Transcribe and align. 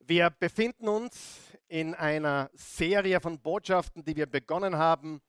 Wir 0.00 0.30
befinden 0.30 0.88
uns 0.88 1.38
in 1.68 1.94
einer 1.94 2.50
Serie 2.54 3.20
von 3.20 3.40
Botschaften, 3.40 4.04
die 4.04 4.14
wir 4.14 4.26
begonnen 4.26 4.76
haben 4.76 5.20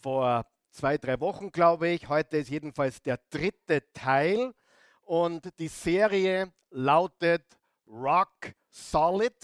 vor 0.00 0.46
zwei, 0.70 0.96
drei 0.96 1.20
Wochen, 1.20 1.50
glaube 1.50 1.88
ich. 1.88 2.08
Heute 2.08 2.38
ist 2.38 2.48
jedenfalls 2.48 3.02
der 3.02 3.20
dritte 3.30 3.82
Teil 3.92 4.54
und 5.02 5.48
die 5.58 5.68
Serie 5.68 6.52
lautet 6.70 7.44
Rock 7.86 8.54
Solid. 8.70 9.34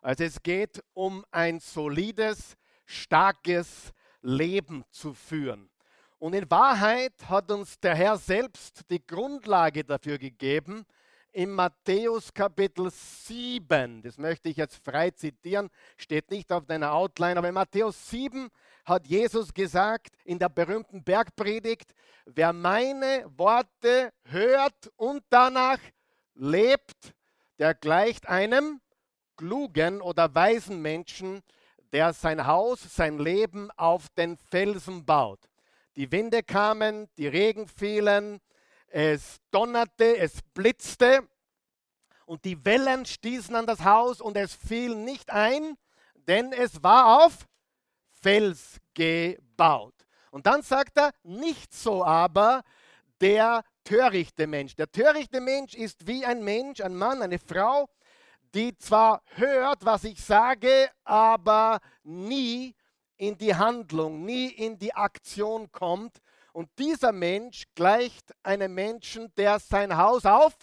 Also 0.00 0.24
es 0.24 0.42
geht 0.42 0.82
um 0.94 1.24
ein 1.30 1.60
solides, 1.60 2.56
starkes 2.86 3.92
Leben 4.20 4.84
zu 4.90 5.14
führen. 5.14 5.70
Und 6.18 6.34
in 6.34 6.50
Wahrheit 6.50 7.14
hat 7.28 7.50
uns 7.50 7.78
der 7.78 7.94
Herr 7.94 8.16
selbst 8.16 8.82
die 8.90 9.04
Grundlage 9.04 9.84
dafür 9.84 10.18
gegeben, 10.18 10.84
in 11.32 11.50
Matthäus 11.50 12.32
Kapitel 12.32 12.90
7, 12.90 14.02
das 14.02 14.18
möchte 14.18 14.48
ich 14.48 14.56
jetzt 14.56 14.84
frei 14.84 15.10
zitieren, 15.10 15.70
steht 15.96 16.30
nicht 16.30 16.52
auf 16.52 16.66
deiner 16.66 16.92
Outline, 16.92 17.38
aber 17.38 17.48
in 17.48 17.54
Matthäus 17.54 18.10
7 18.10 18.50
hat 18.84 19.06
Jesus 19.06 19.54
gesagt 19.54 20.14
in 20.24 20.38
der 20.38 20.48
berühmten 20.48 21.02
Bergpredigt, 21.02 21.94
wer 22.26 22.52
meine 22.52 23.24
Worte 23.36 24.12
hört 24.24 24.92
und 24.96 25.22
danach 25.30 25.78
lebt, 26.34 27.14
der 27.58 27.74
gleicht 27.74 28.28
einem 28.28 28.80
klugen 29.36 30.02
oder 30.02 30.34
weisen 30.34 30.82
Menschen, 30.82 31.42
der 31.92 32.12
sein 32.12 32.46
Haus, 32.46 32.80
sein 32.94 33.18
Leben 33.18 33.70
auf 33.72 34.08
den 34.10 34.36
Felsen 34.36 35.04
baut. 35.04 35.40
Die 35.96 36.10
Winde 36.10 36.42
kamen, 36.42 37.08
die 37.18 37.28
Regen 37.28 37.66
fielen, 37.68 38.40
es 38.92 39.40
donnerte, 39.50 40.18
es 40.18 40.42
blitzte 40.54 41.26
und 42.26 42.44
die 42.44 42.62
Wellen 42.64 43.06
stießen 43.06 43.54
an 43.56 43.66
das 43.66 43.84
Haus 43.84 44.20
und 44.20 44.36
es 44.36 44.54
fiel 44.54 44.94
nicht 44.94 45.30
ein, 45.30 45.76
denn 46.28 46.52
es 46.52 46.82
war 46.82 47.24
auf 47.24 47.46
Fels 48.10 48.78
gebaut. 48.94 49.94
Und 50.30 50.46
dann 50.46 50.62
sagt 50.62 50.98
er, 50.98 51.12
nicht 51.22 51.74
so 51.74 52.04
aber 52.04 52.62
der 53.20 53.64
törichte 53.84 54.46
Mensch. 54.46 54.76
Der 54.76 54.90
törichte 54.90 55.40
Mensch 55.40 55.74
ist 55.74 56.06
wie 56.06 56.24
ein 56.24 56.44
Mensch, 56.44 56.80
ein 56.80 56.94
Mann, 56.94 57.22
eine 57.22 57.38
Frau, 57.38 57.88
die 58.54 58.76
zwar 58.76 59.22
hört, 59.34 59.84
was 59.84 60.04
ich 60.04 60.22
sage, 60.22 60.90
aber 61.04 61.80
nie 62.02 62.74
in 63.16 63.38
die 63.38 63.54
Handlung, 63.54 64.24
nie 64.24 64.48
in 64.48 64.78
die 64.78 64.94
Aktion 64.94 65.72
kommt 65.72 66.20
und 66.52 66.70
dieser 66.78 67.12
Mensch 67.12 67.64
gleicht 67.74 68.32
einem 68.42 68.74
Menschen, 68.74 69.32
der 69.36 69.58
sein 69.58 69.96
Haus 69.96 70.26
auf 70.26 70.54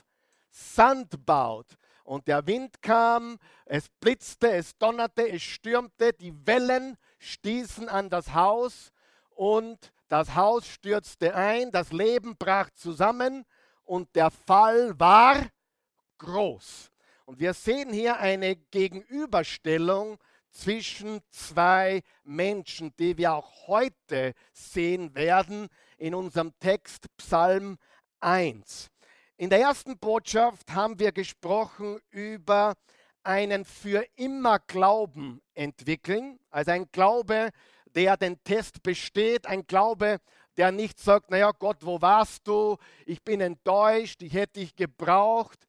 Sand 0.52 1.26
baut. 1.26 1.68
Und 2.04 2.28
der 2.28 2.46
Wind 2.48 2.81
kam, 2.81 3.38
es 3.66 3.88
blitzte, 4.00 4.52
es 4.52 4.78
donnerte, 4.78 5.30
es 5.30 5.44
stürmte, 5.44 6.14
die 6.14 6.34
Wellen 6.48 6.98
stießen 7.20 7.88
an 7.88 8.09
das 8.09 8.34
Haus 8.34 8.92
und 9.36 9.92
das 10.08 10.34
Haus 10.36 10.68
stürzte 10.68 11.36
ein, 11.36 11.72
das 11.72 11.92
Leben 11.92 12.36
brach 12.36 12.72
zusammen 12.72 13.46
und 13.84 14.16
der 14.16 14.31
Fall 14.31 15.00
war 15.00 15.38
groß. 16.18 16.92
Und 17.26 17.40
wir 17.40 17.53
sehen 17.53 17.94
hier 17.94 18.18
eine 18.18 18.56
Gegenüberstellung 18.56 20.18
zwischen 20.52 21.22
zwei 21.30 22.02
Menschen, 22.23 22.94
die 22.97 23.17
wir 23.17 23.33
auch 23.33 23.67
heute 23.67 24.33
sehen 24.53 25.16
werden 25.16 25.67
in 25.97 26.16
unserem 26.16 26.53
Text 26.59 27.06
Psalm 27.17 27.78
1. 28.19 28.89
In 29.38 29.50
der 29.50 29.61
ersten 29.61 29.97
Botschaft 29.97 30.72
haben 30.72 31.00
wir 31.00 31.11
gesprochen 31.11 32.00
über 32.09 32.75
einen 33.23 33.64
für 33.66 34.06
immer 34.16 34.59
Glauben 34.59 35.41
entwickeln, 35.53 36.39
also 36.50 36.72
ein 36.72 36.89
Glaube, 36.91 37.52
der 37.95 38.17
den 38.17 38.44
Test 38.44 38.84
besteht, 38.84 39.47
ein 39.47 39.66
Glaube, 39.66 40.19
der 40.58 40.72
nicht 40.72 41.00
sagt, 41.00 41.31
naja 41.31 41.51
Gott, 41.57 41.85
wo 41.85 42.01
warst 42.01 42.47
du? 42.47 42.78
Ich 43.06 43.24
bin 43.24 43.40
enttäuscht, 43.40 44.22
ich 44.22 44.34
hätte 44.34 44.59
dich 44.59 44.75
gebraucht, 44.75 45.69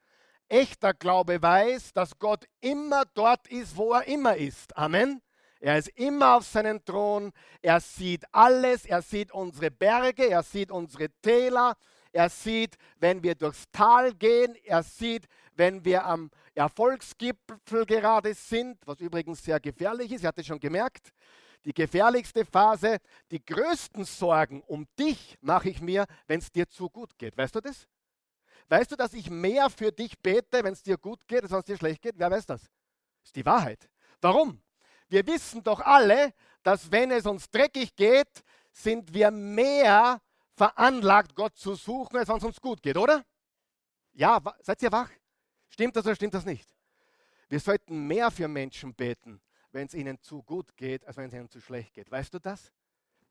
echter 0.50 0.92
Glaube 0.92 1.40
weiß, 1.40 1.92
dass 1.92 2.18
Gott 2.18 2.44
immer 2.60 3.04
dort 3.14 3.46
ist, 3.48 3.76
wo 3.76 3.92
er 3.94 4.06
immer 4.06 4.36
ist. 4.36 4.76
Amen. 4.76 5.22
Er 5.60 5.78
ist 5.78 5.88
immer 5.90 6.36
auf 6.36 6.44
seinem 6.46 6.84
Thron. 6.84 7.32
Er 7.62 7.80
sieht 7.80 8.24
alles. 8.32 8.84
Er 8.84 9.02
sieht 9.02 9.32
unsere 9.32 9.70
Berge. 9.70 10.28
Er 10.28 10.42
sieht 10.42 10.70
unsere 10.70 11.08
Täler. 11.22 11.76
Er 12.12 12.28
sieht, 12.28 12.76
wenn 12.98 13.22
wir 13.22 13.34
durchs 13.34 13.64
Tal 13.70 14.14
gehen. 14.14 14.54
Er 14.64 14.82
sieht, 14.82 15.26
wenn 15.54 15.84
wir 15.84 16.04
am 16.04 16.30
Erfolgsgipfel 16.54 17.86
gerade 17.86 18.34
sind, 18.34 18.78
was 18.86 19.00
übrigens 19.00 19.44
sehr 19.44 19.60
gefährlich 19.60 20.10
ist. 20.12 20.22
Ihr 20.22 20.28
habt 20.28 20.44
schon 20.44 20.60
gemerkt. 20.60 21.10
Die 21.66 21.74
gefährlichste 21.74 22.46
Phase, 22.46 22.98
die 23.30 23.44
größten 23.44 24.04
Sorgen 24.04 24.62
um 24.62 24.86
dich 24.98 25.36
mache 25.42 25.68
ich 25.68 25.82
mir, 25.82 26.06
wenn 26.26 26.40
es 26.40 26.50
dir 26.50 26.66
zu 26.66 26.88
gut 26.88 27.18
geht. 27.18 27.36
Weißt 27.36 27.54
du 27.54 27.60
das? 27.60 27.86
Weißt 28.70 28.92
du, 28.92 28.96
dass 28.96 29.14
ich 29.14 29.28
mehr 29.28 29.68
für 29.68 29.90
dich 29.90 30.16
bete, 30.20 30.62
wenn 30.62 30.72
es 30.72 30.82
dir 30.84 30.96
gut 30.96 31.26
geht, 31.26 31.42
als 31.42 31.50
wenn 31.50 31.58
es 31.58 31.64
dir 31.64 31.76
schlecht 31.76 32.02
geht? 32.02 32.14
Wer 32.16 32.30
weiß 32.30 32.46
das? 32.46 32.62
Das 32.62 32.70
ist 33.24 33.36
die 33.36 33.44
Wahrheit. 33.44 33.90
Warum? 34.20 34.62
Wir 35.08 35.26
wissen 35.26 35.64
doch 35.64 35.80
alle, 35.80 36.32
dass 36.62 36.92
wenn 36.92 37.10
es 37.10 37.26
uns 37.26 37.50
dreckig 37.50 37.96
geht, 37.96 38.44
sind 38.70 39.12
wir 39.12 39.32
mehr 39.32 40.22
veranlagt, 40.54 41.34
Gott 41.34 41.56
zu 41.56 41.74
suchen, 41.74 42.16
als 42.16 42.28
wenn 42.28 42.36
es 42.36 42.44
uns 42.44 42.60
gut 42.60 42.80
geht, 42.80 42.96
oder? 42.96 43.24
Ja, 44.12 44.40
seid 44.60 44.80
ihr 44.82 44.92
wach? 44.92 45.10
Stimmt 45.68 45.96
das 45.96 46.06
oder 46.06 46.14
stimmt 46.14 46.34
das 46.34 46.44
nicht? 46.44 46.72
Wir 47.48 47.58
sollten 47.58 48.06
mehr 48.06 48.30
für 48.30 48.46
Menschen 48.46 48.94
beten, 48.94 49.40
wenn 49.72 49.86
es 49.86 49.94
ihnen 49.94 50.20
zu 50.20 50.44
gut 50.44 50.76
geht, 50.76 51.04
als 51.06 51.16
wenn 51.16 51.26
es 51.26 51.34
ihnen 51.34 51.50
zu 51.50 51.60
schlecht 51.60 51.92
geht. 51.92 52.08
Weißt 52.08 52.32
du 52.32 52.38
das? 52.38 52.72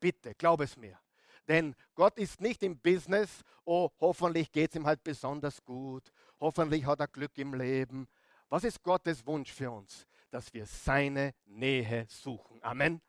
Bitte, 0.02 0.36
glaub 0.36 0.60
es 0.60 0.76
mir. 0.76 1.00
Denn 1.48 1.76
Gott 1.96 2.18
ist 2.18 2.42
nicht 2.42 2.62
im 2.64 2.80
Business, 2.80 3.42
oh, 3.66 3.90
hoffentlich 4.00 4.52
geht 4.52 4.72
es 4.72 4.76
ihm 4.76 4.86
halt 4.86 5.04
besonders 5.04 5.64
gut, 5.64 6.12
hoffentlich 6.40 6.86
hat 6.86 7.00
er 7.00 7.08
Glück 7.08 7.38
im 7.38 7.54
Leben. 7.54 8.08
Was 8.50 8.64
ist 8.64 8.84
Gottes 8.84 9.26
Wunsch 9.26 9.52
für 9.52 9.72
uns? 9.72 10.06
Dass 10.32 10.54
wir 10.54 10.66
seine 10.66 11.34
Nähe 11.46 12.06
suchen. 12.08 12.62
Amen. 12.64 13.02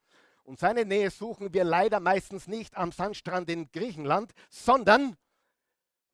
Und 0.44 0.58
seine 0.58 0.84
Nähe 0.84 1.10
suchen 1.10 1.52
wir 1.52 1.64
leider 1.64 2.00
meistens 2.00 2.46
nicht 2.46 2.76
am 2.76 2.92
Sandstrand 2.92 3.48
in 3.50 3.70
Griechenland, 3.70 4.32
sondern 4.48 5.16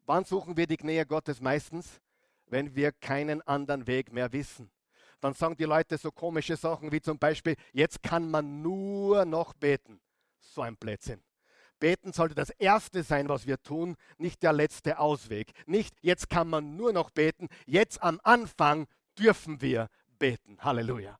wann 0.05 0.25
suchen 0.25 0.57
wir 0.57 0.67
die 0.67 0.79
Nähe 0.83 1.07
Gottes 1.07 1.41
meistens? 1.41 2.01
Wenn 2.47 2.75
wir 2.77 2.93
keinen 2.93 3.43
anderen 3.43 3.87
Weg 3.87 4.13
mehr 4.13 4.33
wissen. 4.33 4.71
Dann 5.21 5.35
sagen 5.35 5.57
die 5.57 5.65
Leute 5.65 5.97
so 5.99 6.13
komische 6.13 6.57
Sachen 6.57 6.93
wie 6.93 7.01
zum 7.01 7.19
Beispiel, 7.19 7.57
jetzt 7.73 8.03
kann 8.03 8.31
man 8.31 8.63
nur 8.63 9.25
noch 9.25 9.55
beten. 9.55 10.01
So 10.39 10.63
ein 10.63 10.77
Blödsinn. 10.77 11.23
Beten 11.79 12.13
sollte 12.13 12.35
das 12.35 12.51
Erste 12.51 13.03
sein, 13.03 13.29
was 13.29 13.47
wir 13.47 13.63
tun, 13.63 13.97
nicht 14.19 14.43
der 14.43 14.53
letzte 14.53 14.99
Ausweg. 14.99 15.53
Nicht, 15.67 15.95
jetzt 16.01 16.31
kann 16.31 16.49
man 16.49 16.77
nur 16.77 16.93
noch 16.93 17.11
beten, 17.11 17.49
jetzt 17.67 18.03
am 18.03 18.21
Anfang 18.23 18.87
dürfen 19.19 19.61
wir 19.61 19.89
beten. 20.19 20.59
Halleluja. 20.61 21.19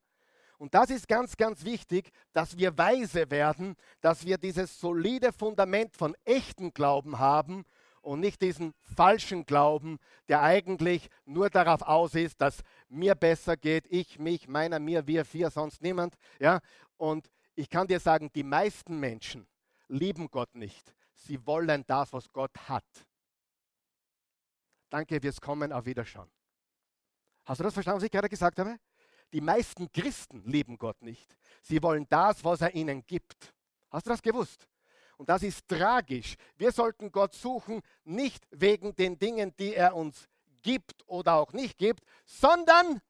Und 0.57 0.73
das 0.73 0.89
ist 0.89 1.07
ganz, 1.07 1.37
ganz 1.37 1.63
wichtig, 1.65 2.09
dass 2.33 2.57
wir 2.57 2.77
weise 2.77 3.29
werden, 3.29 3.75
dass 4.01 4.25
wir 4.25 4.37
dieses 4.37 4.79
solide 4.79 5.31
Fundament 5.31 5.95
von 5.95 6.15
echten 6.25 6.73
Glauben 6.73 7.19
haben 7.19 7.63
und 8.01 8.21
nicht 8.21 8.41
diesen 8.41 8.73
falschen 8.95 9.45
Glauben, 9.45 9.99
der 10.29 10.41
eigentlich 10.41 11.09
nur 11.25 11.49
darauf 11.49 11.83
aus 11.83 12.15
ist, 12.15 12.41
dass 12.41 12.61
mir 12.89 13.13
besser 13.13 13.55
geht, 13.55 13.85
ich, 13.89 14.17
mich, 14.17 14.47
meiner, 14.47 14.79
mir, 14.79 15.05
wir, 15.05 15.25
vier, 15.25 15.51
sonst 15.51 15.83
niemand. 15.83 16.15
Ja? 16.39 16.61
Und 16.95 17.29
ich 17.53 17.69
kann 17.69 17.87
dir 17.87 17.99
sagen, 17.99 18.31
die 18.33 18.43
meisten 18.43 18.99
Menschen, 18.99 19.45
lieben 19.87 20.29
Gott 20.29 20.53
nicht. 20.55 20.93
Sie 21.13 21.45
wollen 21.45 21.83
das, 21.87 22.13
was 22.13 22.31
Gott 22.31 22.51
hat. 22.67 22.85
Danke 24.89 25.19
fürs 25.19 25.41
Kommen, 25.41 25.71
auf 25.71 25.85
Wiederschauen. 25.85 26.29
Hast 27.45 27.59
du 27.59 27.63
das 27.63 27.73
verstanden, 27.73 27.97
was 27.97 28.05
ich 28.05 28.11
gerade 28.11 28.29
gesagt 28.29 28.59
habe? 28.59 28.77
Die 29.33 29.41
meisten 29.41 29.91
Christen 29.91 30.43
lieben 30.45 30.77
Gott 30.77 31.01
nicht. 31.01 31.35
Sie 31.61 31.81
wollen 31.83 32.05
das, 32.07 32.43
was 32.43 32.61
er 32.61 32.73
ihnen 32.73 33.05
gibt. 33.05 33.53
Hast 33.89 34.05
du 34.05 34.09
das 34.09 34.21
gewusst? 34.21 34.67
Und 35.17 35.29
das 35.29 35.43
ist 35.43 35.67
tragisch. 35.67 36.35
Wir 36.57 36.71
sollten 36.71 37.11
Gott 37.11 37.33
suchen, 37.33 37.81
nicht 38.03 38.45
wegen 38.51 38.95
den 38.95 39.17
Dingen, 39.17 39.53
die 39.57 39.73
er 39.73 39.95
uns 39.95 40.27
gibt 40.61 41.07
oder 41.07 41.35
auch 41.35 41.53
nicht 41.53 41.77
gibt, 41.77 42.03
sondern 42.25 43.01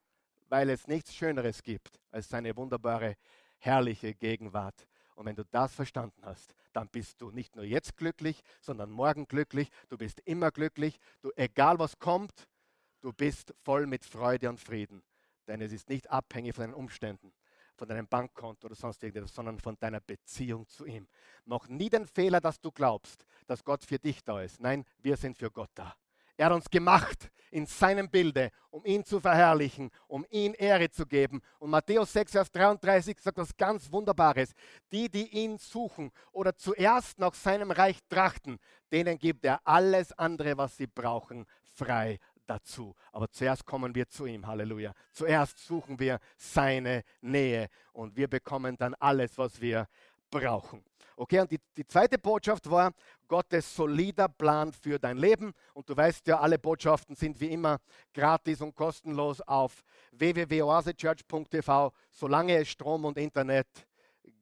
weil 0.49 0.69
es 0.69 0.87
nichts 0.87 1.13
Schöneres 1.13 1.61
gibt 1.61 1.99
als 2.11 2.29
seine 2.29 2.55
wunderbare, 2.55 3.17
herrliche 3.57 4.13
Gegenwart. 4.13 4.87
Und 5.17 5.25
wenn 5.25 5.35
du 5.35 5.43
das 5.45 5.73
verstanden 5.73 6.21
hast, 6.23 6.53
dann 6.73 6.89
bist 6.89 7.21
du 7.21 7.31
nicht 7.31 7.55
nur 7.55 7.65
jetzt 7.65 7.97
glücklich, 7.97 8.43
sondern 8.61 8.91
morgen 8.91 9.27
glücklich. 9.27 9.69
Du 9.89 9.97
bist 9.97 10.21
immer 10.25 10.51
glücklich. 10.51 10.99
Du, 11.23 11.31
egal 11.35 11.79
was 11.79 11.97
kommt, 11.97 12.47
du 13.01 13.11
bist 13.11 13.51
voll 13.63 13.87
mit 13.87 14.05
Freude 14.05 14.47
und 14.47 14.59
Frieden. 14.59 15.01
Denn 15.47 15.59
es 15.61 15.71
ist 15.71 15.89
nicht 15.89 16.07
abhängig 16.11 16.53
von 16.53 16.65
deinen 16.65 16.75
Umständen, 16.75 17.33
von 17.77 17.87
deinem 17.87 18.07
Bankkonto 18.07 18.67
oder 18.67 18.75
sonst 18.75 19.01
irgendetwas, 19.01 19.33
sondern 19.33 19.59
von 19.59 19.75
deiner 19.79 20.01
Beziehung 20.01 20.67
zu 20.67 20.85
ihm. 20.85 21.07
Noch 21.45 21.67
nie 21.67 21.89
den 21.89 22.05
Fehler, 22.05 22.39
dass 22.39 22.61
du 22.61 22.71
glaubst, 22.71 23.25
dass 23.47 23.63
Gott 23.63 23.83
für 23.83 23.97
dich 23.97 24.23
da 24.23 24.43
ist. 24.43 24.59
Nein, 24.59 24.85
wir 24.99 25.17
sind 25.17 25.35
für 25.35 25.49
Gott 25.49 25.71
da. 25.73 25.95
Er 26.37 26.47
hat 26.47 26.53
uns 26.53 26.69
gemacht 26.69 27.29
in 27.51 27.65
seinem 27.65 28.09
Bilde, 28.09 28.51
um 28.69 28.85
ihn 28.85 29.03
zu 29.03 29.19
verherrlichen, 29.19 29.89
um 30.07 30.25
ihn 30.29 30.53
Ehre 30.53 30.89
zu 30.89 31.05
geben. 31.05 31.41
Und 31.59 31.71
Matthäus 31.71 32.13
6, 32.13 32.31
Vers 32.31 32.51
33 32.51 33.19
sagt 33.19 33.37
was 33.37 33.55
ganz 33.57 33.91
Wunderbares. 33.91 34.53
Die, 34.91 35.09
die 35.09 35.27
ihn 35.29 35.57
suchen 35.57 36.11
oder 36.31 36.55
zuerst 36.55 37.17
nach 37.19 37.33
seinem 37.33 37.71
Reich 37.71 37.97
trachten, 38.09 38.59
denen 38.91 39.17
gibt 39.17 39.45
er 39.45 39.59
alles 39.63 40.11
andere, 40.13 40.57
was 40.57 40.77
sie 40.77 40.87
brauchen, 40.87 41.45
frei 41.63 42.19
dazu. 42.45 42.95
Aber 43.11 43.29
zuerst 43.29 43.65
kommen 43.65 43.93
wir 43.95 44.07
zu 44.07 44.25
ihm, 44.25 44.45
Halleluja. 44.45 44.93
Zuerst 45.11 45.65
suchen 45.65 45.99
wir 45.99 46.19
seine 46.37 47.03
Nähe 47.21 47.67
und 47.93 48.15
wir 48.15 48.27
bekommen 48.27 48.77
dann 48.77 48.93
alles, 48.95 49.37
was 49.37 49.59
wir 49.59 49.87
brauchen. 50.29 50.83
Okay, 51.19 51.39
und 51.39 51.51
die, 51.51 51.59
die 51.75 51.87
zweite 51.87 52.19
Botschaft 52.19 52.69
war 52.69 52.93
Gottes 53.27 53.75
solider 53.75 54.27
Plan 54.27 54.71
für 54.71 54.99
dein 54.99 55.17
Leben. 55.17 55.51
Und 55.73 55.89
du 55.89 55.97
weißt 55.97 56.27
ja, 56.27 56.39
alle 56.39 56.59
Botschaften 56.59 57.15
sind 57.15 57.39
wie 57.39 57.51
immer 57.51 57.79
gratis 58.13 58.61
und 58.61 58.75
kostenlos 58.75 59.41
auf 59.41 59.83
www.oasechurch.tv, 60.11 61.91
solange 62.11 62.57
es 62.57 62.69
Strom 62.69 63.05
und 63.05 63.17
Internet 63.17 63.67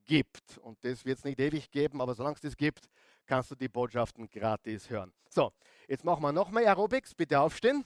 gibt. 0.04 0.58
Und 0.58 0.78
das 0.84 1.06
wird 1.06 1.20
es 1.20 1.24
nicht 1.24 1.40
ewig 1.40 1.72
geben, 1.72 2.02
aber 2.02 2.14
solange 2.14 2.36
es 2.36 2.42
das 2.42 2.58
gibt, 2.58 2.90
kannst 3.26 3.52
du 3.52 3.56
die 3.56 3.70
Botschaften 3.70 4.30
gratis 4.30 4.90
hören. 4.90 5.14
So, 5.30 5.54
jetzt 5.88 6.04
machen 6.04 6.24
wir 6.24 6.34
noch 6.34 6.52
mal 6.52 6.66
Aerobics. 6.66 7.16
Bitte 7.16 7.40
aufstehen. 7.40 7.86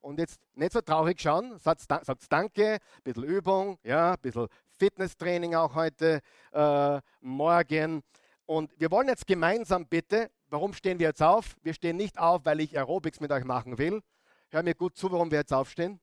Und 0.00 0.18
jetzt 0.18 0.40
nicht 0.54 0.72
so 0.72 0.80
traurig 0.80 1.20
schauen, 1.20 1.58
sagt, 1.58 1.82
sagt 1.82 2.32
Danke, 2.32 2.74
ein 2.74 3.02
bisschen 3.02 3.24
Übung, 3.24 3.78
ja, 3.82 4.12
ein 4.12 4.20
bisschen 4.20 4.48
Fitnesstraining 4.78 5.54
auch 5.54 5.74
heute 5.74 6.20
äh, 6.52 7.00
Morgen. 7.20 8.02
Und 8.46 8.72
wir 8.78 8.90
wollen 8.90 9.08
jetzt 9.08 9.26
gemeinsam 9.26 9.86
bitte, 9.86 10.30
warum 10.48 10.72
stehen 10.72 10.98
wir 10.98 11.08
jetzt 11.08 11.22
auf? 11.22 11.56
Wir 11.62 11.74
stehen 11.74 11.96
nicht 11.96 12.18
auf, 12.18 12.44
weil 12.44 12.60
ich 12.60 12.78
Aerobics 12.78 13.20
mit 13.20 13.30
euch 13.32 13.44
machen 13.44 13.76
will. 13.78 14.02
Hör 14.50 14.62
mir 14.62 14.74
gut 14.74 14.96
zu, 14.96 15.10
warum 15.12 15.30
wir 15.30 15.38
jetzt 15.38 15.52
aufstehen. 15.52 16.00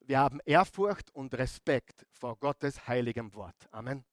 Wir 0.00 0.18
haben 0.18 0.40
Ehrfurcht 0.44 1.10
und 1.14 1.34
Respekt 1.34 2.06
vor 2.10 2.36
Gottes 2.36 2.86
heiligem 2.86 3.34
Wort. 3.34 3.56
Amen. 3.70 4.04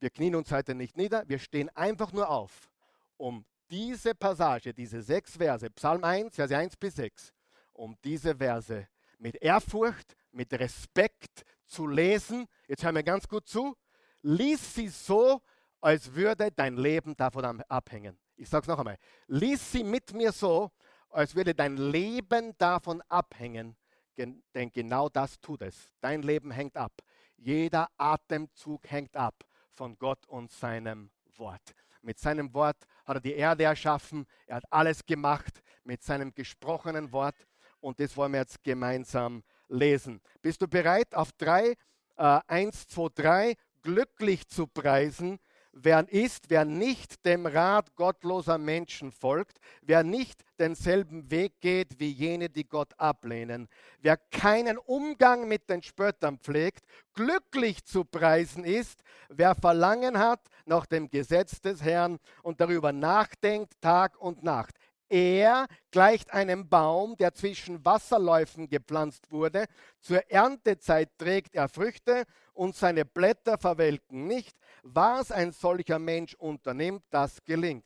Wir 0.00 0.10
knien 0.10 0.36
uns 0.36 0.52
heute 0.52 0.74
nicht 0.74 0.96
nieder, 0.96 1.24
wir 1.28 1.38
stehen 1.38 1.68
einfach 1.70 2.12
nur 2.12 2.30
auf, 2.30 2.70
um 3.16 3.44
diese 3.68 4.14
Passage, 4.14 4.72
diese 4.72 5.02
sechs 5.02 5.36
Verse, 5.36 5.68
Psalm 5.70 6.04
1, 6.04 6.36
Verse 6.36 6.56
1 6.56 6.76
bis 6.76 6.94
6, 6.94 7.32
um 7.72 7.96
diese 8.04 8.36
Verse 8.36 8.86
mit 9.18 9.36
Ehrfurcht, 9.42 10.14
mit 10.30 10.52
Respekt 10.52 11.44
zu 11.68 11.86
lesen. 11.86 12.46
Jetzt 12.66 12.84
hör 12.84 12.92
mir 12.92 13.04
ganz 13.04 13.28
gut 13.28 13.46
zu. 13.46 13.76
Lies 14.22 14.74
sie 14.74 14.88
so, 14.88 15.40
als 15.80 16.14
würde 16.14 16.50
dein 16.50 16.76
Leben 16.76 17.16
davon 17.16 17.62
abhängen. 17.68 18.18
Ich 18.36 18.48
sage 18.48 18.62
es 18.62 18.68
noch 18.68 18.78
einmal. 18.78 18.98
Lies 19.26 19.72
sie 19.72 19.84
mit 19.84 20.12
mir 20.12 20.32
so, 20.32 20.70
als 21.10 21.34
würde 21.34 21.54
dein 21.54 21.76
Leben 21.76 22.56
davon 22.58 23.02
abhängen. 23.08 23.76
Denn 24.16 24.72
genau 24.72 25.08
das 25.08 25.40
tut 25.40 25.62
es. 25.62 25.92
Dein 26.00 26.22
Leben 26.22 26.50
hängt 26.50 26.76
ab. 26.76 26.92
Jeder 27.36 27.88
Atemzug 27.96 28.90
hängt 28.90 29.16
ab 29.16 29.44
von 29.72 29.96
Gott 29.96 30.26
und 30.26 30.50
seinem 30.50 31.10
Wort. 31.36 31.62
Mit 32.02 32.18
seinem 32.18 32.52
Wort 32.52 32.76
hat 33.04 33.16
er 33.16 33.20
die 33.20 33.34
Erde 33.34 33.64
erschaffen. 33.64 34.26
Er 34.46 34.56
hat 34.56 34.64
alles 34.70 35.06
gemacht 35.06 35.62
mit 35.84 36.02
seinem 36.02 36.34
gesprochenen 36.34 37.12
Wort. 37.12 37.46
Und 37.80 38.00
das 38.00 38.16
wollen 38.16 38.32
wir 38.32 38.40
jetzt 38.40 38.62
gemeinsam 38.64 39.44
lesen. 39.68 40.20
Bist 40.42 40.62
du 40.62 40.68
bereit, 40.68 41.14
auf 41.14 41.32
drei, 41.32 41.74
äh, 42.16 42.40
eins, 42.46 42.86
zwei, 42.88 43.08
drei, 43.14 43.54
glücklich 43.82 44.48
zu 44.48 44.66
preisen, 44.66 45.38
wer 45.72 46.08
ist, 46.08 46.50
wer 46.50 46.64
nicht 46.64 47.24
dem 47.24 47.46
Rat 47.46 47.94
gottloser 47.94 48.58
Menschen 48.58 49.12
folgt, 49.12 49.58
wer 49.82 50.02
nicht 50.02 50.42
denselben 50.58 51.30
Weg 51.30 51.60
geht 51.60 52.00
wie 52.00 52.10
jene, 52.10 52.48
die 52.48 52.68
Gott 52.68 52.92
ablehnen, 52.98 53.68
wer 54.00 54.16
keinen 54.16 54.78
Umgang 54.78 55.46
mit 55.46 55.68
den 55.70 55.82
Spöttern 55.82 56.38
pflegt, 56.38 56.84
glücklich 57.14 57.84
zu 57.84 58.04
preisen 58.04 58.64
ist, 58.64 59.02
wer 59.28 59.54
Verlangen 59.54 60.18
hat 60.18 60.40
nach 60.66 60.86
dem 60.86 61.08
Gesetz 61.08 61.60
des 61.60 61.82
Herrn 61.82 62.18
und 62.42 62.60
darüber 62.60 62.92
nachdenkt 62.92 63.80
Tag 63.80 64.18
und 64.18 64.42
Nacht. 64.42 64.74
Er 65.08 65.66
gleicht 65.90 66.32
einem 66.32 66.68
Baum, 66.68 67.16
der 67.16 67.32
zwischen 67.32 67.84
Wasserläufen 67.84 68.68
gepflanzt 68.68 69.30
wurde. 69.30 69.64
Zur 70.00 70.30
Erntezeit 70.30 71.10
trägt 71.16 71.54
er 71.54 71.68
Früchte 71.68 72.24
und 72.52 72.76
seine 72.76 73.04
Blätter 73.04 73.56
verwelken 73.56 74.26
nicht. 74.26 74.56
Was 74.82 75.32
ein 75.32 75.52
solcher 75.52 75.98
Mensch 75.98 76.34
unternimmt, 76.34 77.02
das 77.10 77.42
gelingt. 77.44 77.84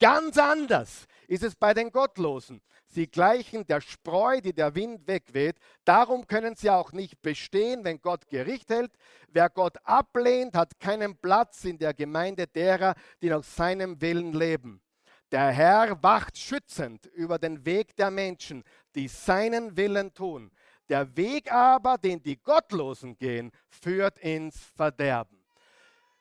Ganz 0.00 0.38
anders 0.38 1.06
ist 1.26 1.42
es 1.42 1.56
bei 1.56 1.74
den 1.74 1.90
Gottlosen. 1.90 2.60
Sie 2.86 3.08
gleichen 3.08 3.66
der 3.66 3.80
Spreu, 3.80 4.40
die 4.40 4.52
der 4.52 4.74
Wind 4.74 5.08
wegweht. 5.08 5.56
Darum 5.84 6.26
können 6.26 6.54
sie 6.54 6.70
auch 6.70 6.92
nicht 6.92 7.20
bestehen, 7.20 7.84
wenn 7.84 8.00
Gott 8.00 8.28
Gericht 8.28 8.70
hält. 8.70 8.92
Wer 9.28 9.50
Gott 9.50 9.76
ablehnt, 9.84 10.54
hat 10.54 10.78
keinen 10.78 11.16
Platz 11.16 11.64
in 11.64 11.78
der 11.78 11.94
Gemeinde 11.94 12.46
derer, 12.46 12.94
die 13.22 13.28
nach 13.28 13.42
seinem 13.42 14.00
Willen 14.00 14.32
leben. 14.32 14.80
Der 15.30 15.50
Herr 15.50 16.02
wacht 16.02 16.38
schützend 16.38 17.06
über 17.06 17.38
den 17.38 17.64
Weg 17.64 17.94
der 17.96 18.10
Menschen, 18.10 18.64
die 18.94 19.08
seinen 19.08 19.76
Willen 19.76 20.14
tun. 20.14 20.50
Der 20.88 21.14
Weg 21.16 21.52
aber, 21.52 21.98
den 21.98 22.22
die 22.22 22.36
Gottlosen 22.42 23.16
gehen, 23.18 23.52
führt 23.68 24.18
ins 24.18 24.58
Verderben. 24.58 25.38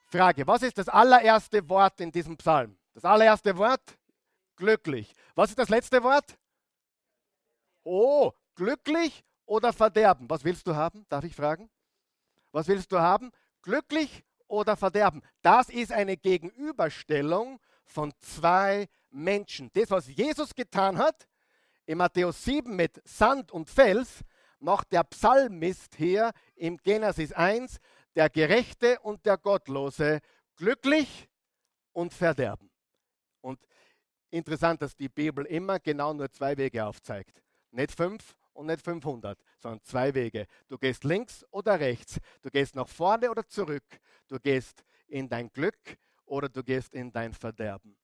Frage, 0.07 0.45
was 0.45 0.62
ist 0.62 0.77
das 0.77 0.89
allererste 0.89 1.68
Wort 1.69 2.01
in 2.01 2.12
diesem 2.12 2.36
Psalm? 2.38 2.77
Das 2.94 3.06
allererste 3.06 3.56
Wort? 3.57 3.98
Glücklich. 4.57 5.13
Was 5.36 5.51
ist 5.51 5.60
das 5.60 5.69
letzte 5.69 6.03
Wort? 6.03 6.38
Oh, 7.83 8.33
glücklich 8.56 9.24
oder 9.45 9.71
Verderben? 9.71 10.30
Was 10.30 10.44
willst 10.44 10.68
du 10.68 10.75
haben? 10.75 11.06
Darf 11.07 11.24
ich 11.24 11.36
fragen? 11.36 11.69
Was 12.51 12.68
willst 12.68 12.92
du 12.92 13.00
haben? 13.00 13.31
Glücklich 13.62 14.25
oder 14.48 14.75
Verderben? 14.75 15.21
Das 15.42 15.69
ist 15.69 15.92
eine 15.92 16.18
Gegenüberstellung 16.18 17.60
von 17.88 18.13
zwei 18.19 18.88
Menschen. 19.10 19.72
Das, 19.74 19.89
was 19.92 20.07
Jesus 20.07 20.54
getan 20.54 20.98
hat, 20.98 21.28
in 21.86 21.98
Matthäus 21.98 22.44
7 22.44 22.75
mit 22.75 23.01
Sand 23.07 23.51
und 23.51 23.69
Fels, 23.69 24.24
macht 24.60 24.92
der 24.92 25.04
Psalmist 25.04 25.95
hier 25.95 26.31
im 26.56 26.78
Genesis 26.78 27.31
1, 27.31 27.78
der 28.16 28.30
Gerechte 28.30 29.00
und 29.01 29.25
der 29.25 29.38
Gottlose, 29.38 30.19
glücklich 30.56 31.30
und 31.94 32.13
verderben. 32.13 32.69
Und 33.42 33.60
interessant, 34.30 34.81
dass 34.81 34.95
die 34.95 35.10
Bibel 35.10 35.45
immer 35.45 35.80
genau 35.80 36.13
nur 36.13 36.30
zwei 36.31 36.57
Wege 36.57 36.86
aufzeigt. 36.86 37.42
Nicht 37.72 37.92
fünf 37.92 38.36
und 38.54 38.66
nicht 38.66 38.84
500, 38.84 39.39
sondern 39.60 39.81
zwei 39.84 40.13
Wege. 40.13 40.48
Du 40.68 40.78
gehst 40.78 41.04
links 41.04 41.45
oder 41.51 41.80
rechts. 41.80 42.19
Du 42.42 42.50
gehst 42.50 42.75
nach 42.75 42.88
vorne 42.88 43.29
oder 43.29 43.48
zurück. 43.48 43.86
Du 44.27 44.39
gehst 44.39 44.84
in 45.08 45.29
dein 45.29 45.50
Glück 45.50 45.98
oder 46.27 46.50
du 46.50 46.63
gehst 46.63 46.93
in 46.93 47.12
dein 47.12 47.34
Verderben. 47.34 47.98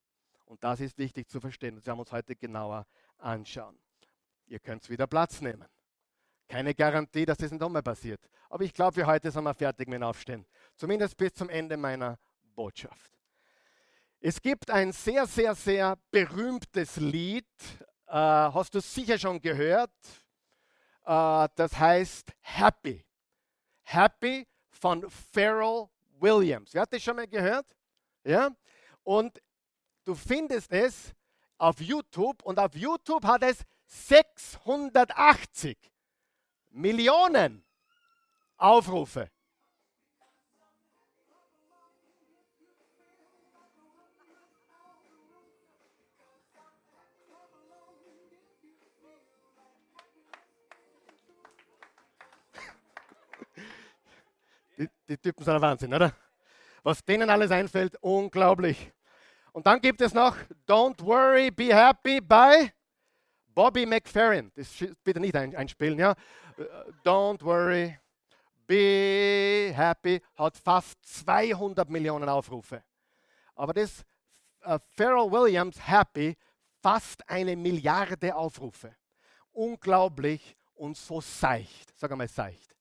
Und 0.46 0.64
das 0.64 0.80
ist 0.80 0.98
wichtig 0.98 1.30
zu 1.30 1.40
verstehen. 1.40 1.76
Das 1.76 1.86
werden 1.86 1.98
wir 1.98 2.02
uns 2.02 2.12
heute 2.12 2.36
genauer 2.36 2.86
anschauen. 3.18 3.78
Ihr 4.48 4.60
könnt 4.60 4.90
wieder 4.90 5.08
Platz 5.08 5.42
nehmen. 5.42 5.68
Keine 6.48 6.76
Garantie, 6.76 7.26
dass 7.26 7.38
das 7.38 7.52
nicht 7.52 7.62
nochmal 7.62 7.84
passiert. 7.84 8.22
Aber 8.50 8.64
ich 8.64 8.74
glaube, 8.74 8.94
für 8.94 9.06
heute 9.06 9.32
sind 9.32 9.44
wir 9.44 9.54
fertig 9.54 9.88
mit 9.88 9.96
dem 9.96 10.04
Aufstehen. 10.04 10.46
Zumindest 10.76 11.18
bis 11.18 11.34
zum 11.34 11.50
Ende 11.50 11.78
meiner 11.78 12.20
Botschaft. 12.56 13.12
Es 14.20 14.42
gibt 14.42 14.70
ein 14.70 14.92
sehr, 14.92 15.26
sehr, 15.26 15.56
sehr 15.56 15.98
berühmtes 16.12 16.98
Lied, 16.98 17.46
äh, 18.08 18.14
hast 18.14 18.76
du 18.76 18.80
sicher 18.80 19.18
schon 19.18 19.42
gehört. 19.42 19.92
Äh, 21.06 21.48
das 21.56 21.78
heißt 21.78 22.32
Happy. 22.42 23.04
Happy 23.82 24.48
von 24.70 25.10
Pharrell 25.10 25.88
Williams. 26.20 26.74
Wer 26.74 26.84
hat 26.84 26.94
das 26.94 27.02
schon 27.02 27.16
mal 27.16 27.28
gehört? 27.28 27.66
Ja? 28.24 28.50
Und 29.04 29.42
du 30.06 30.16
findest 30.16 30.72
es 30.72 31.14
auf 31.58 31.80
YouTube 31.80 32.42
und 32.44 32.60
auf 32.60 32.76
YouTube 32.76 33.26
hat 33.26 33.44
es 33.44 33.64
680 33.86 35.78
Millionen 36.72 37.64
Aufrufe. 38.58 39.30
Die, 54.78 54.90
die 55.08 55.18
Typen 55.18 55.44
sind 55.44 55.54
ein 55.54 55.62
Wahnsinn, 55.62 55.94
oder? 55.94 56.16
Was 56.84 57.04
denen 57.04 57.30
alles 57.30 57.52
einfällt, 57.52 57.96
unglaublich. 58.02 58.92
Und 59.54 59.66
dann 59.66 59.80
gibt 59.80 60.02
es 60.02 60.14
noch 60.14 60.36
Don't 60.68 61.04
Worry, 61.04 61.50
Be 61.50 61.74
Happy 61.74 62.20
by 62.20 62.72
Bobby 63.48 63.86
McFerrin. 63.86 64.52
Das 64.56 64.68
bitte 65.04 65.20
nicht 65.20 65.36
einspielen, 65.36 65.98
ja. 66.00 66.16
Don't 67.04 67.42
Worry, 67.44 67.98
Be 68.66 69.72
Happy 69.74 70.22
hat 70.36 70.58
fast 70.58 70.98
200 71.06 71.90
Millionen 71.90 72.28
Aufrufe. 72.30 72.84
Aber 73.56 73.74
das 73.74 74.04
uh, 74.66 74.78
Pharrell 74.96 75.32
Williams 75.32 75.78
Happy 75.88 76.36
fast 76.82 77.28
eine 77.30 77.56
Milliarde 77.56 78.36
Aufrufe. 78.36 78.96
Unglaublich 79.52 80.56
und 80.76 80.98
so 80.98 81.22
seicht. 81.22 81.98
Sag 81.98 82.12
einmal 82.12 82.28
seicht. 82.28 82.76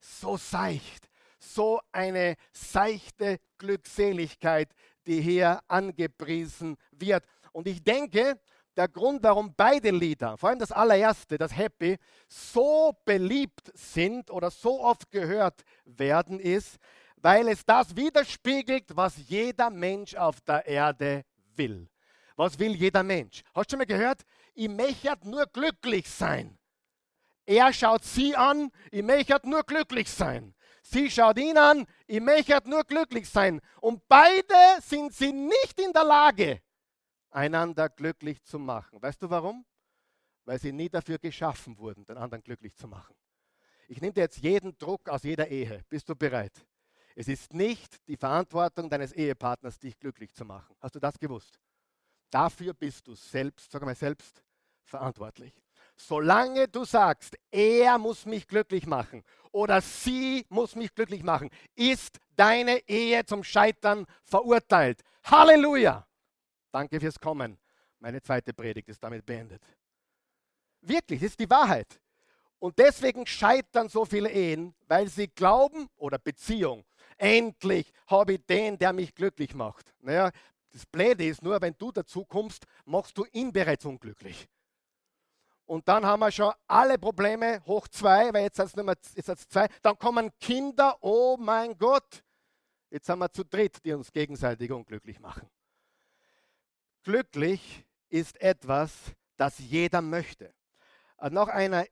So 0.00 0.36
seicht. 0.36 1.08
So 1.52 1.80
eine 1.92 2.36
seichte 2.52 3.38
Glückseligkeit, 3.58 4.70
die 5.06 5.20
hier 5.20 5.60
angepriesen 5.68 6.76
wird. 6.92 7.24
Und 7.52 7.68
ich 7.68 7.82
denke, 7.82 8.40
der 8.76 8.88
Grund, 8.88 9.22
warum 9.22 9.54
beide 9.56 9.90
Lieder, 9.90 10.36
vor 10.36 10.48
allem 10.48 10.58
das 10.58 10.72
allererste, 10.72 11.38
das 11.38 11.56
Happy, 11.56 11.96
so 12.28 12.92
beliebt 13.04 13.70
sind 13.74 14.30
oder 14.30 14.50
so 14.50 14.82
oft 14.82 15.10
gehört 15.10 15.62
werden, 15.84 16.40
ist, 16.40 16.78
weil 17.16 17.48
es 17.48 17.64
das 17.64 17.94
widerspiegelt, 17.96 18.96
was 18.96 19.14
jeder 19.28 19.70
Mensch 19.70 20.14
auf 20.14 20.40
der 20.40 20.66
Erde 20.66 21.24
will. 21.54 21.88
Was 22.36 22.58
will 22.58 22.74
jeder 22.74 23.02
Mensch? 23.02 23.42
Hast 23.54 23.70
du 23.70 23.74
schon 23.74 23.78
mal 23.78 23.86
gehört? 23.86 24.22
Ich 24.54 24.68
möchte 24.68 25.16
nur 25.22 25.46
glücklich 25.46 26.08
sein. 26.08 26.58
Er 27.46 27.72
schaut 27.72 28.04
sie 28.04 28.34
an, 28.34 28.70
ich 28.90 29.02
möchte 29.02 29.38
nur 29.44 29.62
glücklich 29.62 30.10
sein. 30.10 30.54
Sie 30.86 31.10
schaut 31.10 31.38
ihn 31.38 31.56
an, 31.56 31.86
ich 32.06 32.20
möchte 32.20 32.60
nur 32.68 32.84
glücklich 32.84 33.28
sein. 33.28 33.60
Und 33.80 34.06
beide 34.06 34.54
sind 34.82 35.14
sie 35.14 35.32
nicht 35.32 35.80
in 35.80 35.92
der 35.94 36.04
Lage, 36.04 36.60
einander 37.30 37.88
glücklich 37.88 38.42
zu 38.44 38.58
machen. 38.58 39.00
Weißt 39.00 39.22
du 39.22 39.30
warum? 39.30 39.64
Weil 40.44 40.60
sie 40.60 40.72
nie 40.72 40.90
dafür 40.90 41.18
geschaffen 41.18 41.78
wurden, 41.78 42.04
den 42.04 42.18
anderen 42.18 42.42
glücklich 42.42 42.76
zu 42.76 42.86
machen. 42.86 43.16
Ich 43.88 44.02
nehme 44.02 44.12
dir 44.12 44.20
jetzt 44.20 44.36
jeden 44.38 44.76
Druck 44.76 45.08
aus 45.08 45.22
jeder 45.22 45.48
Ehe. 45.48 45.82
Bist 45.88 46.06
du 46.10 46.14
bereit? 46.14 46.52
Es 47.16 47.28
ist 47.28 47.54
nicht 47.54 48.06
die 48.06 48.18
Verantwortung 48.18 48.90
deines 48.90 49.12
Ehepartners, 49.12 49.78
dich 49.78 49.98
glücklich 49.98 50.34
zu 50.34 50.44
machen. 50.44 50.76
Hast 50.80 50.94
du 50.94 51.00
das 51.00 51.18
gewusst? 51.18 51.58
Dafür 52.30 52.74
bist 52.74 53.06
du 53.06 53.14
selbst, 53.14 53.70
sag 53.70 53.82
mal 53.82 53.94
selbst, 53.94 54.42
verantwortlich. 54.82 55.54
Solange 55.96 56.68
du 56.68 56.84
sagst, 56.84 57.36
er 57.50 57.98
muss 57.98 58.26
mich 58.26 58.46
glücklich 58.46 58.86
machen 58.86 59.22
oder 59.52 59.80
sie 59.80 60.44
muss 60.48 60.74
mich 60.74 60.94
glücklich 60.94 61.22
machen, 61.22 61.50
ist 61.74 62.18
deine 62.36 62.78
Ehe 62.88 63.24
zum 63.24 63.44
Scheitern 63.44 64.06
verurteilt. 64.24 65.02
Halleluja! 65.24 66.06
Danke 66.72 66.98
fürs 66.98 67.18
Kommen. 67.18 67.58
Meine 68.00 68.20
zweite 68.20 68.52
Predigt 68.52 68.88
ist 68.88 69.02
damit 69.02 69.24
beendet. 69.24 69.62
Wirklich, 70.80 71.20
das 71.20 71.30
ist 71.30 71.40
die 71.40 71.48
Wahrheit. 71.48 72.00
Und 72.58 72.78
deswegen 72.78 73.26
scheitern 73.26 73.88
so 73.88 74.04
viele 74.04 74.30
Ehen, 74.30 74.74
weil 74.88 75.08
sie 75.08 75.28
glauben, 75.28 75.88
oder 75.96 76.18
Beziehung, 76.18 76.84
endlich 77.16 77.92
habe 78.06 78.34
ich 78.34 78.46
den, 78.46 78.78
der 78.78 78.92
mich 78.92 79.14
glücklich 79.14 79.54
macht. 79.54 79.94
Naja, 80.00 80.30
das 80.72 80.84
Blöde 80.86 81.26
ist 81.26 81.42
nur, 81.42 81.60
wenn 81.60 81.76
du 81.78 81.92
dazu 81.92 82.24
kommst, 82.24 82.66
machst 82.84 83.16
du 83.16 83.24
ihn 83.32 83.52
bereits 83.52 83.84
unglücklich. 83.84 84.48
Und 85.66 85.88
dann 85.88 86.04
haben 86.04 86.20
wir 86.20 86.30
schon 86.30 86.52
alle 86.66 86.98
Probleme 86.98 87.62
hoch 87.66 87.88
zwei, 87.88 88.32
weil 88.32 88.44
jetzt 88.44 88.58
ist 88.58 89.28
es 89.28 89.48
zwei. 89.48 89.66
Dann 89.82 89.98
kommen 89.98 90.30
Kinder, 90.38 90.96
oh 91.00 91.36
mein 91.38 91.76
Gott. 91.78 92.22
Jetzt 92.90 93.08
haben 93.08 93.20
wir 93.20 93.32
zu 93.32 93.44
dritt, 93.44 93.84
die 93.84 93.92
uns 93.92 94.12
gegenseitig 94.12 94.70
unglücklich 94.70 95.18
machen. 95.20 95.48
Glücklich 97.02 97.84
ist 98.08 98.40
etwas, 98.40 98.92
das 99.36 99.58
jeder 99.58 100.00
möchte. 100.00 100.54
Äh, 101.18 101.30
noch 101.30 101.48
eine 101.48 101.86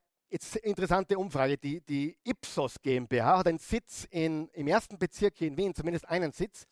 interessante 0.62 1.18
Umfrage. 1.18 1.58
Die, 1.58 1.80
die 1.80 2.16
Ipsos 2.24 2.80
GmbH 2.80 3.38
hat 3.38 3.46
einen 3.46 3.58
Sitz 3.58 4.06
in, 4.10 4.48
im 4.48 4.66
ersten 4.66 4.98
Bezirk 4.98 5.34
hier 5.36 5.48
in 5.48 5.56
Wien, 5.56 5.74
zumindest 5.74 6.08
einen 6.08 6.32
Sitz. 6.32 6.66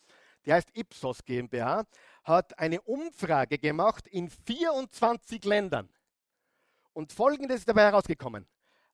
Die 0.47 0.53
heißt 0.53 0.71
Ipsos 0.75 1.25
GmbH, 1.25 1.85
hat 2.25 2.59
eine 2.59 2.81
Umfrage 2.83 3.59
gemacht 3.59 4.07
in 4.09 4.31
24 4.31 5.45
Ländern. 5.45 5.89
Und 6.93 7.13
folgendes 7.13 7.61
ist 7.61 7.69
dabei 7.69 7.85
herausgekommen. 7.85 8.47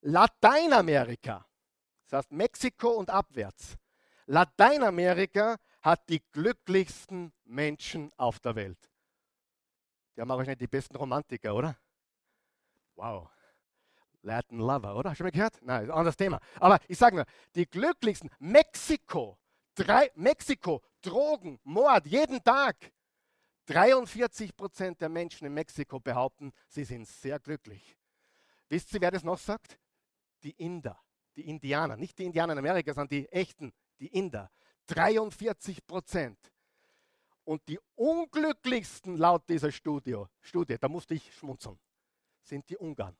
Lateinamerika, 0.02 1.46
das 2.04 2.18
heißt 2.18 2.32
Mexiko 2.32 2.90
und 2.90 3.10
abwärts, 3.10 3.76
Lateinamerika 4.26 5.56
hat 5.82 6.08
die 6.08 6.22
glücklichsten 6.32 7.32
Menschen 7.44 8.12
auf 8.16 8.40
der 8.40 8.54
Welt. 8.56 8.90
Die 10.16 10.20
haben 10.20 10.30
auch 10.30 10.42
nicht 10.42 10.60
die 10.60 10.66
besten 10.66 10.96
Romantiker, 10.96 11.54
oder? 11.54 11.76
Wow. 12.96 13.28
Latin 14.22 14.58
Lover, 14.58 14.96
oder? 14.96 15.10
Hast 15.10 15.20
du 15.20 15.24
mal 15.24 15.30
gehört? 15.30 15.60
Nein, 15.62 15.84
ist 15.84 15.90
ein 15.90 15.96
anderes 15.96 16.16
Thema. 16.16 16.40
Aber 16.58 16.80
ich 16.88 16.98
sage 16.98 17.16
nur, 17.16 17.24
die 17.54 17.66
glücklichsten, 17.66 18.30
Mexiko, 18.40 19.38
drei, 19.74 20.10
Mexiko, 20.16 20.82
Drogen, 21.00 21.60
Mord, 21.62 22.06
jeden 22.06 22.42
Tag. 22.42 22.92
43 23.66 24.56
Prozent 24.56 25.00
der 25.00 25.08
Menschen 25.08 25.46
in 25.46 25.54
Mexiko 25.54 25.98
behaupten, 25.98 26.52
sie 26.68 26.84
sind 26.84 27.06
sehr 27.06 27.38
glücklich. 27.38 27.96
Wisst 28.68 28.92
ihr, 28.94 29.00
wer 29.00 29.10
das 29.10 29.24
noch 29.24 29.38
sagt? 29.38 29.78
Die 30.42 30.52
Inder, 30.52 31.00
die 31.36 31.48
Indianer, 31.48 31.96
nicht 31.96 32.18
die 32.18 32.24
Indianer 32.24 32.52
in 32.52 32.60
Amerika, 32.60 32.94
sondern 32.94 33.08
die 33.08 33.28
echten, 33.30 33.72
die 34.00 34.08
Inder. 34.08 34.50
43 34.86 35.84
Prozent. 35.86 36.38
Und 37.44 37.66
die 37.68 37.78
unglücklichsten 37.94 39.16
laut 39.16 39.48
dieser 39.48 39.70
Studie, 39.70 40.24
Studie, 40.40 40.76
da 40.80 40.88
musste 40.88 41.14
ich 41.14 41.32
schmunzeln, 41.34 41.78
sind 42.42 42.68
die 42.68 42.76
Ungarn. 42.76 43.16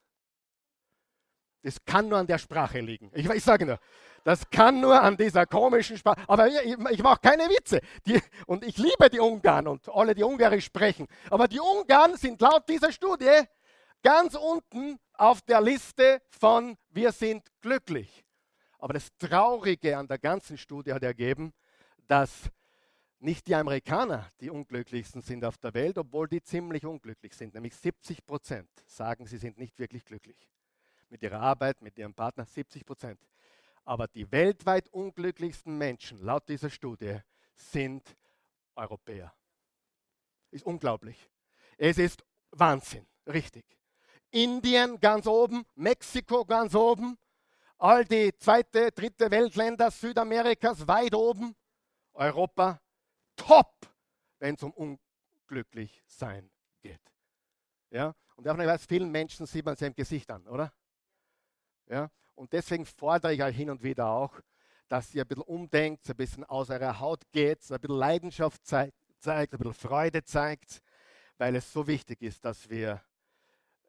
Das 1.66 1.84
kann 1.84 2.08
nur 2.08 2.18
an 2.18 2.28
der 2.28 2.38
Sprache 2.38 2.78
liegen. 2.78 3.10
Ich, 3.12 3.28
ich 3.28 3.42
sage 3.42 3.66
nur, 3.66 3.80
das 4.22 4.48
kann 4.48 4.80
nur 4.80 5.02
an 5.02 5.16
dieser 5.16 5.46
komischen 5.46 5.98
Sprache. 5.98 6.22
Aber 6.28 6.46
ich, 6.46 6.76
ich 6.92 7.02
mache 7.02 7.18
keine 7.20 7.42
Witze. 7.48 7.80
Die, 8.06 8.22
und 8.46 8.62
ich 8.64 8.78
liebe 8.78 9.10
die 9.10 9.18
Ungarn 9.18 9.66
und 9.66 9.88
alle, 9.88 10.14
die 10.14 10.22
Ungarisch 10.22 10.66
sprechen. 10.66 11.08
Aber 11.28 11.48
die 11.48 11.58
Ungarn 11.58 12.16
sind 12.16 12.40
laut 12.40 12.68
dieser 12.68 12.92
Studie 12.92 13.42
ganz 14.00 14.36
unten 14.36 15.00
auf 15.14 15.42
der 15.42 15.60
Liste 15.60 16.22
von 16.28 16.78
wir 16.90 17.10
sind 17.10 17.42
glücklich. 17.60 18.24
Aber 18.78 18.92
das 18.94 19.08
Traurige 19.18 19.98
an 19.98 20.06
der 20.06 20.18
ganzen 20.18 20.56
Studie 20.58 20.92
hat 20.92 21.02
ergeben, 21.02 21.52
dass 22.06 22.30
nicht 23.18 23.48
die 23.48 23.56
Amerikaner 23.56 24.30
die 24.40 24.50
unglücklichsten 24.50 25.20
sind 25.20 25.44
auf 25.44 25.58
der 25.58 25.74
Welt, 25.74 25.98
obwohl 25.98 26.28
die 26.28 26.42
ziemlich 26.44 26.86
unglücklich 26.86 27.34
sind. 27.34 27.54
Nämlich 27.54 27.74
70 27.74 28.24
Prozent 28.24 28.70
sagen, 28.86 29.26
sie 29.26 29.38
sind 29.38 29.58
nicht 29.58 29.76
wirklich 29.80 30.04
glücklich. 30.04 30.48
Mit 31.08 31.22
ihrer 31.22 31.40
Arbeit, 31.40 31.80
mit 31.82 31.96
ihrem 31.98 32.14
Partner, 32.14 32.44
70 32.44 32.84
Prozent. 32.84 33.20
Aber 33.84 34.08
die 34.08 34.30
weltweit 34.32 34.88
unglücklichsten 34.88 35.78
Menschen, 35.78 36.20
laut 36.20 36.48
dieser 36.48 36.70
Studie, 36.70 37.20
sind 37.54 38.16
Europäer. 38.74 39.32
Ist 40.50 40.64
unglaublich. 40.64 41.28
Es 41.78 41.98
ist 41.98 42.24
Wahnsinn, 42.50 43.06
richtig. 43.26 43.64
Indien 44.30 44.98
ganz 45.00 45.26
oben, 45.26 45.64
Mexiko 45.74 46.44
ganz 46.44 46.74
oben, 46.74 47.16
all 47.78 48.04
die 48.04 48.36
zweite, 48.38 48.90
dritte 48.90 49.30
Weltländer 49.30 49.90
Südamerikas 49.90 50.86
weit 50.86 51.14
oben, 51.14 51.54
Europa 52.12 52.80
top, 53.36 53.86
wenn 54.38 54.54
es 54.54 54.62
um 54.62 54.72
unglücklich 54.72 56.02
sein 56.06 56.50
geht. 56.80 57.00
Ja? 57.90 58.14
Und 58.36 58.48
auch 58.48 58.58
weiß, 58.58 58.86
vielen 58.86 59.10
Menschen 59.10 59.46
sieht 59.46 59.64
man 59.64 59.74
es 59.74 59.82
im 59.82 59.94
Gesicht 59.94 60.30
an, 60.30 60.46
oder? 60.48 60.72
Ja? 61.88 62.10
Und 62.34 62.52
deswegen 62.52 62.84
fordere 62.84 63.32
ich 63.32 63.42
euch 63.42 63.56
hin 63.56 63.70
und 63.70 63.82
wieder 63.82 64.08
auch, 64.08 64.40
dass 64.88 65.14
ihr 65.14 65.22
ein 65.22 65.28
bisschen 65.28 65.42
umdenkt, 65.42 66.08
ein 66.08 66.16
bisschen 66.16 66.44
aus 66.44 66.70
eurer 66.70 67.00
Haut 67.00 67.22
geht, 67.32 67.58
ein 67.70 67.80
bisschen 67.80 67.96
Leidenschaft 67.96 68.64
zeigt, 68.66 68.94
ein 69.26 69.48
bisschen 69.48 69.74
Freude 69.74 70.22
zeigt, 70.22 70.82
weil 71.38 71.56
es 71.56 71.72
so 71.72 71.86
wichtig 71.86 72.22
ist, 72.22 72.44
dass 72.44 72.68
wir 72.68 73.02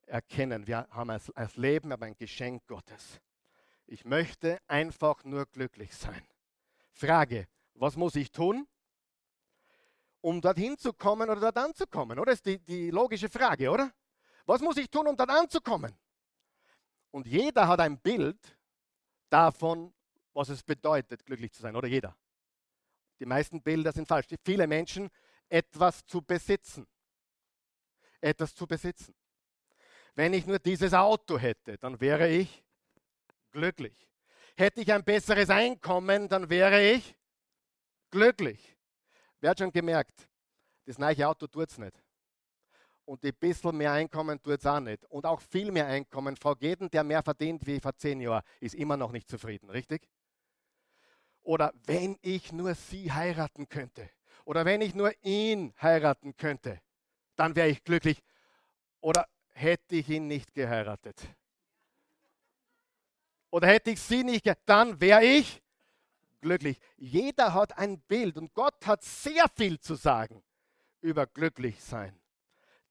erkennen, 0.05 0.65
wir 0.65 0.87
haben 0.89 1.09
als, 1.09 1.29
als 1.35 1.55
Leben 1.57 1.91
aber 1.91 2.05
ein 2.05 2.17
Geschenk 2.17 2.65
Gottes. 2.65 3.19
Ich 3.85 4.05
möchte 4.05 4.59
einfach 4.67 5.23
nur 5.23 5.45
glücklich 5.45 5.93
sein. 5.95 6.21
Frage, 6.91 7.47
was 7.75 7.95
muss 7.95 8.15
ich 8.15 8.31
tun? 8.31 8.67
um 10.21 10.41
dorthin 10.41 10.77
zu 10.77 10.93
kommen 10.93 11.29
oder 11.29 11.39
dort 11.39 11.57
anzukommen? 11.57 12.19
Oder 12.19 12.33
ist 12.33 12.45
die, 12.45 12.59
die 12.59 12.89
logische 12.89 13.29
Frage, 13.29 13.69
oder? 13.69 13.91
Was 14.45 14.61
muss 14.61 14.77
ich 14.77 14.89
tun, 14.89 15.07
um 15.07 15.15
dort 15.15 15.29
anzukommen? 15.29 15.93
Und 17.17 17.25
jeder 17.25 17.67
hat 17.67 17.79
ein 17.79 17.97
Bild 17.97 18.37
davon, 19.31 19.91
was 20.33 20.49
es 20.49 20.61
bedeutet, 20.61 21.25
glücklich 21.25 21.51
zu 21.51 21.63
sein, 21.63 21.75
oder 21.75 21.87
jeder. 21.87 22.15
Die 23.19 23.25
meisten 23.25 23.59
Bilder 23.59 23.91
sind 23.91 24.07
falsch. 24.07 24.27
Viele 24.45 24.67
Menschen 24.67 25.09
etwas 25.49 26.05
zu 26.05 26.21
besitzen. 26.21 26.85
Etwas 28.21 28.53
zu 28.53 28.67
besitzen. 28.67 29.15
Wenn 30.13 30.31
ich 30.31 30.45
nur 30.45 30.59
dieses 30.59 30.93
Auto 30.93 31.39
hätte, 31.39 31.79
dann 31.79 31.99
wäre 31.99 32.29
ich 32.29 32.63
glücklich. 33.49 34.07
Hätte 34.55 34.81
ich 34.81 34.93
ein 34.93 35.03
besseres 35.03 35.49
Einkommen, 35.49 36.29
dann 36.29 36.51
wäre 36.51 36.83
ich 36.83 37.17
glücklich. 38.11 38.77
Wer 39.39 39.49
hat 39.49 39.57
schon 39.57 39.71
gemerkt, 39.71 40.29
das 40.85 40.99
neue 40.99 41.27
Auto 41.27 41.47
tut 41.47 41.71
es 41.71 41.79
nicht. 41.79 41.99
Und 43.07 43.23
ein 43.23 43.33
bisschen 43.39 43.77
mehr 43.77 43.93
Einkommen 43.93 44.43
tut 44.43 44.59
es 44.59 44.65
auch 44.65 44.81
nicht. 44.81 45.05
Und 45.05 45.25
auch 45.25 45.39
viel 45.39 45.71
mehr 45.71 45.87
Einkommen. 45.87 46.35
Frau 46.35 46.53
jeden, 46.59 46.91
der 46.91 47.05
mehr 47.05 47.23
verdient 47.23 47.65
wie 47.65 47.79
vor 47.79 47.95
zehn 47.95 48.19
Jahren, 48.19 48.43
ist 48.59 48.75
immer 48.75 48.97
noch 48.97 49.13
nicht 49.13 49.29
zufrieden, 49.29 49.69
richtig? 49.69 50.09
Oder 51.41 51.71
wenn 51.85 52.17
ich 52.21 52.51
nur 52.51 52.75
sie 52.75 53.09
heiraten 53.09 53.69
könnte. 53.69 54.09
Oder 54.43 54.65
wenn 54.65 54.81
ich 54.81 54.93
nur 54.93 55.13
ihn 55.23 55.73
heiraten 55.81 56.35
könnte, 56.35 56.81
dann 57.37 57.55
wäre 57.55 57.69
ich 57.69 57.81
glücklich. 57.85 58.21
Oder 58.99 59.25
hätte 59.53 59.95
ich 59.95 60.09
ihn 60.09 60.27
nicht 60.27 60.53
geheiratet? 60.53 61.15
Oder 63.51 63.67
hätte 63.67 63.91
ich 63.91 64.01
sie 64.01 64.25
nicht 64.25 64.43
geheiratet? 64.43 64.67
Dann 64.67 64.99
wäre 64.99 65.23
ich 65.23 65.63
glücklich. 66.41 66.77
Jeder 66.97 67.53
hat 67.53 67.77
ein 67.77 68.01
Bild 68.01 68.37
und 68.37 68.53
Gott 68.53 68.85
hat 68.85 69.01
sehr 69.01 69.45
viel 69.55 69.79
zu 69.79 69.95
sagen 69.95 70.43
über 70.99 71.25
glücklich 71.25 71.81
sein. 71.81 72.19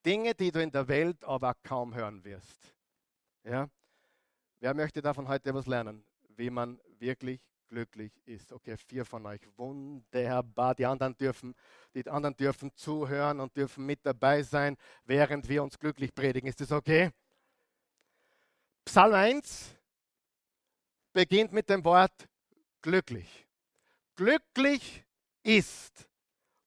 Dinge, 0.07 0.35
die 0.37 0.53
du 0.53 0.63
in 0.63 0.71
der 0.71 0.87
Welt 0.87 1.25
aber 1.25 1.55
kaum 1.65 1.93
hören 1.93 2.25
wirst. 2.25 2.73
Ja? 3.43 3.69
Wer 4.61 4.73
möchte 4.73 5.03
davon 5.03 5.27
heute 5.27 5.53
was 5.53 5.67
lernen? 5.67 6.05
Wie 6.37 6.49
man 6.49 6.81
wirklich 7.01 7.41
glücklich 7.67 8.13
ist. 8.25 8.53
Okay, 8.53 8.77
vier 8.77 9.05
von 9.05 9.27
euch. 9.27 9.41
Wunderbar. 9.57 10.77
Die 10.77 10.87
anderen 10.87 11.17
dürfen, 11.17 11.57
die 11.93 12.09
anderen 12.09 12.37
dürfen 12.37 12.73
zuhören 12.77 13.41
und 13.41 13.57
dürfen 13.57 13.85
mit 13.85 14.07
dabei 14.07 14.45
sein, 14.45 14.77
während 15.05 15.49
wir 15.49 15.65
uns 15.65 15.77
glücklich 15.77 16.15
predigen. 16.15 16.49
Ist 16.49 16.61
das 16.61 16.71
okay? 16.71 17.11
Psalm 18.85 19.15
1 19.15 19.75
beginnt 21.13 21.53
mit 21.53 21.69
dem 21.69 21.85
Wort 21.85 22.29
glücklich. 22.81 23.49
Glücklich 24.15 25.05
ist. 25.43 26.09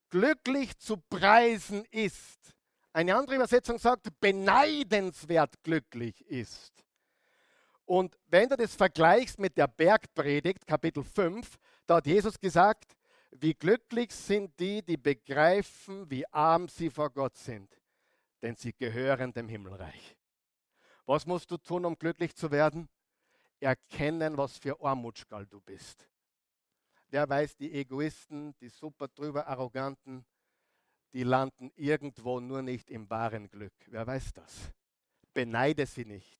Glücklich 0.09 0.77
zu 0.77 0.97
preisen 0.97 1.85
ist. 1.85 2.58
Eine 2.91 3.15
andere 3.15 3.35
Übersetzung 3.35 3.77
sagt, 3.77 4.07
beneidenswert 4.19 5.61
glücklich 5.63 6.25
ist. 6.25 6.73
Und 7.85 8.17
wenn 8.27 8.49
du 8.49 8.55
das 8.55 8.75
vergleichst 8.75 9.39
mit 9.39 9.57
der 9.57 9.67
Bergpredigt, 9.67 10.65
Kapitel 10.65 11.03
5, 11.03 11.57
da 11.87 11.97
hat 11.97 12.07
Jesus 12.07 12.39
gesagt, 12.39 12.95
wie 13.31 13.53
glücklich 13.53 14.11
sind 14.11 14.59
die, 14.59 14.83
die 14.83 14.97
begreifen, 14.97 16.09
wie 16.09 16.25
arm 16.27 16.67
sie 16.67 16.89
vor 16.89 17.09
Gott 17.11 17.37
sind, 17.37 17.79
denn 18.41 18.55
sie 18.55 18.73
gehören 18.73 19.33
dem 19.33 19.47
Himmelreich. 19.47 20.15
Was 21.05 21.25
musst 21.25 21.49
du 21.49 21.57
tun, 21.57 21.85
um 21.85 21.97
glücklich 21.97 22.35
zu 22.35 22.51
werden? 22.51 22.89
Erkennen, 23.59 24.37
was 24.37 24.57
für 24.57 24.79
Armutschgall 24.79 25.45
du 25.45 25.59
bist. 25.59 26.07
Wer 27.09 27.27
weiß, 27.27 27.55
die 27.55 27.73
Egoisten, 27.73 28.55
die 28.59 28.69
super 28.69 29.07
drüber 29.07 29.47
Arroganten, 29.47 30.25
die 31.13 31.23
landen 31.23 31.71
irgendwo 31.75 32.39
nur 32.39 32.61
nicht 32.61 32.89
im 32.89 33.09
wahren 33.09 33.49
Glück. 33.49 33.73
Wer 33.87 34.05
weiß 34.05 34.33
das? 34.33 34.71
Beneide 35.33 35.85
sie 35.85 36.05
nicht. 36.05 36.39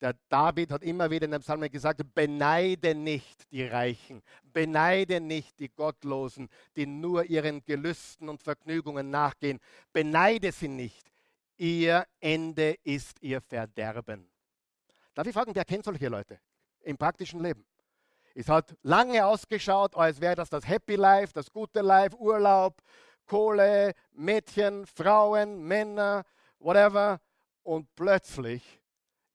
Der 0.00 0.14
David 0.30 0.70
hat 0.70 0.82
immer 0.82 1.10
wieder 1.10 1.26
in 1.26 1.32
dem 1.32 1.42
Psalm 1.42 1.60
gesagt, 1.70 2.00
beneide 2.14 2.94
nicht 2.94 3.50
die 3.52 3.64
Reichen, 3.64 4.22
beneide 4.44 5.20
nicht 5.20 5.58
die 5.60 5.68
Gottlosen, 5.68 6.48
die 6.74 6.86
nur 6.86 7.24
ihren 7.24 7.62
Gelüsten 7.64 8.30
und 8.30 8.42
Vergnügungen 8.42 9.10
nachgehen. 9.10 9.60
Beneide 9.92 10.52
sie 10.52 10.68
nicht. 10.68 11.10
Ihr 11.58 12.06
Ende 12.18 12.78
ist 12.82 13.22
ihr 13.22 13.42
Verderben. 13.42 14.26
Darf 15.12 15.26
ich 15.26 15.34
fragen, 15.34 15.54
wer 15.54 15.66
kennt 15.66 15.84
solche 15.84 16.08
Leute 16.08 16.40
im 16.80 16.96
praktischen 16.96 17.42
Leben? 17.42 17.66
Es 18.34 18.48
hat 18.48 18.74
lange 18.82 19.26
ausgeschaut, 19.26 19.94
als 19.96 20.18
wäre 20.18 20.36
das 20.36 20.48
das 20.48 20.66
Happy 20.66 20.94
Life, 20.94 21.34
das 21.34 21.50
gute 21.50 21.82
Life, 21.82 22.16
Urlaub, 22.16 22.80
Kohle, 23.30 23.94
Mädchen, 24.10 24.86
Frauen, 24.86 25.62
Männer, 25.62 26.24
whatever. 26.58 27.20
Und 27.62 27.94
plötzlich 27.94 28.82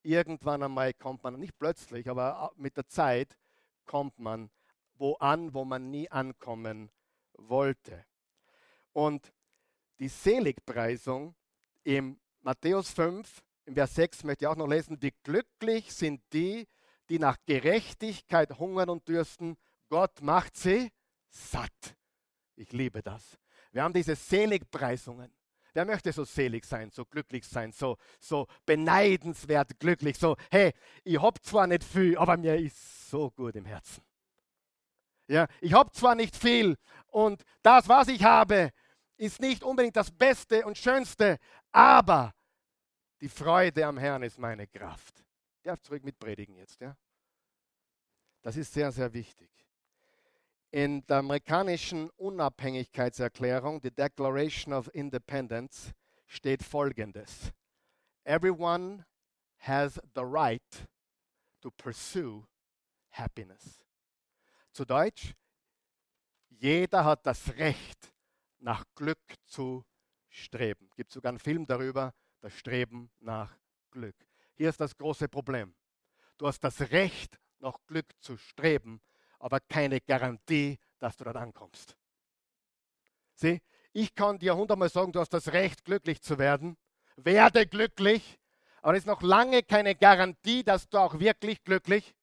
irgendwann 0.04 0.64
einmal 0.64 0.94
kommt 0.94 1.24
man, 1.24 1.40
nicht 1.40 1.58
plötzlich, 1.58 2.10
aber 2.10 2.52
mit 2.58 2.76
der 2.76 2.90
Zeit 2.90 3.38
kommt 3.86 4.20
man 4.20 4.50
wo 4.98 5.14
an, 5.16 5.54
wo 5.54 5.64
man 5.64 5.92
nie 5.92 6.12
ankommen 6.12 6.92
wollte. 7.38 8.06
Und 8.92 9.34
die 10.00 10.10
Seligpreisung 10.10 11.34
im 11.86 12.20
Matthäus 12.42 12.90
5, 12.92 13.44
im 13.66 13.76
Vers 13.76 13.96
6 13.96 14.26
möchte 14.26 14.44
ich 14.44 14.48
auch 14.48 14.58
noch 14.58 14.68
lesen, 14.68 15.02
wie 15.02 15.14
glücklich 15.24 15.94
sind 15.94 16.22
die, 16.34 16.68
die 17.08 17.20
nach 17.20 17.38
Gerechtigkeit 17.46 18.60
hungern 18.60 18.90
und 18.90 19.08
dürsten. 19.08 19.56
Gott 19.88 20.22
macht 20.22 20.58
sie 20.58 20.92
satt. 21.30 21.96
Ich 22.58 22.74
liebe 22.74 23.02
das. 23.02 23.38
Wir 23.76 23.84
haben 23.84 23.94
diese 23.94 24.16
Seligpreisungen. 24.16 25.30
Wer 25.74 25.84
möchte 25.84 26.14
so 26.14 26.24
selig 26.24 26.64
sein, 26.64 26.92
so 26.92 27.04
glücklich 27.04 27.46
sein, 27.46 27.74
so, 27.74 27.98
so 28.22 28.48
beneidenswert 28.66 29.78
glücklich, 29.78 30.18
so, 30.18 30.38
hey, 30.50 30.72
ich 31.04 31.22
habe 31.22 31.42
zwar 31.42 31.68
nicht 31.68 31.84
viel, 31.84 32.18
aber 32.18 32.38
mir 32.38 32.56
ist 32.56 33.10
so 33.10 33.30
gut 33.32 33.54
im 33.58 33.66
Herzen. 33.66 34.02
Ja, 35.28 35.48
ich 35.60 35.74
habe 35.74 35.92
zwar 35.92 36.16
nicht 36.16 36.38
viel 36.38 36.78
und 37.08 37.44
das, 37.64 37.90
was 37.90 38.08
ich 38.08 38.24
habe, 38.24 38.72
ist 39.18 39.42
nicht 39.42 39.62
unbedingt 39.62 39.98
das 39.98 40.10
Beste 40.10 40.66
und 40.66 40.78
Schönste, 40.78 41.38
aber 41.74 42.34
die 43.20 43.28
Freude 43.28 43.86
am 43.86 43.98
Herrn 43.98 44.24
ist 44.24 44.40
meine 44.40 44.68
Kraft. 44.68 45.22
Ich 45.58 45.64
darf 45.64 45.82
zurück 45.82 46.06
mit 46.06 46.18
predigen 46.18 46.56
jetzt, 46.56 46.80
ja? 46.80 46.96
Das 48.42 48.56
ist 48.56 48.72
sehr, 48.72 48.94
sehr 48.94 49.12
wichtig. 49.12 49.65
In 50.76 51.08
der 51.08 51.20
amerikanischen 51.20 52.10
Unabhängigkeitserklärung, 52.18 53.80
die 53.80 53.92
Declaration 53.92 54.74
of 54.74 54.94
Independence, 54.94 55.94
steht 56.28 56.62
folgendes. 56.62 57.54
Everyone 58.26 59.06
has 59.60 60.02
the 60.14 60.24
right 60.26 60.90
to 61.62 61.72
pursue 61.72 62.46
happiness. 63.12 63.80
Zu 64.74 64.84
Deutsch, 64.84 65.34
jeder 66.50 67.06
hat 67.06 67.26
das 67.26 67.56
Recht, 67.56 68.12
nach 68.60 68.84
Glück 68.96 69.22
zu 69.46 69.86
streben. 70.28 70.88
Es 70.90 70.96
gibt 70.98 71.14
sogar 71.14 71.30
einen 71.30 71.40
Film 71.40 71.66
darüber, 71.66 72.14
das 72.42 72.52
Streben 72.52 73.10
nach 73.22 73.58
Glück. 73.92 74.28
Hier 74.56 74.68
ist 74.68 74.82
das 74.82 74.98
große 74.98 75.30
Problem. 75.30 75.74
Du 76.38 76.48
hast 76.48 76.60
das 76.60 76.82
Recht, 76.92 77.40
nach 77.60 77.78
Glück 77.88 78.12
zu 78.20 78.36
streben, 78.36 79.00
aber 79.46 79.60
keine 79.60 80.02
Garantie, 80.02 80.80
dass 80.98 81.18
du 81.18 81.24
dort 81.24 81.38
ankommst. 81.38 81.96
Sieh, 83.36 83.62
ich 83.94 84.16
kann 84.16 84.40
dir 84.40 84.56
hundertmal 84.56 84.90
sagen, 84.90 85.12
du 85.12 85.20
hast 85.20 85.36
das 85.36 85.54
Recht, 85.54 85.86
glücklich 85.86 86.20
zu 86.20 86.40
werden. 86.40 86.78
Werde 87.16 87.68
glücklich, 87.68 88.40
aber 88.82 88.94
es 88.94 89.02
ist 89.02 89.06
noch 89.06 89.22
lange 89.22 89.62
keine 89.62 89.94
Garantie, 89.94 90.64
dass 90.64 90.90
du 90.90 90.98
auch 90.98 91.20
wirklich 91.20 91.64
glücklich 91.64 92.16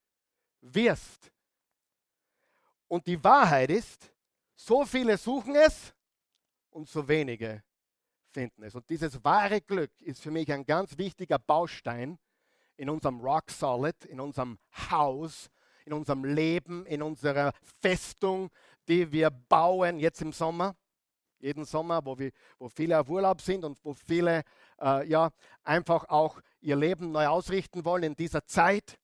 wirst. 0.63 1.31
Und 2.89 3.07
die 3.07 3.23
Wahrheit 3.23 3.71
ist, 3.71 4.13
so 4.57 4.85
viele 4.85 5.17
suchen 5.17 5.55
es 5.55 5.95
und 6.71 6.89
so 6.89 7.07
wenige 7.07 7.63
finden 8.33 8.65
es. 8.65 8.75
Und 8.75 8.91
dieses 8.91 9.23
wahre 9.23 9.61
Glück 9.61 9.93
ist 10.01 10.21
für 10.21 10.33
mich 10.33 10.53
ein 10.53 10.67
ganz 10.67 10.99
wichtiger 10.99 11.39
Baustein 11.39 12.19
in 12.77 12.91
unserem 12.91 13.21
Rock 13.21 13.49
Solid, 13.53 14.05
in 14.07 14.19
unserem 14.19 14.59
Haus, 14.91 15.53
in 15.85 15.93
unserem 15.93 16.25
Leben, 16.25 16.87
in 16.87 17.03
unserer 17.03 17.53
Festung, 17.81 18.51
die 18.89 19.11
wir 19.11 19.31
bauen 19.31 19.99
jetzt 19.99 20.23
im 20.23 20.33
Sommer. 20.33 20.77
Jeden 21.39 21.65
Sommer, 21.65 22.05
wo, 22.05 22.19
wir, 22.19 22.31
wo 22.59 22.69
viele 22.69 23.01
auf 23.01 23.09
Urlaub 23.09 23.41
sind 23.41 23.65
und 23.65 23.79
wo 23.85 23.95
viele 23.95 24.43
äh, 24.81 25.07
ja, 25.09 25.31
einfach 25.65 26.09
auch 26.09 26.41
ihr 26.61 26.77
Leben 26.77 27.11
neu 27.11 27.27
ausrichten 27.27 27.85
wollen 27.85 28.05
in 28.05 28.15
dieser 28.15 28.45
Zeit. 28.45 28.97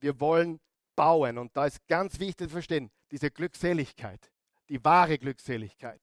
Wir 0.00 0.18
wollen 0.20 0.60
bauen 0.96 1.38
und 1.38 1.56
da 1.56 1.66
ist 1.66 1.86
ganz 1.86 2.18
wichtig 2.18 2.48
zu 2.48 2.52
verstehen, 2.52 2.90
diese 3.12 3.30
Glückseligkeit, 3.30 4.32
die 4.68 4.84
wahre 4.84 5.18
Glückseligkeit, 5.18 6.00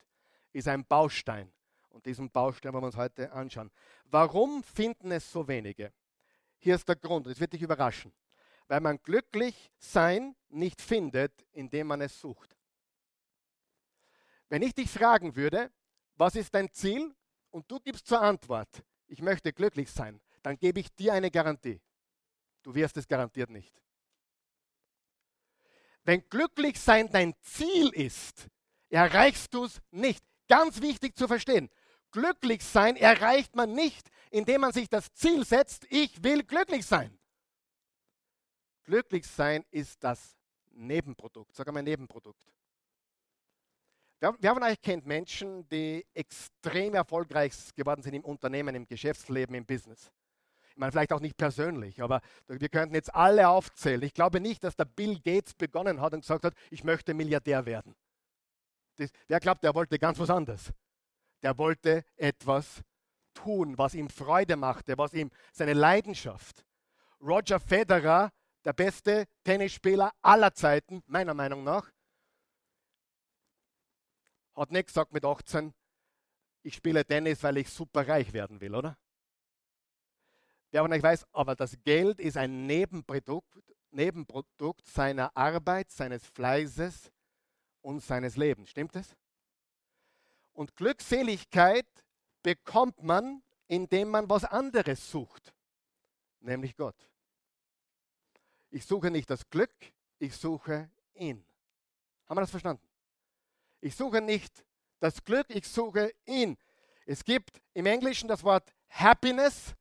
ist 0.54 0.68
ein 0.68 0.86
Baustein. 0.86 1.52
Und 1.90 2.06
diesen 2.06 2.30
Baustein 2.32 2.72
wollen 2.72 2.84
wir 2.84 2.88
uns 2.88 2.96
heute 2.96 3.32
anschauen. 3.34 3.70
Warum 4.06 4.64
finden 4.64 5.12
es 5.12 5.30
so 5.30 5.46
wenige? 5.48 5.92
Hier 6.58 6.76
ist 6.76 6.88
der 6.88 6.96
Grund, 6.96 7.28
das 7.28 7.40
wird 7.40 7.52
dich 7.52 7.62
überraschen 7.62 8.14
weil 8.70 8.80
man 8.82 9.02
glücklich 9.02 9.72
sein 9.80 10.36
nicht 10.48 10.80
findet, 10.80 11.34
indem 11.52 11.88
man 11.88 12.02
es 12.02 12.20
sucht. 12.22 12.56
Wenn 14.48 14.62
ich 14.62 14.74
dich 14.74 14.90
fragen 14.90 15.36
würde, 15.36 15.72
was 16.16 16.36
ist 16.36 16.54
dein 16.54 16.72
Ziel 16.72 17.14
und 17.50 17.70
du 17.70 17.80
gibst 17.80 18.08
zur 18.08 18.22
Antwort, 18.22 18.84
ich 19.08 19.22
möchte 19.22 19.52
glücklich 19.54 19.92
sein, 19.92 20.22
dann 20.44 20.58
gebe 20.58 20.80
ich 20.80 20.94
dir 20.96 21.14
eine 21.14 21.32
Garantie. 21.32 21.82
Du 22.62 22.74
wirst 22.76 22.96
es 22.98 23.08
garantiert 23.08 23.50
nicht. 23.50 23.76
Wenn 26.04 26.28
glücklich 26.30 26.80
sein 26.80 27.10
dein 27.12 27.34
Ziel 27.42 27.90
ist, 27.90 28.48
erreichst 28.90 29.54
du 29.54 29.66
es 29.66 29.82
nicht. 29.92 30.24
Ganz 30.48 30.82
wichtig 30.82 31.18
zu 31.18 31.28
verstehen. 31.28 31.70
Glücklich 32.12 32.64
sein 32.64 32.96
erreicht 32.96 33.56
man 33.56 33.74
nicht, 33.74 34.10
indem 34.30 34.62
man 34.62 34.74
sich 34.74 34.90
das 34.90 35.12
Ziel 35.14 35.46
setzt, 35.46 35.86
ich 35.90 36.24
will 36.24 36.44
glücklich 36.44 36.86
sein. 36.86 37.19
Glücklich 38.90 39.28
sein 39.28 39.64
ist 39.70 40.04
das 40.04 40.36
Nebenprodukt, 40.72 41.56
sag 41.56 41.68
einmal 41.68 41.84
Nebenprodukt. 41.84 42.44
Wer 44.20 44.54
von 44.56 44.64
euch 44.64 44.82
kennt 44.82 45.06
Menschen, 45.06 45.70
die 45.70 46.04
extrem 46.16 46.96
erfolgreich 46.96 47.54
geworden 47.76 48.02
sind 48.02 48.16
im 48.16 48.26
Unternehmen, 48.26 48.74
im 48.74 48.88
Geschäftsleben, 48.88 49.54
im 49.54 49.64
Business? 49.64 50.12
Ich 50.72 50.78
meine, 50.78 50.92
vielleicht 50.92 51.14
auch 51.14 51.20
nicht 51.20 51.38
persönlich, 51.38 52.02
aber 52.02 52.20
wir 52.48 52.68
könnten 52.68 52.96
jetzt 52.96 53.14
alle 53.14 53.48
aufzählen. 53.50 54.02
Ich 54.02 54.16
glaube 54.16 54.40
nicht, 54.40 54.64
dass 54.64 54.76
der 54.76 54.86
Bill 54.86 55.20
Gates 55.20 55.54
begonnen 55.54 56.02
hat 56.02 56.16
und 56.16 56.22
gesagt 56.22 56.44
hat, 56.44 56.56
ich 56.72 56.84
möchte 56.84 57.14
Milliardär 57.14 57.68
werden. 57.68 57.94
Das, 58.96 59.12
der 59.30 59.40
glaubt, 59.40 59.64
der 59.64 59.76
wollte 59.76 60.00
ganz 60.00 60.18
was 60.18 60.32
anderes. 60.32 60.74
Der 61.44 61.56
wollte 61.60 62.06
etwas 62.16 62.82
tun, 63.36 63.78
was 63.78 63.94
ihm 63.94 64.10
Freude 64.10 64.56
machte, 64.56 64.98
was 64.98 65.14
ihm 65.14 65.30
seine 65.54 65.74
Leidenschaft. 65.74 66.66
Roger 67.22 67.60
Federer, 67.60 68.32
der 68.66 68.74
beste 68.74 69.26
Tennisspieler 69.44 70.12
aller 70.22 70.54
Zeiten, 70.54 71.04
meiner 71.08 71.34
Meinung 71.34 71.64
nach, 71.64 71.92
hat 74.56 74.72
nicht 74.72 74.88
gesagt 74.88 75.14
mit 75.14 75.24
18, 75.24 75.74
ich 76.64 76.76
spiele 76.76 77.06
Tennis, 77.06 77.42
weil 77.44 77.58
ich 77.58 77.70
super 77.70 78.08
reich 78.08 78.34
werden 78.34 78.60
will, 78.60 78.76
oder? 78.76 78.98
Wer 80.72 80.82
von 80.82 80.94
euch 80.94 81.02
weiß, 81.02 81.26
aber 81.32 81.56
das 81.56 81.82
Geld 81.84 82.20
ist 82.20 82.38
ein 82.38 82.66
Nebenprodukt, 82.68 83.58
Nebenprodukt 83.92 84.86
seiner 84.86 85.36
Arbeit, 85.36 85.90
seines 85.90 86.26
Fleißes 86.28 87.12
und 87.82 88.02
seines 88.02 88.36
Lebens. 88.36 88.70
Stimmt 88.70 88.96
es? 88.96 89.16
Und 90.54 90.76
Glückseligkeit 90.76 91.88
bekommt 92.44 93.02
man, 93.02 93.42
indem 93.68 94.10
man 94.10 94.30
was 94.30 94.44
anderes 94.44 95.10
sucht, 95.10 95.54
nämlich 96.40 96.76
Gott. 96.76 97.09
Ich 98.72 98.86
suche 98.86 99.10
nicht 99.10 99.30
das 99.30 99.50
Glück, 99.50 99.72
ich 100.20 100.36
suche 100.36 100.90
ihn. 101.16 101.44
Haben 102.28 102.38
wir 102.38 102.42
das 102.42 102.52
verstanden? 102.52 102.88
Ich 103.82 103.96
suche 103.96 104.22
nicht 104.22 104.66
das 105.00 105.24
Glück, 105.24 105.48
ich 105.50 105.68
suche 105.68 106.14
ihn. 106.26 106.58
Es 107.06 107.24
gibt 107.24 107.62
im 107.74 107.86
Englischen 107.86 108.28
das 108.28 108.44
Wort 108.44 108.76
Happiness, 108.90 109.74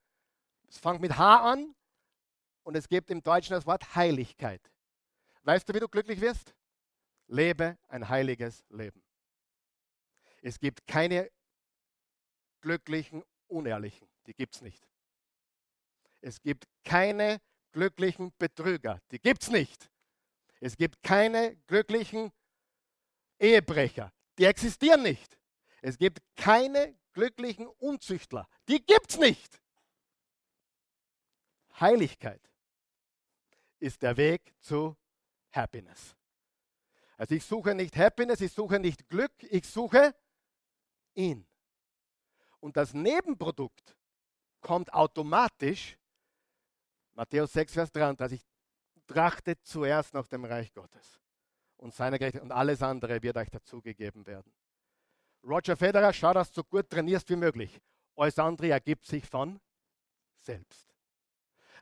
es 0.68 0.78
fängt 0.78 1.00
mit 1.00 1.16
H 1.16 1.52
an 1.52 1.74
und 2.62 2.76
es 2.76 2.88
gibt 2.88 3.10
im 3.10 3.22
Deutschen 3.22 3.52
das 3.52 3.66
Wort 3.66 3.94
Heiligkeit. 3.94 4.60
Weißt 5.42 5.68
du, 5.68 5.74
wie 5.74 5.80
du 5.80 5.88
glücklich 5.88 6.20
wirst? 6.20 6.54
Lebe 7.26 7.78
ein 7.88 8.08
heiliges 8.08 8.64
Leben. 8.70 9.02
Es 10.40 10.58
gibt 10.58 10.86
keine 10.86 11.30
glücklichen 12.60 13.24
Unehrlichen, 13.48 14.08
die 14.26 14.34
gibt 14.34 14.54
es 14.54 14.62
nicht. 14.62 14.86
Es 16.20 16.40
gibt 16.40 16.66
keine 16.84 17.40
glücklichen 17.72 18.32
Betrüger, 18.38 19.00
die 19.10 19.18
gibt 19.18 19.42
es 19.42 19.50
nicht. 19.50 19.90
Es 20.60 20.76
gibt 20.76 21.02
keine 21.02 21.56
glücklichen 21.66 22.32
Ehebrecher, 23.38 24.12
die 24.38 24.44
existieren 24.44 25.02
nicht. 25.02 25.38
Es 25.80 25.96
gibt 25.96 26.20
keine 26.36 26.98
glücklichen 27.12 27.66
Unzüchtler, 27.66 28.48
die 28.68 28.84
gibt 28.84 29.10
es 29.10 29.18
nicht. 29.18 29.60
Heiligkeit 31.78 32.40
ist 33.78 34.02
der 34.02 34.16
Weg 34.16 34.54
zu 34.60 34.96
Happiness. 35.52 36.16
Also 37.16 37.34
ich 37.34 37.44
suche 37.44 37.74
nicht 37.74 37.96
Happiness, 37.96 38.40
ich 38.40 38.52
suche 38.52 38.78
nicht 38.78 39.08
Glück, 39.08 39.32
ich 39.42 39.66
suche 39.66 40.14
ihn. 41.14 41.46
Und 42.60 42.76
das 42.76 42.94
Nebenprodukt 42.94 43.96
kommt 44.60 44.92
automatisch, 44.92 45.96
Matthäus 47.18 47.52
6, 47.52 47.72
Vers 47.72 47.90
33, 47.90 48.40
trachtet 49.08 49.58
zuerst 49.64 50.14
nach 50.14 50.28
dem 50.28 50.44
Reich 50.44 50.72
Gottes 50.72 51.18
und 51.76 51.92
seiner 51.92 52.16
Gerechtigkeit 52.16 52.48
und 52.48 52.52
alles 52.52 52.80
andere 52.80 53.20
wird 53.20 53.36
euch 53.36 53.50
dazugegeben 53.50 54.24
werden. 54.24 54.52
Roger 55.42 55.76
Federer, 55.76 56.12
schau, 56.12 56.32
dass 56.32 56.52
du 56.52 56.60
so 56.60 56.64
gut 56.64 56.88
trainierst 56.88 57.28
wie 57.28 57.34
möglich. 57.34 57.80
Alles 58.14 58.38
andere 58.38 58.70
ergibt 58.70 59.04
sich 59.04 59.26
von 59.26 59.60
selbst. 60.42 60.94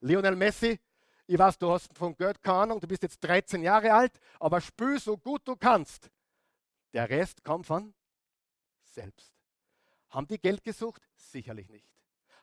Lionel 0.00 0.36
Messi, 0.36 0.80
ich 1.26 1.38
weiß, 1.38 1.58
du 1.58 1.70
hast 1.70 1.94
von 1.98 2.16
Geld 2.16 2.42
keine 2.42 2.60
Ahnung, 2.60 2.80
du 2.80 2.88
bist 2.88 3.02
jetzt 3.02 3.22
13 3.22 3.62
Jahre 3.62 3.92
alt, 3.92 4.18
aber 4.40 4.62
spül 4.62 4.98
so 4.98 5.18
gut 5.18 5.42
du 5.44 5.54
kannst. 5.54 6.10
Der 6.94 7.10
Rest 7.10 7.44
kommt 7.44 7.66
von 7.66 7.92
selbst. 8.84 9.34
Haben 10.08 10.28
die 10.28 10.40
Geld 10.40 10.64
gesucht? 10.64 11.02
Sicherlich 11.14 11.68
nicht. 11.68 11.90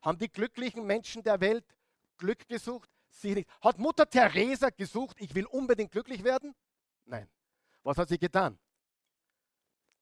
Haben 0.04 0.20
die 0.20 0.32
glücklichen 0.32 0.86
Menschen 0.86 1.24
der 1.24 1.42
Welt 1.42 1.66
Glück 2.18 2.48
gesucht? 2.48 2.90
Sicherlich 3.10 3.46
nicht. 3.46 3.64
Hat 3.64 3.78
Mutter 3.78 4.10
Teresa 4.10 4.70
gesucht, 4.70 5.18
ich 5.20 5.34
will 5.36 5.46
unbedingt 5.46 5.92
glücklich 5.92 6.24
werden? 6.24 6.56
Nein. 7.06 7.30
Was 7.84 7.98
hat 7.98 8.10
sie 8.10 8.18
getan? 8.18 8.58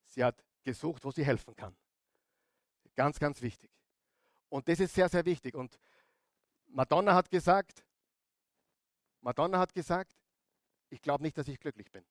Sie 0.06 0.24
hat 0.24 0.44
gesucht, 0.64 1.04
wo 1.04 1.12
sie 1.12 1.26
helfen 1.26 1.56
kann. 1.56 1.76
Ganz, 2.96 3.20
ganz 3.20 3.42
wichtig. 3.42 3.72
Und 4.50 4.68
das 4.68 4.80
ist 4.80 4.94
sehr, 4.94 5.10
sehr 5.10 5.26
wichtig. 5.26 5.56
Und 5.56 5.80
Madonna 6.68 7.16
hat 7.16 7.30
gesagt, 7.30 7.84
Madonna 9.22 9.60
hat 9.60 9.74
gesagt, 9.74 10.18
ich 10.90 11.02
glaube 11.02 11.24
nicht, 11.24 11.38
dass 11.38 11.48
ich 11.48 11.60
glücklich 11.60 11.92
bin. 11.92 12.06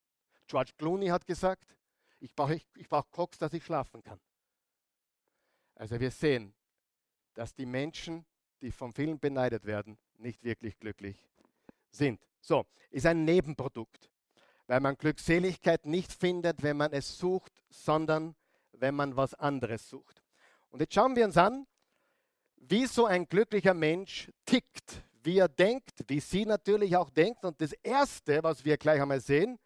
George 0.47 0.73
Clooney 0.77 1.09
hat 1.09 1.27
gesagt, 1.27 1.77
ich 2.19 2.35
brauche 2.35 2.55
ich, 2.55 2.67
ich 2.77 2.89
brauch 2.89 3.11
Koks, 3.11 3.39
dass 3.39 3.53
ich 3.53 3.65
schlafen 3.65 4.03
kann. 4.03 4.21
Also 5.75 5.99
wir 6.01 6.11
sehen, 6.11 6.55
dass 7.35 7.55
die 7.55 7.67
Menschen, 7.67 8.27
die 8.61 8.70
vom 8.70 8.92
vielen 8.92 9.18
beneidet 9.18 9.64
werden, 9.64 9.99
nicht 10.18 10.42
wirklich 10.44 10.79
glücklich 10.79 11.16
sind. 11.90 12.20
So, 12.40 12.66
ist 12.90 13.07
ein 13.07 13.25
Nebenprodukt, 13.25 14.11
weil 14.66 14.81
man 14.81 14.96
Glückseligkeit 14.96 15.87
nicht 15.87 16.12
findet, 16.12 16.62
wenn 16.62 16.77
man 16.77 16.92
es 16.92 17.18
sucht, 17.18 17.53
sondern 17.68 18.35
wenn 18.73 18.94
man 18.94 19.16
was 19.16 19.35
anderes 19.35 19.88
sucht. 19.88 20.23
Und 20.70 20.81
jetzt 20.81 20.94
schauen 20.94 21.16
wir 21.16 21.25
uns 21.25 21.37
an, 21.37 21.66
wie 22.57 22.87
so 22.87 23.07
ein 23.07 23.27
glücklicher 23.27 23.75
Mensch 23.75 24.31
tickt, 24.44 25.03
wie 25.23 25.38
er 25.38 25.49
denkt, 25.49 26.05
wie 26.07 26.20
sie 26.20 26.46
natürlich 26.46 26.96
auch 26.96 27.11
denkt. 27.11 27.44
Und 27.44 27.61
das 27.61 27.73
Erste, 27.73 28.42
was 28.42 28.64
wir 28.64 28.77
gleich 28.77 29.01
einmal 29.01 29.20
sehen, 29.20 29.59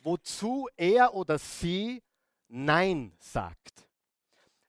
wozu 0.00 0.68
er 0.76 1.14
oder 1.14 1.38
sie 1.38 2.02
Nein 2.48 3.12
sagt. 3.18 3.86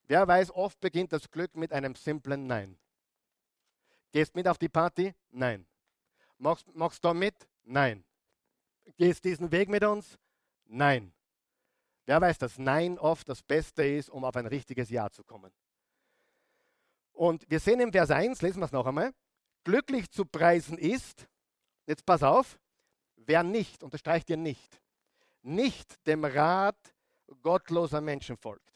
Wer 0.03 0.27
weiß, 0.27 0.51
oft 0.51 0.79
beginnt 0.79 1.13
das 1.13 1.29
Glück 1.29 1.55
mit 1.55 1.71
einem 1.71 1.95
simplen 1.95 2.47
Nein. 2.47 2.77
Gehst 4.11 4.35
mit 4.35 4.47
auf 4.47 4.57
die 4.57 4.69
Party? 4.69 5.13
Nein. 5.31 5.65
Machst, 6.37 6.67
machst 6.73 7.03
du 7.03 7.13
mit? 7.13 7.35
Nein. 7.63 8.03
Gehst 8.97 9.23
diesen 9.23 9.51
Weg 9.51 9.69
mit 9.69 9.83
uns? 9.83 10.17
Nein. 10.65 11.13
Wer 12.05 12.19
weiß, 12.19 12.39
dass 12.39 12.57
Nein 12.57 12.97
oft 12.97 13.29
das 13.29 13.43
Beste 13.43 13.83
ist, 13.83 14.09
um 14.09 14.23
auf 14.25 14.35
ein 14.35 14.47
richtiges 14.47 14.89
Ja 14.89 15.09
zu 15.11 15.23
kommen. 15.23 15.51
Und 17.13 17.45
wir 17.49 17.59
sehen 17.59 17.81
im 17.81 17.91
Vers 17.91 18.09
1, 18.09 18.41
lesen 18.41 18.59
wir 18.61 18.65
es 18.65 18.71
noch 18.71 18.87
einmal, 18.87 19.13
glücklich 19.63 20.09
zu 20.09 20.25
preisen 20.25 20.77
ist, 20.77 21.27
jetzt 21.85 22.05
pass 22.05 22.23
auf, 22.23 22.57
wer 23.17 23.43
nicht, 23.43 23.83
unterstreicht 23.83 24.29
ihr 24.29 24.37
nicht, 24.37 24.81
nicht 25.41 26.07
dem 26.07 26.25
Rat 26.25 26.77
gottloser 27.41 28.01
Menschen 28.01 28.37
folgt. 28.37 28.71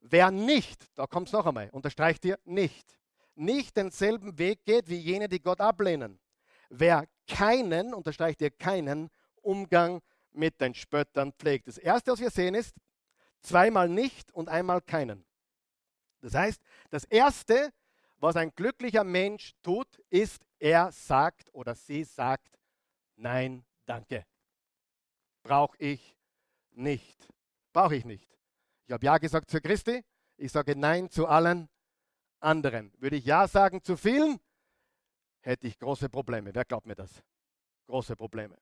Wer 0.00 0.30
nicht, 0.30 0.86
da 0.96 1.06
kommt 1.06 1.28
es 1.28 1.32
noch 1.32 1.46
einmal, 1.46 1.68
unterstreicht 1.70 2.24
ihr 2.24 2.38
nicht, 2.44 2.98
nicht 3.34 3.76
denselben 3.76 4.38
Weg 4.38 4.64
geht 4.64 4.88
wie 4.88 4.96
jene, 4.96 5.28
die 5.28 5.40
Gott 5.40 5.60
ablehnen. 5.60 6.20
Wer 6.68 7.06
keinen, 7.28 7.94
unterstreicht 7.94 8.40
ihr 8.40 8.50
keinen, 8.50 9.10
Umgang 9.42 10.00
mit 10.32 10.60
den 10.60 10.74
Spöttern 10.74 11.32
pflegt. 11.32 11.68
Das 11.68 11.78
erste, 11.78 12.12
was 12.12 12.20
wir 12.20 12.30
sehen, 12.30 12.54
ist 12.54 12.74
zweimal 13.40 13.88
nicht 13.88 14.32
und 14.32 14.48
einmal 14.48 14.80
keinen. 14.80 15.24
Das 16.20 16.34
heißt, 16.34 16.62
das 16.90 17.04
Erste, 17.04 17.72
was 18.18 18.36
ein 18.36 18.54
glücklicher 18.54 19.04
Mensch 19.04 19.52
tut, 19.62 19.98
ist, 20.10 20.44
er 20.58 20.92
sagt 20.92 21.52
oder 21.52 21.74
sie 21.74 22.04
sagt, 22.04 22.56
nein, 23.16 23.64
danke. 23.84 24.24
Brauche 25.42 25.76
ich 25.78 26.16
nicht. 26.70 27.28
Brauche 27.72 27.96
ich 27.96 28.04
nicht. 28.04 28.30
Ich 28.86 28.92
habe 28.92 29.04
Ja 29.04 29.18
gesagt 29.18 29.50
zu 29.50 29.60
Christi, 29.60 30.04
ich 30.36 30.52
sage 30.52 30.76
Nein 30.76 31.10
zu 31.10 31.26
allen 31.26 31.68
anderen. 32.42 32.92
Würde 32.98 33.16
ich 33.16 33.24
Ja 33.24 33.46
sagen 33.48 33.82
zu 33.82 33.96
vielen, 33.96 34.40
hätte 35.40 35.66
ich 35.66 35.78
große 35.78 36.08
Probleme. 36.08 36.54
Wer 36.54 36.64
glaubt 36.64 36.86
mir 36.86 36.94
das? 36.94 37.10
Große 37.86 38.16
Probleme. 38.16 38.56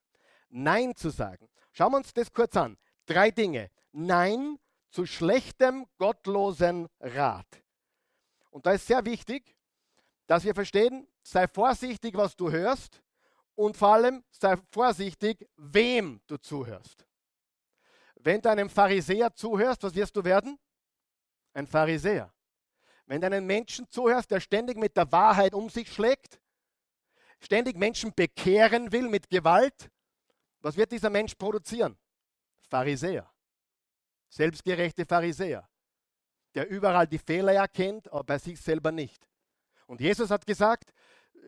Nein 0.49 0.95
zu 0.95 1.09
sagen. 1.09 1.47
Schauen 1.71 1.93
wir 1.93 1.97
uns 1.97 2.13
das 2.13 2.31
kurz 2.31 2.55
an. 2.57 2.77
Drei 3.05 3.31
Dinge. 3.31 3.69
Nein 3.91 4.57
zu 4.89 5.05
schlechtem, 5.05 5.85
gottlosen 5.97 6.87
Rat. 6.99 7.63
Und 8.49 8.65
da 8.65 8.73
ist 8.73 8.87
sehr 8.87 9.05
wichtig, 9.05 9.55
dass 10.27 10.43
wir 10.43 10.53
verstehen, 10.53 11.07
sei 11.23 11.47
vorsichtig, 11.47 12.15
was 12.15 12.35
du 12.35 12.51
hörst 12.51 13.01
und 13.55 13.77
vor 13.77 13.93
allem 13.93 14.23
sei 14.31 14.55
vorsichtig, 14.71 15.47
wem 15.55 16.21
du 16.27 16.37
zuhörst. 16.37 17.05
Wenn 18.15 18.41
du 18.41 18.49
einem 18.49 18.69
Pharisäer 18.69 19.33
zuhörst, 19.33 19.83
was 19.83 19.95
wirst 19.95 20.15
du 20.15 20.23
werden? 20.23 20.59
Ein 21.53 21.67
Pharisäer. 21.67 22.31
Wenn 23.11 23.19
du 23.19 23.27
einem 23.27 23.45
Menschen 23.45 23.89
zuhörst, 23.89 24.31
der 24.31 24.39
ständig 24.39 24.77
mit 24.77 24.95
der 24.95 25.11
Wahrheit 25.11 25.53
um 25.53 25.69
sich 25.69 25.91
schlägt, 25.91 26.39
ständig 27.39 27.75
Menschen 27.75 28.13
bekehren 28.13 28.91
will 28.93 29.09
mit 29.09 29.29
Gewalt, 29.29 29.91
was 30.61 30.77
wird 30.77 30.93
dieser 30.93 31.09
Mensch 31.09 31.35
produzieren? 31.35 31.97
Pharisäer 32.69 33.29
selbstgerechte 34.31 35.05
Pharisäer, 35.05 35.67
der 36.55 36.69
überall 36.69 37.05
die 37.05 37.17
Fehler 37.17 37.53
erkennt, 37.53 38.09
aber 38.11 38.23
bei 38.23 38.37
sich 38.37 38.59
selber 38.59 38.91
nicht. 38.91 39.27
Und 39.87 39.99
Jesus 39.99 40.31
hat 40.31 40.45
gesagt, 40.45 40.93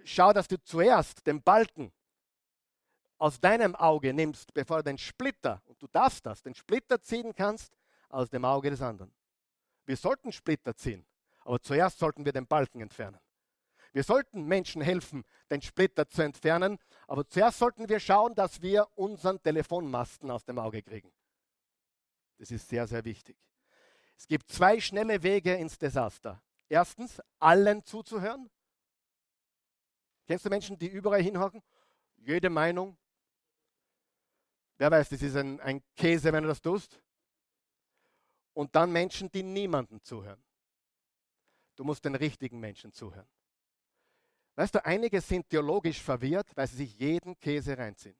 schau, 0.03 0.33
dass 0.33 0.49
du 0.49 0.61
zuerst 0.61 1.25
den 1.25 1.41
Balken 1.41 1.93
aus 3.17 3.39
deinem 3.39 3.73
Auge 3.75 4.13
nimmst, 4.13 4.53
bevor 4.53 4.77
du 4.77 4.83
den 4.83 4.97
Splitter, 4.97 5.61
und 5.65 5.81
du 5.81 5.87
darfst 5.87 6.25
das, 6.25 6.41
den 6.41 6.53
Splitter 6.55 7.01
ziehen 7.01 7.33
kannst 7.33 7.77
aus 8.09 8.29
dem 8.29 8.43
Auge 8.43 8.69
des 8.69 8.81
anderen. 8.81 9.13
Wir 9.85 9.95
sollten 9.95 10.33
Splitter 10.33 10.75
ziehen, 10.75 11.05
Aber 11.43 11.59
zuerst 11.61 11.99
sollten 11.99 12.25
wir 12.25 12.31
den 12.31 12.47
Balken 12.47 12.81
entfernen. 12.81 13.19
Wir 13.93 14.03
sollten 14.03 14.45
Menschen 14.45 14.81
helfen, 14.81 15.23
den 15.51 15.61
Splitter 15.61 16.09
zu 16.09 16.23
entfernen, 16.23 16.79
aber 17.07 17.27
zuerst 17.27 17.59
sollten 17.59 17.87
wir 17.87 17.99
schauen, 17.99 18.33
dass 18.33 18.61
wir 18.61 18.87
unseren 18.95 19.41
Telefonmasten 19.41 20.31
aus 20.31 20.43
dem 20.45 20.57
Auge 20.57 20.81
kriegen. 20.81 21.13
Das 22.39 22.49
ist 22.49 22.67
sehr, 22.67 22.87
sehr 22.87 23.05
wichtig. 23.05 23.37
Es 24.17 24.27
gibt 24.27 24.49
zwei 24.49 24.79
schnelle 24.79 25.21
Wege 25.21 25.53
ins 25.53 25.77
Desaster. 25.77 26.41
Erstens, 26.69 27.21
allen 27.39 27.85
zuzuhören. 27.85 28.49
Kennst 30.25 30.45
du 30.45 30.49
Menschen, 30.49 30.77
die 30.77 30.87
überall 30.87 31.21
hinhocken? 31.21 31.61
Jede 32.17 32.49
Meinung. 32.49 32.97
Wer 34.77 34.89
weiß, 34.89 35.09
das 35.09 35.21
ist 35.21 35.35
ein, 35.35 35.59
ein 35.59 35.83
Käse, 35.95 36.33
wenn 36.33 36.43
du 36.43 36.49
das 36.49 36.61
tust. 36.61 36.99
Und 38.53 38.75
dann 38.75 38.91
Menschen, 38.91 39.29
die 39.31 39.43
niemandem 39.43 40.01
zuhören. 40.03 40.43
Du 41.75 41.83
musst 41.83 42.05
den 42.05 42.15
richtigen 42.15 42.59
Menschen 42.59 42.91
zuhören. 42.91 43.27
Weißt 44.55 44.75
du, 44.75 44.85
einige 44.85 45.19
sind 45.21 45.49
theologisch 45.49 46.01
verwirrt, 46.01 46.55
weil 46.55 46.67
sie 46.67 46.77
sich 46.77 46.99
jeden 46.99 47.39
Käse 47.39 47.77
reinziehen. 47.77 48.15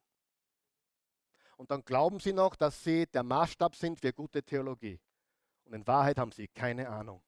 Und 1.56 1.70
dann 1.70 1.84
glauben 1.84 2.18
sie 2.18 2.32
noch, 2.32 2.56
dass 2.56 2.82
sie 2.82 3.06
der 3.06 3.22
Maßstab 3.22 3.76
sind 3.76 4.00
für 4.00 4.12
gute 4.12 4.42
Theologie. 4.42 5.00
Und 5.64 5.74
in 5.74 5.86
Wahrheit 5.86 6.18
haben 6.18 6.32
sie 6.32 6.48
keine 6.48 6.88
Ahnung. 6.88 7.22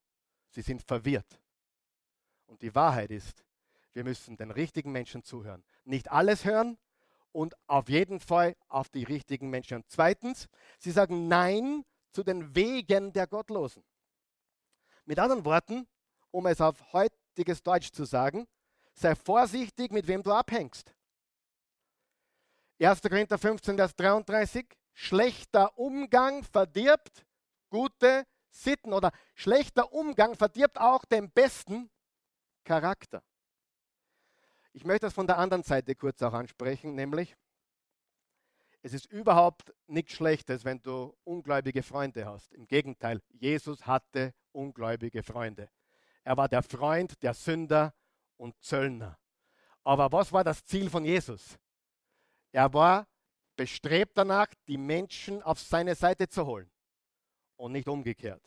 Sie 0.49 0.61
sind 0.61 0.83
verwirrt. 0.83 1.39
Und 2.45 2.61
die 2.61 2.73
Wahrheit 2.75 3.11
ist, 3.11 3.45
wir 3.93 4.03
müssen 4.03 4.35
den 4.37 4.51
richtigen 4.51 4.91
Menschen 4.91 5.23
zuhören. 5.23 5.63
Nicht 5.85 6.11
alles 6.11 6.43
hören 6.43 6.77
und 7.31 7.55
auf 7.67 7.89
jeden 7.89 8.19
Fall 8.19 8.55
auf 8.67 8.89
die 8.89 9.03
richtigen 9.03 9.49
Menschen 9.49 9.75
hören. 9.75 9.85
Zweitens, 9.87 10.47
sie 10.77 10.91
sagen 10.91 11.27
Nein 11.27 11.85
zu 12.11 12.23
den 12.23 12.55
Wegen 12.55 13.13
der 13.13 13.27
Gottlosen. 13.27 13.83
Mit 15.05 15.19
anderen 15.19 15.45
Worten, 15.45 15.87
um 16.37 16.45
es 16.45 16.61
auf 16.61 16.93
heutiges 16.93 17.63
Deutsch 17.63 17.91
zu 17.91 18.05
sagen, 18.05 18.47
sei 18.93 19.15
vorsichtig, 19.15 19.91
mit 19.91 20.07
wem 20.07 20.21
du 20.21 20.31
abhängst. 20.31 20.93
1. 22.79 23.01
Korinther 23.01 23.39
15, 23.39 23.75
Vers 23.75 23.95
33, 23.95 24.67
schlechter 24.93 25.75
Umgang 25.79 26.43
verdirbt 26.43 27.25
gute 27.69 28.27
Sitten 28.51 28.93
oder 28.93 29.11
schlechter 29.33 29.91
Umgang 29.91 30.35
verdirbt 30.35 30.79
auch 30.79 31.05
den 31.05 31.31
besten 31.31 31.89
Charakter. 32.63 33.23
Ich 34.73 34.85
möchte 34.85 35.07
das 35.07 35.13
von 35.15 35.25
der 35.25 35.39
anderen 35.39 35.63
Seite 35.63 35.95
kurz 35.95 36.21
auch 36.21 36.33
ansprechen, 36.33 36.93
nämlich 36.93 37.35
es 38.83 38.93
ist 38.93 39.07
überhaupt 39.07 39.73
nichts 39.87 40.13
Schlechtes, 40.13 40.63
wenn 40.65 40.83
du 40.83 41.17
ungläubige 41.23 41.81
Freunde 41.81 42.27
hast. 42.27 42.53
Im 42.53 42.67
Gegenteil, 42.67 43.21
Jesus 43.31 43.87
hatte 43.87 44.35
ungläubige 44.51 45.23
Freunde. 45.23 45.71
Er 46.27 46.35
war 46.35 46.49
der 46.49 46.61
Freund 46.61 47.23
der 47.23 47.33
Sünder 47.33 47.93
und 48.35 48.61
Zöllner. 48.61 49.17
Aber 49.85 50.11
was 50.11 50.33
war 50.33 50.43
das 50.43 50.65
Ziel 50.65 50.89
von 50.89 51.05
Jesus? 51.05 51.57
Er 52.51 52.73
war 52.73 53.07
bestrebt 53.55 54.17
danach, 54.17 54.47
die 54.67 54.77
Menschen 54.77 55.41
auf 55.41 55.57
seine 55.57 55.95
Seite 55.95 56.27
zu 56.27 56.45
holen 56.45 56.69
und 57.55 57.71
nicht 57.71 57.87
umgekehrt. 57.87 58.43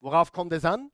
Worauf 0.00 0.32
kommt 0.32 0.52
es 0.54 0.64
an? 0.64 0.90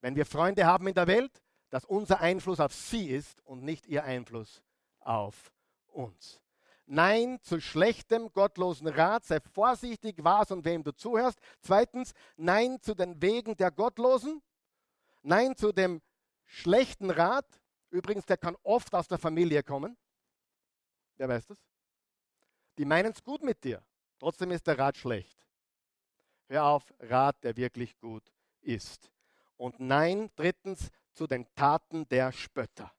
Wenn 0.00 0.14
wir 0.14 0.26
Freunde 0.26 0.64
haben 0.64 0.86
in 0.86 0.94
der 0.94 1.08
Welt, 1.08 1.42
dass 1.70 1.84
unser 1.84 2.20
Einfluss 2.20 2.60
auf 2.60 2.72
sie 2.72 3.10
ist 3.10 3.44
und 3.44 3.64
nicht 3.64 3.88
ihr 3.88 4.04
Einfluss 4.04 4.62
auf 5.00 5.50
uns. 5.88 6.40
Nein 6.86 7.40
zu 7.42 7.60
schlechtem, 7.60 8.32
gottlosen 8.32 8.86
Rat. 8.86 9.24
Sei 9.24 9.40
vorsichtig, 9.40 10.22
was 10.22 10.52
und 10.52 10.64
wem 10.64 10.84
du 10.84 10.92
zuhörst. 10.94 11.40
Zweitens, 11.62 12.12
nein 12.36 12.80
zu 12.80 12.94
den 12.94 13.20
Wegen 13.20 13.56
der 13.56 13.72
Gottlosen. 13.72 14.40
Nein 15.22 15.56
zu 15.56 15.72
dem 15.72 16.00
schlechten 16.44 17.10
Rat. 17.10 17.46
Übrigens, 17.90 18.26
der 18.26 18.36
kann 18.36 18.56
oft 18.62 18.94
aus 18.94 19.08
der 19.08 19.18
Familie 19.18 19.62
kommen. 19.62 19.96
Wer 21.16 21.28
weiß 21.28 21.46
das? 21.46 21.58
Die 22.76 22.84
meinen 22.84 23.12
es 23.12 23.22
gut 23.22 23.42
mit 23.42 23.64
dir. 23.64 23.82
Trotzdem 24.18 24.50
ist 24.50 24.66
der 24.66 24.78
Rat 24.78 24.96
schlecht. 24.96 25.46
Hör 26.48 26.64
auf, 26.64 26.94
Rat, 27.00 27.42
der 27.44 27.56
wirklich 27.56 27.98
gut 27.98 28.32
ist. 28.60 29.10
Und 29.56 29.80
nein, 29.80 30.30
drittens, 30.36 30.90
zu 31.12 31.26
den 31.26 31.52
Taten 31.54 32.08
der 32.08 32.30
Spötter. 32.30 32.92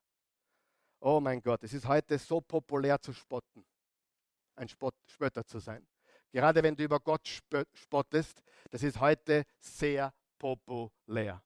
Oh 1.00 1.20
mein 1.20 1.40
Gott, 1.40 1.64
es 1.64 1.72
ist 1.72 1.88
heute 1.88 2.18
so 2.18 2.42
populär 2.42 3.00
zu 3.00 3.14
spotten 3.14 3.64
ein 4.60 4.68
Spott, 4.68 4.94
Spötter 5.06 5.44
zu 5.44 5.58
sein. 5.58 5.86
Gerade 6.32 6.62
wenn 6.62 6.76
du 6.76 6.84
über 6.84 7.00
Gott 7.00 7.26
spottest, 7.74 8.42
das 8.70 8.82
ist 8.82 9.00
heute 9.00 9.44
sehr 9.58 10.14
populär. 10.38 11.42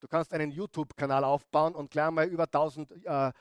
Du 0.00 0.08
kannst 0.08 0.32
einen 0.32 0.50
YouTube-Kanal 0.50 1.24
aufbauen 1.24 1.74
und 1.74 1.90
gleich 1.90 2.10
mal 2.10 2.28
über 2.28 2.44
1000 2.44 3.04
äh, 3.04 3.32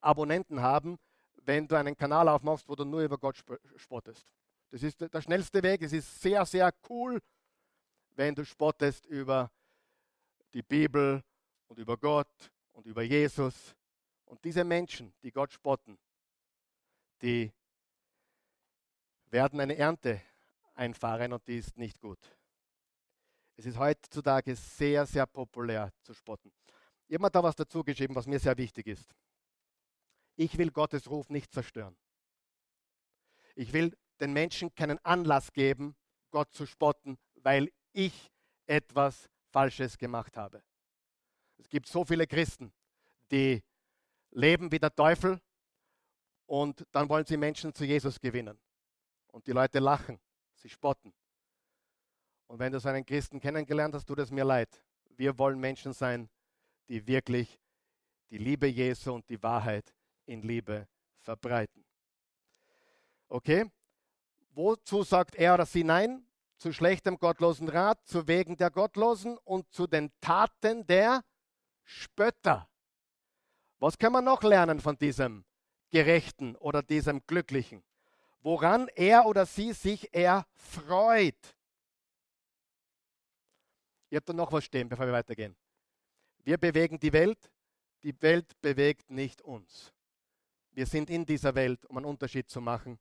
Abonnenten 0.00 0.60
haben, 0.60 0.98
wenn 1.42 1.66
du 1.66 1.76
einen 1.76 1.96
Kanal 1.96 2.28
aufmachst, 2.28 2.68
wo 2.68 2.74
du 2.74 2.84
nur 2.84 3.02
über 3.02 3.18
Gott 3.18 3.42
spottest. 3.76 4.32
Das 4.70 4.82
ist 4.82 5.00
der 5.00 5.20
schnellste 5.20 5.62
Weg. 5.62 5.82
Es 5.82 5.92
ist 5.92 6.20
sehr, 6.20 6.46
sehr 6.46 6.72
cool, 6.88 7.20
wenn 8.14 8.34
du 8.34 8.44
spottest 8.44 9.06
über 9.06 9.50
die 10.54 10.62
Bibel 10.62 11.22
und 11.66 11.78
über 11.78 11.96
Gott 11.96 12.52
und 12.72 12.86
über 12.86 13.02
Jesus. 13.02 13.74
Und 14.26 14.44
diese 14.44 14.62
Menschen, 14.62 15.12
die 15.22 15.32
Gott 15.32 15.52
spotten, 15.52 15.98
die 17.20 17.52
werden 19.26 19.60
eine 19.60 19.76
Ernte 19.76 20.20
einfahren 20.74 21.32
und 21.32 21.46
die 21.48 21.58
ist 21.58 21.76
nicht 21.76 22.00
gut. 22.00 22.18
Es 23.60 23.66
ist 23.66 23.76
heutzutage 23.76 24.56
sehr, 24.56 25.04
sehr 25.04 25.26
populär 25.26 25.92
zu 26.00 26.14
spotten. 26.14 26.50
Ich 27.06 27.14
habe 27.14 27.24
mir 27.24 27.30
da 27.30 27.42
was 27.42 27.54
dazu 27.54 27.84
geschrieben, 27.84 28.14
was 28.14 28.26
mir 28.26 28.38
sehr 28.40 28.56
wichtig 28.56 28.86
ist. 28.86 29.14
Ich 30.34 30.56
will 30.56 30.70
Gottes 30.70 31.10
Ruf 31.10 31.28
nicht 31.28 31.52
zerstören. 31.52 31.94
Ich 33.54 33.70
will 33.74 33.94
den 34.18 34.32
Menschen 34.32 34.74
keinen 34.74 34.98
Anlass 35.04 35.52
geben, 35.52 35.94
Gott 36.30 36.50
zu 36.54 36.64
spotten, 36.64 37.18
weil 37.34 37.70
ich 37.92 38.30
etwas 38.64 39.28
Falsches 39.50 39.98
gemacht 39.98 40.38
habe. 40.38 40.62
Es 41.58 41.68
gibt 41.68 41.86
so 41.86 42.02
viele 42.02 42.26
Christen, 42.26 42.72
die 43.30 43.62
leben 44.30 44.72
wie 44.72 44.78
der 44.78 44.94
Teufel 44.94 45.38
und 46.46 46.86
dann 46.92 47.10
wollen 47.10 47.26
sie 47.26 47.36
Menschen 47.36 47.74
zu 47.74 47.84
Jesus 47.84 48.18
gewinnen. 48.18 48.58
Und 49.26 49.46
die 49.46 49.52
Leute 49.52 49.80
lachen, 49.80 50.18
sie 50.54 50.70
spotten. 50.70 51.12
Und 52.50 52.58
wenn 52.58 52.72
du 52.72 52.80
so 52.80 52.88
einen 52.88 53.06
Christen 53.06 53.38
kennengelernt 53.38 53.94
hast, 53.94 54.06
tut 54.06 54.18
es 54.18 54.32
mir 54.32 54.42
leid. 54.42 54.82
Wir 55.10 55.38
wollen 55.38 55.60
Menschen 55.60 55.92
sein, 55.92 56.28
die 56.88 57.06
wirklich 57.06 57.60
die 58.28 58.38
Liebe 58.38 58.66
Jesu 58.66 59.12
und 59.12 59.28
die 59.28 59.40
Wahrheit 59.40 59.94
in 60.26 60.42
Liebe 60.42 60.88
verbreiten. 61.20 61.84
Okay? 63.28 63.70
Wozu 64.50 65.04
sagt 65.04 65.36
er 65.36 65.54
oder 65.54 65.64
sie 65.64 65.84
Nein? 65.84 66.26
Zu 66.56 66.72
schlechtem 66.72 67.18
gottlosen 67.20 67.68
Rat, 67.68 68.04
zu 68.04 68.26
Wegen 68.26 68.56
der 68.56 68.72
Gottlosen 68.72 69.38
und 69.44 69.72
zu 69.72 69.86
den 69.86 70.10
Taten 70.20 70.84
der 70.88 71.22
Spötter. 71.84 72.68
Was 73.78 73.96
kann 73.96 74.12
man 74.12 74.24
noch 74.24 74.42
lernen 74.42 74.80
von 74.80 74.98
diesem 74.98 75.44
Gerechten 75.92 76.56
oder 76.56 76.82
diesem 76.82 77.24
Glücklichen? 77.28 77.84
woran 78.42 78.88
er 78.94 79.26
oder 79.26 79.46
sie 79.46 79.72
sich 79.72 80.12
erfreut. 80.14 81.54
Ihr 84.10 84.16
habt 84.16 84.28
da 84.28 84.32
noch 84.32 84.52
was 84.52 84.64
stehen, 84.64 84.88
bevor 84.88 85.06
wir 85.06 85.12
weitergehen. 85.12 85.56
Wir 86.42 86.58
bewegen 86.58 86.98
die 86.98 87.12
Welt, 87.12 87.50
die 88.02 88.20
Welt 88.20 88.60
bewegt 88.60 89.10
nicht 89.10 89.40
uns. 89.42 89.92
Wir 90.72 90.86
sind 90.86 91.10
in 91.10 91.24
dieser 91.24 91.54
Welt, 91.54 91.86
um 91.86 91.96
einen 91.96 92.06
Unterschied 92.06 92.48
zu 92.48 92.60
machen 92.60 92.98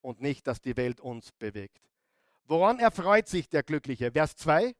und 0.00 0.20
nicht, 0.20 0.46
dass 0.46 0.60
die 0.60 0.76
Welt 0.76 1.00
uns 1.00 1.32
bewegt. 1.32 1.80
Woran 2.46 2.78
erfreut 2.78 3.28
sich 3.28 3.48
der 3.48 3.62
Glückliche? 3.62 4.12
Vers 4.12 4.36
2. 4.36 4.74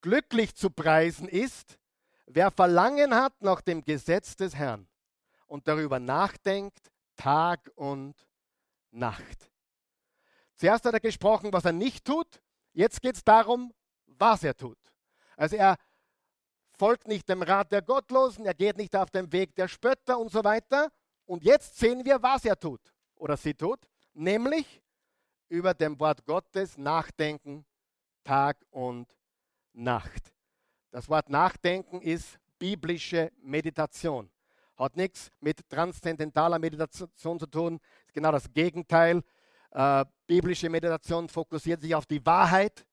Glücklich 0.00 0.54
zu 0.54 0.70
preisen 0.70 1.28
ist, 1.28 1.78
wer 2.26 2.50
Verlangen 2.50 3.14
hat 3.14 3.40
nach 3.42 3.60
dem 3.60 3.82
Gesetz 3.82 4.36
des 4.36 4.54
Herrn 4.54 4.88
und 5.46 5.68
darüber 5.68 5.98
nachdenkt 5.98 6.90
Tag 7.16 7.70
und 7.74 8.14
Nacht. 8.90 9.50
Zuerst 10.54 10.84
hat 10.84 10.94
er 10.94 11.00
gesprochen, 11.00 11.52
was 11.52 11.64
er 11.64 11.72
nicht 11.72 12.04
tut. 12.04 12.42
Jetzt 12.72 13.00
geht 13.02 13.16
es 13.16 13.24
darum, 13.24 13.72
was 14.20 14.44
er 14.44 14.56
tut. 14.56 14.78
Also 15.36 15.56
er 15.56 15.76
folgt 16.72 17.08
nicht 17.08 17.28
dem 17.28 17.42
Rat 17.42 17.72
der 17.72 17.82
Gottlosen, 17.82 18.46
er 18.46 18.54
geht 18.54 18.76
nicht 18.76 18.94
auf 18.94 19.10
den 19.10 19.32
Weg 19.32 19.54
der 19.54 19.68
Spötter 19.68 20.18
und 20.18 20.30
so 20.30 20.44
weiter. 20.44 20.90
Und 21.26 21.44
jetzt 21.44 21.76
sehen 21.76 22.04
wir, 22.04 22.22
was 22.22 22.44
er 22.44 22.58
tut 22.58 22.80
oder 23.16 23.36
sie 23.36 23.54
tut, 23.54 23.80
nämlich 24.14 24.82
über 25.48 25.74
dem 25.74 25.98
Wort 26.00 26.24
Gottes 26.24 26.76
nachdenken 26.78 27.64
Tag 28.24 28.56
und 28.70 29.14
Nacht. 29.72 30.32
Das 30.90 31.08
Wort 31.08 31.28
Nachdenken 31.28 32.00
ist 32.02 32.38
biblische 32.58 33.30
Meditation. 33.42 34.30
Hat 34.76 34.96
nichts 34.96 35.30
mit 35.40 35.68
transzendentaler 35.68 36.58
Meditation 36.58 37.38
zu 37.38 37.46
tun, 37.46 37.80
ist 38.06 38.14
genau 38.14 38.32
das 38.32 38.50
Gegenteil. 38.52 39.22
Äh, 39.70 40.04
biblische 40.26 40.68
Meditation 40.68 41.28
fokussiert 41.28 41.80
sich 41.80 41.94
auf 41.94 42.06
die 42.06 42.24
Wahrheit 42.24 42.84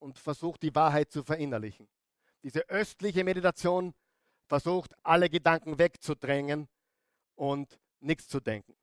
und 0.00 0.18
versucht 0.18 0.62
die 0.62 0.74
Wahrheit 0.74 1.12
zu 1.12 1.22
verinnerlichen. 1.22 1.88
diese 2.42 2.68
östliche 2.70 3.22
Meditation 3.22 3.94
versucht, 4.46 4.94
alle 5.02 5.28
Gedanken 5.28 5.78
wegzudrängen 5.78 6.68
und 7.36 7.78
nichts 8.00 8.28
zu 8.28 8.40
denken. 8.40 8.74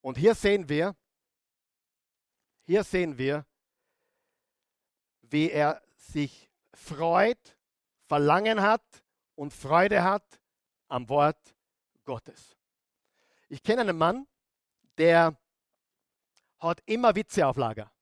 Und 0.00 0.16
hier 0.16 0.34
sehen 0.34 0.68
wir, 0.68 0.96
hier 2.64 2.82
sehen 2.82 3.18
wir, 3.18 3.46
wie 5.20 5.50
er 5.50 5.82
sich 5.96 6.50
freut, 6.72 7.56
Verlangen 8.06 8.62
hat 8.62 9.04
und 9.34 9.52
Freude 9.52 10.02
hat 10.02 10.40
am 10.88 11.08
Wort 11.08 11.54
Gottes. 12.04 12.56
Ich 13.48 13.62
kenne 13.62 13.82
einen 13.82 13.98
Mann, 13.98 14.26
der 14.96 15.36
hat 16.58 16.82
immer 16.86 17.14
Witze 17.14 17.46
auf 17.46 17.56
Lager. 17.56 17.92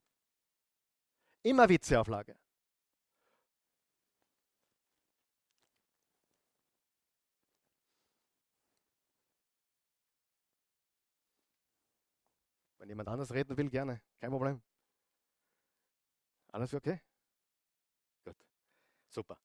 Immer 1.45 1.69
Witze 1.69 2.01
auf 2.01 2.09
Lager. 2.09 2.35
Wenn 12.79 12.89
jemand 12.89 13.09
anders 13.11 13.31
reden 13.31 13.55
will, 13.59 13.69
gerne. 13.69 14.01
Kein 14.19 14.31
Problem. 14.31 14.63
Alles 16.51 16.73
okay? 16.73 16.99
Gut. 18.25 18.37
Super. 19.11 19.39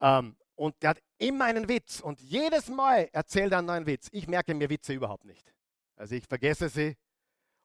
Ähm, 0.00 0.36
und 0.54 0.80
der 0.82 0.90
hat 0.90 1.02
immer 1.18 1.46
einen 1.46 1.68
Witz 1.68 2.00
und 2.00 2.20
jedes 2.20 2.68
Mal 2.68 3.08
erzählt 3.12 3.50
er 3.50 3.58
einen 3.58 3.66
neuen 3.66 3.86
Witz. 3.86 4.08
Ich 4.12 4.28
merke 4.28 4.54
mir 4.54 4.70
Witze 4.70 4.92
überhaupt 4.92 5.24
nicht. 5.24 5.52
Also 5.96 6.14
ich 6.14 6.26
vergesse 6.26 6.68
sie 6.68 6.96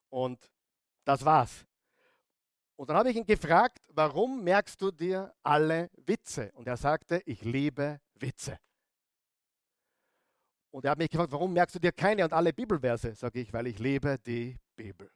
und 0.08 0.50
das 1.04 1.24
war's. 1.24 1.67
Und 2.78 2.90
dann 2.90 2.96
habe 2.96 3.10
ich 3.10 3.16
ihn 3.16 3.26
gefragt, 3.26 3.80
warum 3.88 4.44
merkst 4.44 4.80
du 4.80 4.92
dir 4.92 5.34
alle 5.42 5.90
Witze? 6.06 6.52
Und 6.54 6.68
er 6.68 6.76
sagte, 6.76 7.20
ich 7.24 7.42
liebe 7.42 8.00
Witze. 8.14 8.56
Und 10.70 10.84
er 10.84 10.92
hat 10.92 10.98
mich 10.98 11.10
gefragt, 11.10 11.32
warum 11.32 11.52
merkst 11.52 11.74
du 11.74 11.80
dir 11.80 11.90
keine 11.90 12.22
und 12.22 12.32
alle 12.32 12.52
Bibelverse? 12.52 13.16
Sage 13.16 13.40
ich, 13.40 13.52
weil 13.52 13.66
ich 13.66 13.80
liebe 13.80 14.16
die 14.20 14.56
Bibel. 14.76 15.10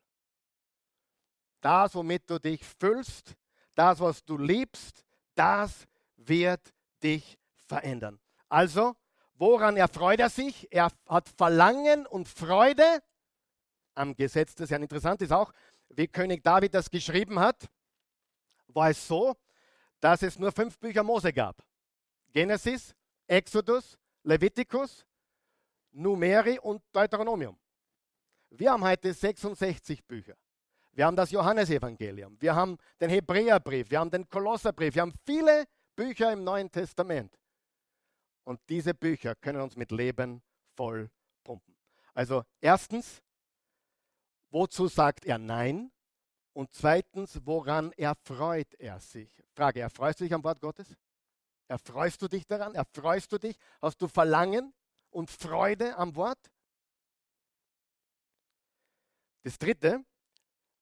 Das, 1.61 1.95
womit 1.95 2.29
du 2.29 2.41
dich 2.41 2.65
füllst, 2.65 3.37
das, 3.77 4.01
was 4.01 4.25
du 4.25 4.37
liebst, 4.37 5.05
das 5.37 5.87
wird 6.17 6.75
dich 7.01 7.39
verändern. 7.69 8.19
Also, 8.49 8.97
woran 9.35 9.77
erfreut 9.77 10.19
er 10.19 10.31
sich? 10.31 10.67
Er 10.73 10.91
hat 11.07 11.29
Verlangen 11.29 12.09
und 12.09 12.29
Freude 12.29 13.05
am 13.95 14.17
Gesetz 14.17 14.57
des 14.57 14.71
Herrn. 14.71 14.83
Interessant 14.83 15.23
ist 15.23 15.33
auch, 15.33 15.53
wie 15.95 16.09
König 16.09 16.43
David 16.43 16.75
das 16.75 16.91
geschrieben 16.91 17.39
hat, 17.39 17.69
war 18.69 18.91
es 18.91 19.07
so, 19.07 19.37
dass 20.01 20.23
es 20.23 20.39
nur 20.39 20.53
fünf 20.53 20.79
Bücher 20.79 21.03
Mose 21.03 21.33
gab. 21.33 21.63
Genesis, 22.33 22.95
Exodus, 23.27 23.99
Leviticus, 24.25 25.07
Numeri 25.93 26.59
und 26.59 26.83
Deuteronomium. 26.93 27.59
Wir 28.51 28.73
haben 28.73 28.85
heute 28.85 29.13
66 29.13 30.05
Bücher. 30.05 30.37
Wir 30.95 31.07
haben 31.07 31.17
das 31.17 31.31
Johannesevangelium, 31.31 32.37
wir 32.39 32.55
haben 32.55 32.77
den 33.01 33.09
Hebräerbrief, 33.09 33.91
wir 33.91 33.99
haben 33.99 34.11
den 34.11 34.29
Kolosserbrief, 34.29 34.95
wir 34.95 35.03
haben 35.03 35.15
viele 35.25 35.65
Bücher 35.97 36.31
im 36.33 36.45
Neuen 36.45 36.71
Testament. 36.71 37.35
Und 38.45 38.61
diese 38.69 38.93
Bücher 38.93 39.35
können 39.37 39.63
uns 39.63 39.75
mit 39.77 39.91
Leben 39.91 40.43
voll 40.77 41.11
pumpen. 41.45 41.75
Also 42.13 42.45
erstens, 42.61 43.23
wozu 44.53 44.87
sagt 44.89 45.25
er 45.25 45.39
Nein? 45.39 45.91
Und 46.53 46.73
zweitens, 46.75 47.41
woran 47.45 47.93
erfreut 47.93 48.75
er 48.75 49.01
sich? 49.01 49.43
Frage, 49.55 49.81
erfreust 49.81 50.21
du 50.21 50.25
dich 50.25 50.35
am 50.35 50.45
Wort 50.45 50.61
Gottes? 50.61 50.95
Erfreust 51.67 52.21
du 52.21 52.29
dich 52.29 52.47
daran? 52.47 52.75
Erfreust 52.75 53.33
du 53.33 53.39
dich? 53.39 53.57
Hast 53.81 54.03
du 54.03 54.09
Verlangen 54.09 54.75
und 55.11 55.31
Freude 55.31 55.97
am 55.97 56.15
Wort? 56.15 56.39
Das 59.45 59.59
dritte, 59.59 60.05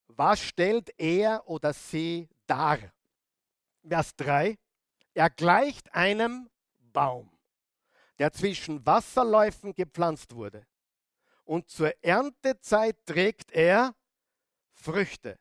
was 0.09 0.41
stellt 0.41 0.91
er 0.99 1.49
oder 1.49 1.73
sie 1.73 2.29
dar? 2.47 2.79
Vers 3.87 4.15
3, 4.17 4.59
er 5.15 5.31
gleicht 5.31 5.95
einem 5.95 6.51
Baum, 6.79 7.31
der 8.19 8.33
zwischen 8.33 8.85
Wasserläufen 8.85 9.73
gepflanzt 9.73 10.35
wurde. 10.35 10.67
Und 11.51 11.69
zur 11.69 11.93
Erntezeit 12.01 13.05
trägt 13.05 13.51
er 13.51 13.97
Früchte. 14.73 15.37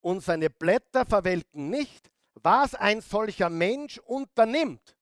Und 0.00 0.22
seine 0.22 0.48
Blätter 0.48 1.04
verwelken 1.04 1.68
nicht. 1.68 2.10
Was 2.36 2.74
ein 2.74 3.02
solcher 3.02 3.50
Mensch 3.50 3.98
unternimmt, 3.98 4.96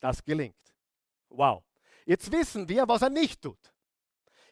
das 0.00 0.24
gelingt. 0.24 0.56
Wow. 1.28 1.62
Jetzt 2.06 2.32
wissen 2.32 2.70
wir, 2.70 2.88
was 2.88 3.02
er 3.02 3.10
nicht 3.10 3.42
tut. 3.42 3.74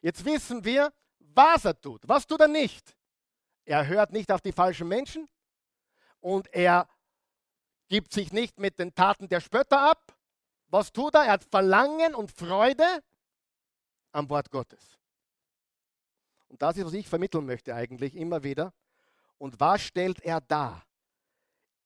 Jetzt 0.03 0.23
wissen 0.27 0.63
wir, 0.63 0.93
was 1.21 1.65
er 1.65 1.81
tut. 1.81 2.07
Was 2.07 2.27
tut 2.27 2.43
er 2.43 2.49
nicht? 2.49 2.95
Er 3.65 3.87
hört 3.87 4.13
nicht 4.13 4.31
auf 4.31 4.43
die 4.43 4.53
falschen 4.53 4.89
Menschen 4.89 5.27
und 6.21 6.53
er 6.53 6.87
gibt 7.89 8.13
sich 8.13 8.31
nicht 8.31 8.59
mit 8.59 8.79
den 8.79 8.95
Taten 8.95 9.27
der 9.27 9.41
Spötter 9.41 9.91
ab. 9.91 10.15
Was 10.67 10.93
tut 10.93 11.15
er? 11.15 11.25
Er 11.25 11.33
hat 11.33 11.45
Verlangen 11.45 12.15
und 12.15 12.31
Freude 12.31 13.03
am 14.13 14.29
Wort 14.29 14.51
Gottes. 14.51 14.98
Und 16.49 16.63
das 16.63 16.77
ist, 16.77 16.85
was 16.87 16.93
ich 16.95 17.09
vermitteln 17.09 17.47
möchte 17.47 17.75
eigentlich 17.75 18.17
immer 18.17 18.43
wieder. 18.43 18.73
Und 19.39 19.61
was 19.61 19.83
stellt 19.83 20.21
er 20.21 20.41
dar? 20.41 20.85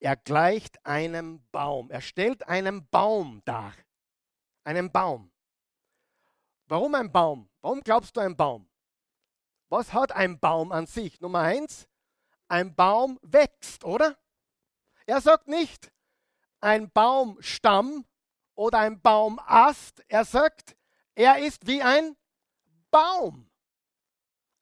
Er 0.00 0.16
gleicht 0.16 0.84
einem 0.84 1.44
Baum. 1.52 1.90
Er 1.90 2.00
stellt 2.00 2.46
einen 2.48 2.88
Baum 2.88 3.42
dar. 3.44 3.74
Einen 4.64 4.90
Baum. 4.90 5.30
Warum 6.66 6.94
ein 6.94 7.12
Baum? 7.12 7.48
Warum 7.60 7.80
glaubst 7.80 8.16
du 8.16 8.20
ein 8.20 8.36
Baum? 8.36 8.68
Was 9.68 9.92
hat 9.92 10.12
ein 10.12 10.38
Baum 10.38 10.72
an 10.72 10.86
sich? 10.86 11.20
Nummer 11.20 11.40
eins, 11.40 11.88
ein 12.48 12.74
Baum 12.74 13.18
wächst, 13.22 13.84
oder? 13.84 14.16
Er 15.06 15.20
sagt 15.20 15.48
nicht 15.48 15.92
ein 16.60 16.90
Baumstamm 16.90 18.06
oder 18.54 18.78
ein 18.78 19.00
Baumast. 19.00 20.02
Er 20.08 20.24
sagt, 20.24 20.76
er 21.14 21.38
ist 21.38 21.66
wie 21.66 21.82
ein 21.82 22.16
Baum. 22.90 23.50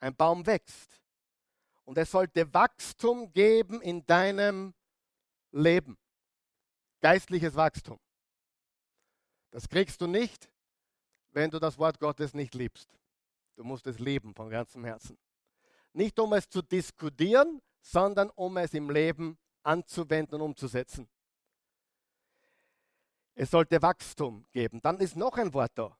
Ein 0.00 0.16
Baum 0.16 0.46
wächst. 0.46 1.00
Und 1.84 1.98
es 1.98 2.10
sollte 2.10 2.52
Wachstum 2.52 3.32
geben 3.32 3.80
in 3.80 4.04
deinem 4.06 4.74
Leben. 5.52 5.98
Geistliches 7.00 7.54
Wachstum. 7.54 7.98
Das 9.50 9.68
kriegst 9.68 10.00
du 10.00 10.06
nicht, 10.06 10.50
wenn 11.30 11.50
du 11.50 11.58
das 11.58 11.78
Wort 11.78 11.98
Gottes 11.98 12.34
nicht 12.34 12.54
liebst. 12.54 12.96
Du 13.56 13.64
musst 13.64 13.86
es 13.86 13.98
lieben 13.98 14.34
von 14.34 14.48
ganzem 14.48 14.84
Herzen. 14.84 15.18
Nicht 15.92 16.18
um 16.18 16.32
es 16.32 16.48
zu 16.48 16.62
diskutieren, 16.62 17.60
sondern 17.80 18.30
um 18.30 18.56
es 18.56 18.74
im 18.74 18.90
Leben 18.90 19.38
anzuwenden 19.62 20.36
und 20.36 20.42
umzusetzen. 20.42 21.08
Es 23.34 23.50
sollte 23.50 23.80
Wachstum 23.82 24.46
geben. 24.52 24.80
Dann 24.82 24.98
ist 24.98 25.16
noch 25.16 25.36
ein 25.36 25.52
Wort 25.54 25.72
da, 25.74 25.96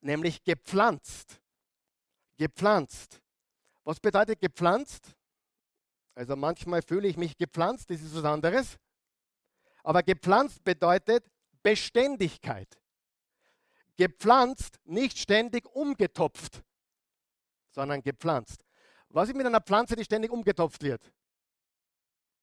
nämlich 0.00 0.42
gepflanzt. 0.42 1.40
Gepflanzt. 2.38 3.20
Was 3.84 4.00
bedeutet 4.00 4.40
gepflanzt? 4.40 5.14
Also 6.14 6.36
manchmal 6.36 6.82
fühle 6.82 7.08
ich 7.08 7.16
mich 7.16 7.36
gepflanzt, 7.36 7.90
das 7.90 8.00
ist 8.00 8.14
was 8.14 8.24
anderes. 8.24 8.78
Aber 9.82 10.02
gepflanzt 10.02 10.64
bedeutet 10.64 11.24
Beständigkeit. 11.62 12.80
Gepflanzt, 13.96 14.78
nicht 14.84 15.18
ständig 15.18 15.66
umgetopft, 15.74 16.62
sondern 17.70 18.02
gepflanzt. 18.02 18.64
Was 19.08 19.28
ist 19.28 19.34
mit 19.34 19.46
einer 19.46 19.60
Pflanze, 19.60 19.96
die 19.96 20.04
ständig 20.04 20.30
umgetopft 20.30 20.82
wird? 20.82 21.12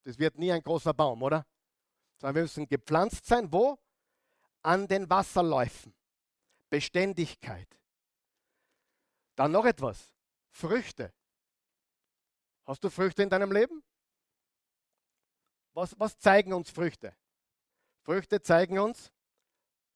Das 0.03 0.19
wird 0.19 0.37
nie 0.37 0.51
ein 0.51 0.61
großer 0.61 0.93
Baum, 0.93 1.21
oder? 1.23 1.45
Sondern 2.17 2.35
wir 2.35 2.41
müssen 2.43 2.67
gepflanzt 2.67 3.25
sein. 3.25 3.51
Wo? 3.51 3.77
An 4.61 4.87
den 4.87 5.09
Wasserläufen. 5.09 5.93
Beständigkeit. 6.69 7.67
Dann 9.35 9.51
noch 9.51 9.65
etwas. 9.65 10.13
Früchte. 10.49 11.13
Hast 12.65 12.83
du 12.83 12.89
Früchte 12.89 13.23
in 13.23 13.29
deinem 13.29 13.51
Leben? 13.51 13.83
Was, 15.73 15.99
was 15.99 16.17
zeigen 16.17 16.53
uns 16.53 16.69
Früchte? 16.69 17.15
Früchte 18.01 18.41
zeigen 18.41 18.79
uns 18.79 19.11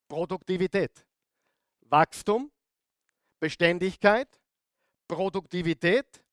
Produktivität. 0.07 1.05
Wachstum, 1.81 2.51
Beständigkeit, 3.39 4.27
Produktivität. 5.07 6.23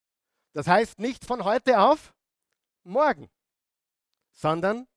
Das 0.52 0.66
heißt 0.66 0.98
nicht 0.98 1.24
von 1.24 1.44
heute 1.44 1.80
auf 1.80 2.14
morgen, 2.82 3.30
sondern 4.32 4.88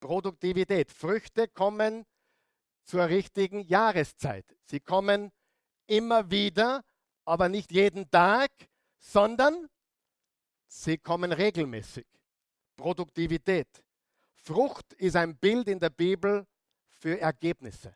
Produktivität. 0.00 0.90
Früchte 0.90 1.48
kommen 1.48 2.06
zur 2.84 3.06
richtigen 3.08 3.60
Jahreszeit. 3.60 4.56
Sie 4.64 4.80
kommen 4.80 5.30
immer 5.86 6.30
wieder, 6.30 6.84
aber 7.28 7.48
nicht 7.50 7.70
jeden 7.72 8.10
Tag, 8.10 8.50
sondern 8.98 9.68
sie 10.66 10.96
kommen 10.96 11.30
regelmäßig. 11.30 12.06
Produktivität. 12.74 13.68
Frucht 14.34 14.94
ist 14.94 15.14
ein 15.14 15.36
Bild 15.36 15.68
in 15.68 15.78
der 15.78 15.90
Bibel 15.90 16.46
für 16.88 17.20
Ergebnisse. 17.20 17.94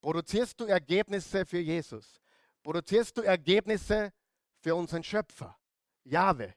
Produzierst 0.00 0.58
du 0.58 0.64
Ergebnisse 0.64 1.44
für 1.44 1.58
Jesus? 1.58 2.20
Produzierst 2.62 3.18
du 3.18 3.22
Ergebnisse 3.22 4.12
für 4.60 4.74
unseren 4.74 5.04
Schöpfer, 5.04 5.54
Jahwe? 6.04 6.54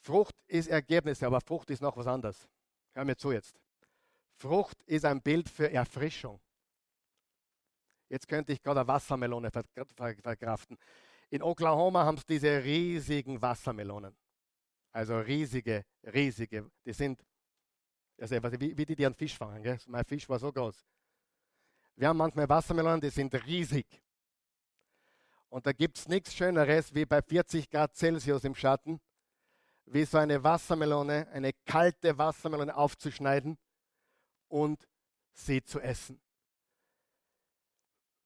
Frucht 0.00 0.34
ist 0.46 0.68
Ergebnisse, 0.68 1.26
aber 1.26 1.40
Frucht 1.40 1.70
ist 1.70 1.80
noch 1.80 1.96
was 1.96 2.06
anderes. 2.06 2.48
Hör 2.92 3.04
mir 3.04 3.16
zu 3.16 3.32
jetzt. 3.32 3.60
Frucht 4.34 4.82
ist 4.82 5.04
ein 5.04 5.22
Bild 5.22 5.48
für 5.48 5.70
Erfrischung. 5.70 6.40
Jetzt 8.10 8.26
könnte 8.26 8.52
ich 8.52 8.60
gerade 8.60 8.80
eine 8.80 8.88
Wassermelone 8.88 9.50
verkraften. 9.50 10.76
In 11.30 11.42
Oklahoma 11.42 12.04
haben 12.04 12.18
sie 12.18 12.26
diese 12.28 12.62
riesigen 12.62 13.40
Wassermelonen. 13.40 14.16
Also 14.90 15.16
riesige, 15.18 15.84
riesige. 16.02 16.68
Die 16.84 16.92
sind, 16.92 17.24
also 18.18 18.34
wie, 18.60 18.76
wie 18.76 18.84
die, 18.84 18.96
die 18.96 19.06
einen 19.06 19.14
Fisch 19.14 19.38
fangen. 19.38 19.62
Gell? 19.62 19.78
Mein 19.86 20.04
Fisch 20.04 20.28
war 20.28 20.40
so 20.40 20.52
groß. 20.52 20.84
Wir 21.94 22.08
haben 22.08 22.16
manchmal 22.16 22.48
Wassermelonen, 22.48 23.00
die 23.00 23.10
sind 23.10 23.32
riesig. 23.46 23.86
Und 25.48 25.66
da 25.66 25.72
gibt 25.72 25.96
es 25.98 26.08
nichts 26.08 26.34
Schöneres, 26.34 26.92
wie 26.92 27.04
bei 27.04 27.22
40 27.22 27.70
Grad 27.70 27.94
Celsius 27.94 28.42
im 28.42 28.56
Schatten, 28.56 29.00
wie 29.84 30.04
so 30.04 30.18
eine 30.18 30.42
Wassermelone, 30.42 31.28
eine 31.28 31.52
kalte 31.64 32.18
Wassermelone 32.18 32.74
aufzuschneiden 32.74 33.56
und 34.48 34.84
sie 35.32 35.62
zu 35.62 35.78
essen. 35.78 36.20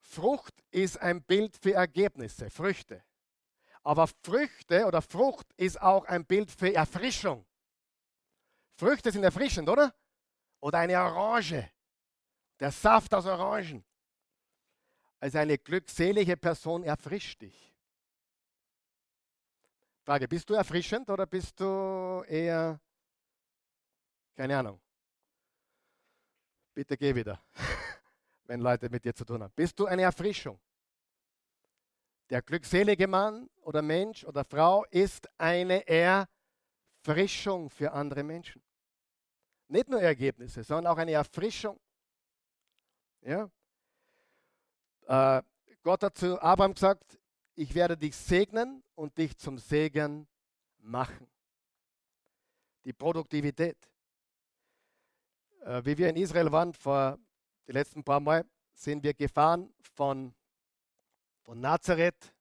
Frucht 0.04 0.54
ist 0.70 1.00
ein 1.00 1.22
Bild 1.22 1.56
für 1.56 1.72
Ergebnisse, 1.72 2.50
Früchte. 2.50 3.02
Aber 3.82 4.06
Früchte 4.22 4.86
oder 4.86 5.02
Frucht 5.02 5.46
ist 5.56 5.80
auch 5.80 6.04
ein 6.04 6.24
Bild 6.24 6.50
für 6.50 6.72
Erfrischung. 6.72 7.44
Früchte 8.76 9.10
sind 9.10 9.24
erfrischend, 9.24 9.68
oder? 9.68 9.94
Oder 10.60 10.78
eine 10.78 10.98
Orange. 10.98 11.70
Der 12.60 12.70
Saft 12.70 13.12
aus 13.14 13.26
Orangen. 13.26 13.84
Also 15.20 15.38
eine 15.38 15.58
glückselige 15.58 16.36
Person 16.36 16.84
erfrischt 16.84 17.40
dich. 17.42 17.74
Frage, 20.04 20.28
bist 20.28 20.48
du 20.50 20.54
erfrischend 20.54 21.08
oder 21.08 21.26
bist 21.26 21.58
du 21.58 22.22
eher, 22.28 22.78
keine 24.36 24.58
Ahnung. 24.58 24.80
Bitte 26.74 26.96
geh 26.96 27.14
wieder. 27.14 27.42
wenn 28.44 28.60
Leute 28.60 28.88
mit 28.88 29.04
dir 29.04 29.14
zu 29.14 29.24
tun 29.24 29.42
haben? 29.42 29.52
Bist 29.54 29.78
du 29.78 29.86
eine 29.86 30.02
Erfrischung? 30.02 30.58
Der 32.30 32.42
glückselige 32.42 33.06
Mann 33.06 33.50
oder 33.62 33.82
Mensch 33.82 34.24
oder 34.24 34.44
Frau 34.44 34.84
ist 34.90 35.28
eine 35.38 35.86
Erfrischung 35.86 37.68
für 37.68 37.92
andere 37.92 38.22
Menschen. 38.22 38.62
Nicht 39.68 39.88
nur 39.88 40.00
Ergebnisse, 40.00 40.62
sondern 40.62 40.92
auch 40.92 40.98
eine 40.98 41.12
Erfrischung. 41.12 41.78
Ja? 43.20 43.50
Äh, 45.06 45.42
Gott 45.82 46.02
hat 46.02 46.16
zu 46.16 46.40
Abraham 46.40 46.74
gesagt, 46.74 47.18
ich 47.54 47.74
werde 47.74 47.96
dich 47.96 48.16
segnen 48.16 48.82
und 48.94 49.16
dich 49.16 49.36
zum 49.36 49.58
Segen 49.58 50.26
machen. 50.78 51.30
Die 52.84 52.92
Produktivität. 52.92 53.76
Äh, 55.60 55.84
wie 55.84 55.96
wir 55.96 56.08
in 56.08 56.16
Israel 56.16 56.50
waren 56.50 56.72
vor 56.72 57.18
die 57.66 57.72
letzten 57.72 58.04
paar 58.04 58.20
Mal 58.20 58.44
sind 58.74 59.02
wir 59.02 59.14
gefahren 59.14 59.72
von, 59.94 60.34
von 61.42 61.60
Nazareth. 61.60 62.34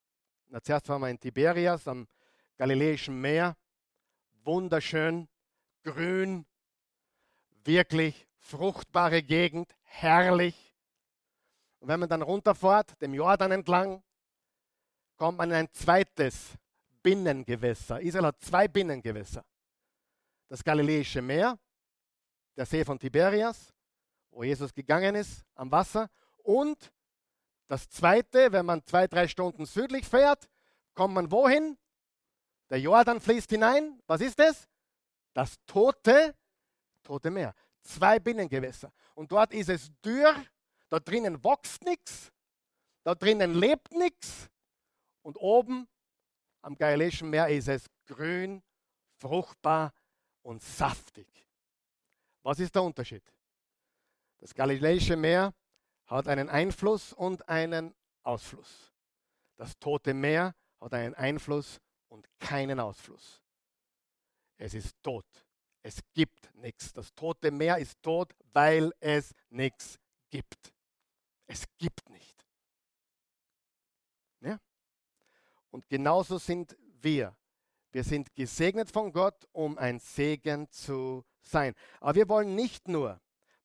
Na, 0.48 0.62
zuerst 0.62 0.90
waren 0.90 1.02
wir 1.02 1.10
in 1.10 1.20
Tiberias 1.20 1.88
am 1.88 2.08
Galiläischen 2.58 3.20
Meer. 3.20 3.56
Wunderschön, 4.44 5.30
grün, 5.84 6.46
wirklich 7.64 8.28
fruchtbare 8.38 9.24
Gegend, 9.24 9.74
herrlich. 9.84 10.76
Und 11.80 11.88
wenn 11.88 12.00
man 12.00 12.10
dann 12.10 12.22
runterfährt, 12.22 13.02
dem 13.02 13.14
Jordan 13.14 13.52
entlang, 13.52 14.04
kommt 15.16 15.38
man 15.38 15.52
in 15.52 15.56
ein 15.56 15.72
zweites 15.72 16.58
Binnengewässer. 17.02 18.02
Israel 18.02 18.28
hat 18.28 18.42
zwei 18.42 18.68
Binnengewässer. 18.68 19.46
Das 20.50 20.64
Galiläische 20.64 21.22
Meer, 21.22 21.58
der 22.56 22.66
See 22.66 22.84
von 22.84 23.00
Tiberias 23.00 23.74
wo 24.34 24.44
Jesus 24.44 24.74
gegangen 24.74 25.16
ist, 25.16 25.46
am 25.56 25.72
Wasser. 25.72 26.10
Und 26.38 26.92
das 27.68 27.90
Zweite, 27.90 28.52
wenn 28.52 28.66
man 28.66 28.86
zwei, 28.86 29.08
drei 29.08 29.28
Stunden 29.28 29.66
südlich 29.66 30.08
fährt, 30.08 30.50
kommt 30.94 31.14
man 31.14 31.32
wohin? 31.32 31.78
Der 32.70 32.80
Jordan 32.80 33.22
fließt 33.22 33.50
hinein. 33.50 34.02
Was 34.08 34.22
ist 34.22 34.40
es? 34.40 34.68
Das 35.34 35.56
tote, 35.66 36.36
tote 37.04 37.32
Meer. 37.32 37.54
Zwei 37.82 38.20
Binnengewässer. 38.20 38.92
Und 39.16 39.32
dort 39.32 39.54
ist 39.54 39.70
es 39.70 39.92
dürr, 40.02 40.36
da 40.90 41.00
drinnen 41.00 41.44
wächst 41.44 41.84
nichts, 41.84 42.32
da 43.04 43.16
drinnen 43.16 43.56
lebt 43.56 43.92
nichts. 43.94 44.50
Und 45.22 45.38
oben 45.38 45.88
am 46.62 46.76
Galiläischen 46.76 47.30
Meer 47.30 47.48
ist 47.50 47.68
es 47.68 47.86
grün, 48.06 48.62
fruchtbar 49.18 49.94
und 50.42 50.62
saftig. 50.62 51.28
Was 52.42 52.60
ist 52.60 52.76
der 52.76 52.84
Unterschied? 52.84 53.24
Das 54.44 54.54
Galiläische 54.54 55.16
Meer 55.16 55.54
hat 56.06 56.28
einen 56.28 56.50
Einfluss 56.50 57.14
und 57.14 57.48
einen 57.48 57.96
Ausfluss. 58.24 58.92
Das 59.56 59.80
Tote 59.80 60.14
Meer 60.14 60.54
hat 60.82 60.94
einen 60.94 61.16
Einfluss 61.16 61.80
und 62.10 62.28
keinen 62.40 62.82
Ausfluss. 62.82 63.42
Es 64.58 64.74
ist 64.74 65.02
tot. 65.02 65.26
Es 65.82 66.02
gibt 66.12 66.54
nichts. 66.56 66.92
Das 66.92 67.16
Tote 67.16 67.52
Meer 67.52 67.78
ist 67.78 68.04
tot, 68.04 68.36
weil 68.52 68.92
es 69.00 69.34
nichts 69.50 69.98
gibt. 70.30 70.74
Es 71.48 71.64
gibt 71.78 72.10
nicht. 72.10 72.46
Ja? 74.42 74.60
Und 75.72 75.88
genauso 75.88 76.38
sind 76.38 76.76
wir. 77.00 77.34
Wir 77.94 78.04
sind 78.04 78.36
gesegnet 78.36 78.92
von 78.92 79.14
Gott, 79.14 79.48
um 79.54 79.78
ein 79.78 80.00
Segen 80.00 80.70
zu 80.70 81.24
sein. 81.40 81.74
Aber 82.02 82.16
wir 82.16 82.28
wollen 82.28 82.56
nicht 82.56 82.90
nur 82.90 83.22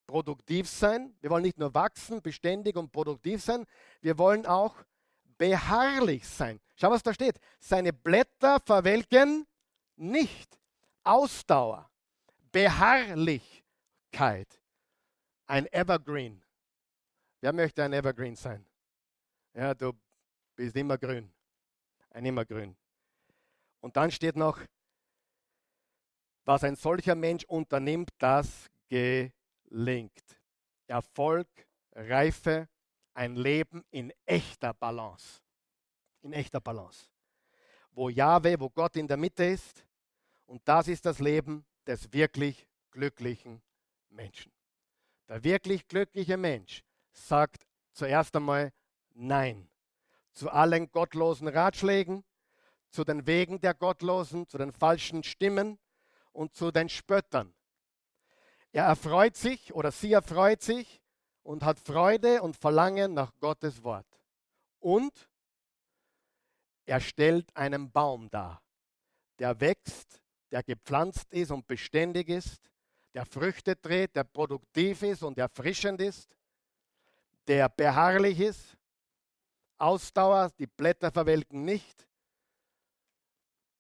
produktiv 0.09 0.69
sein. 0.69 1.15
Wir 1.21 1.31
wollen 1.31 1.45
nicht 1.45 1.59
nur 1.59 1.73
wachsen, 1.75 2.21
beständig 2.21 2.75
und 2.75 2.91
produktiv 2.91 3.41
sein. 3.41 3.65
Wir 4.01 4.19
wollen 4.19 4.45
auch 4.47 4.75
beharrlich 5.37 6.27
sein. 6.27 6.59
Schau, 6.75 6.91
was 6.91 7.05
da 7.05 7.15
steht. 7.15 7.39
Seine 7.61 7.93
Blätter 7.93 8.59
verwelken 8.59 9.47
nicht. 9.95 10.59
Ausdauer, 11.05 11.89
Beharrlichkeit. 12.51 14.61
Ein 15.47 15.73
Evergreen. 15.73 16.43
Wer 17.41 17.53
möchte 17.53 17.85
ein 17.85 17.93
Evergreen 17.93 18.35
sein? 18.35 18.67
Ja, 19.55 19.73
du 19.75 19.93
bist 20.57 20.75
immer 20.75 20.99
grün. 20.99 21.31
Ein 22.11 22.27
Immergrün. 22.27 22.77
Und 23.81 23.97
dann 23.97 24.11
steht 24.11 24.37
noch, 24.37 24.61
was 26.45 26.65
ein 26.65 26.77
solcher 26.77 27.15
Mensch 27.15 27.45
unternimmt, 27.45 28.11
das 28.19 28.69
geht 28.89 29.33
gelingt. 29.69 30.41
Erfolg, 30.87 31.49
Reife, 31.93 32.69
ein 33.15 33.37
Leben 33.37 33.85
in 33.91 34.13
echter 34.27 34.75
Balance. 34.75 35.41
In 36.23 36.33
echter 36.33 36.61
Balance. 36.61 37.09
Wo 37.91 38.09
Jahwe, 38.09 38.59
wo 38.61 38.71
Gott 38.71 38.97
in 38.97 39.07
der 39.07 39.17
Mitte 39.17 39.45
ist. 39.45 39.85
Und 40.47 40.63
das 40.67 40.89
ist 40.89 41.05
das 41.05 41.19
Leben 41.19 41.67
des 41.87 42.13
wirklich 42.13 42.67
glücklichen 42.91 43.63
Menschen. 44.09 44.53
Der 45.29 45.43
wirklich 45.45 45.87
glückliche 45.87 46.37
Mensch 46.37 46.83
sagt 47.13 47.67
zuerst 47.93 48.35
einmal 48.37 48.73
Nein 49.15 49.69
zu 50.39 50.51
allen 50.51 50.91
gottlosen 50.93 51.49
Ratschlägen, 51.49 52.25
zu 52.91 53.03
den 53.03 53.27
Wegen 53.27 53.61
der 53.61 53.75
Gottlosen, 53.75 54.47
zu 54.47 54.57
den 54.57 54.71
falschen 54.71 55.25
Stimmen 55.25 55.81
und 56.33 56.55
zu 56.55 56.71
den 56.71 56.89
Spöttern. 56.89 57.53
Er 58.73 58.85
erfreut 58.85 59.37
sich 59.37 59.75
oder 59.75 59.91
sie 59.91 60.13
erfreut 60.13 60.63
sich 60.63 61.01
und 61.43 61.65
hat 61.65 61.79
Freude 61.79 62.43
und 62.43 62.57
Verlangen 62.57 63.15
nach 63.15 63.33
Gottes 63.41 63.83
Wort. 63.83 64.07
Und 64.81 65.29
er 66.85 67.01
stellt 67.01 67.55
einen 67.57 67.91
Baum 67.91 68.31
dar, 68.31 68.63
der 69.39 69.61
wächst, 69.61 70.23
der 70.51 70.63
gepflanzt 70.63 71.33
ist 71.33 71.51
und 71.51 71.67
beständig 71.67 72.29
ist, 72.29 72.71
der 73.15 73.27
Früchte 73.27 73.81
trägt, 73.81 74.17
der 74.17 74.25
produktiv 74.25 75.03
ist 75.03 75.23
und 75.23 75.39
erfrischend 75.39 76.01
ist, 76.01 76.37
der 77.47 77.69
beharrlich 77.69 78.39
ist, 78.41 78.77
Ausdauer, 79.79 80.51
die 80.59 80.67
Blätter 80.67 81.11
verwelken 81.11 81.65
nicht. 81.65 82.07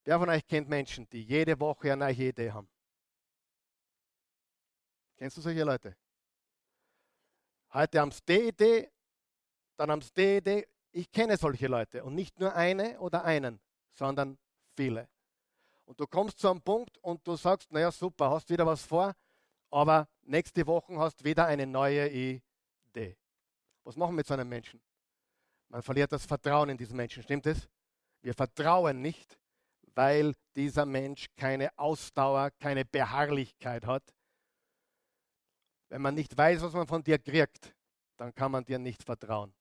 Wer 0.05 0.18
von 0.18 0.28
euch 0.28 0.47
kennt 0.47 0.68
Menschen, 0.68 1.09
die 1.11 1.22
jede 1.22 1.59
Woche 1.59 1.93
eine 1.93 2.07
neue 2.07 2.28
Idee 2.28 2.53
haben? 2.53 2.68
Kennst 5.19 5.37
du 5.37 5.41
solche 5.41 5.64
Leute? 5.64 5.97
Heute 7.73 8.01
haben 8.01 8.12
die 8.29 8.49
Idee, 8.49 8.89
dann 9.77 9.91
haben 9.91 10.05
die 10.16 10.37
Idee. 10.37 10.69
Ich 10.93 11.11
kenne 11.11 11.37
solche 11.37 11.66
Leute 11.66 12.05
und 12.05 12.14
nicht 12.14 12.39
nur 12.39 12.55
eine 12.55 12.99
oder 13.01 13.25
einen, 13.25 13.61
sondern 13.95 14.39
viele. 14.77 15.09
Und 15.87 15.99
du 15.99 16.07
kommst 16.07 16.39
zu 16.39 16.49
einem 16.49 16.62
Punkt 16.62 16.97
und 16.99 17.27
du 17.27 17.35
sagst, 17.35 17.71
naja, 17.73 17.91
super, 17.91 18.31
hast 18.31 18.49
wieder 18.49 18.64
was 18.64 18.85
vor, 18.85 19.12
aber 19.71 20.09
nächste 20.23 20.64
Woche 20.64 20.97
hast 20.97 21.25
wieder 21.25 21.47
eine 21.47 21.66
neue 21.66 22.09
Idee. 22.09 23.19
Was 23.83 23.97
machen 23.97 24.12
wir 24.12 24.19
mit 24.19 24.27
so 24.27 24.35
einem 24.35 24.49
Menschen? 24.49 24.81
Man 25.69 25.83
verliert 25.83 26.12
das 26.12 26.25
Vertrauen 26.25 26.69
in 26.69 26.79
diesen 26.79 26.97
Menschen, 26.97 27.25
stimmt 27.25 27.47
es? 27.47 27.69
Wir 28.23 28.35
vertrauen 28.35 29.03
nicht, 29.03 29.37
weil 29.95 30.33
dieser 30.55 30.87
Mensch 30.87 31.27
keine 31.37 31.77
Ausdauer, 31.77 32.53
keine 32.53 32.85
Beharrlichkeit 32.85 33.85
hat. 33.85 34.14
Wenn 35.89 36.03
man 36.03 36.14
nicht 36.14 36.36
weiß, 36.36 36.62
was 36.62 36.72
man 36.72 36.86
von 36.86 37.03
dir 37.03 37.18
kriegt, 37.18 37.74
dann 38.16 38.34
kann 38.34 38.53
man 38.53 38.64
dir 38.64 38.78
nicht 38.78 39.03
vertrauen. 39.03 39.55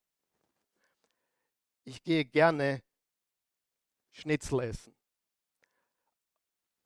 Ich 1.84 2.04
gehe 2.04 2.26
gerne 2.26 2.84
Schnitzel 4.12 4.62
essen. 4.62 4.96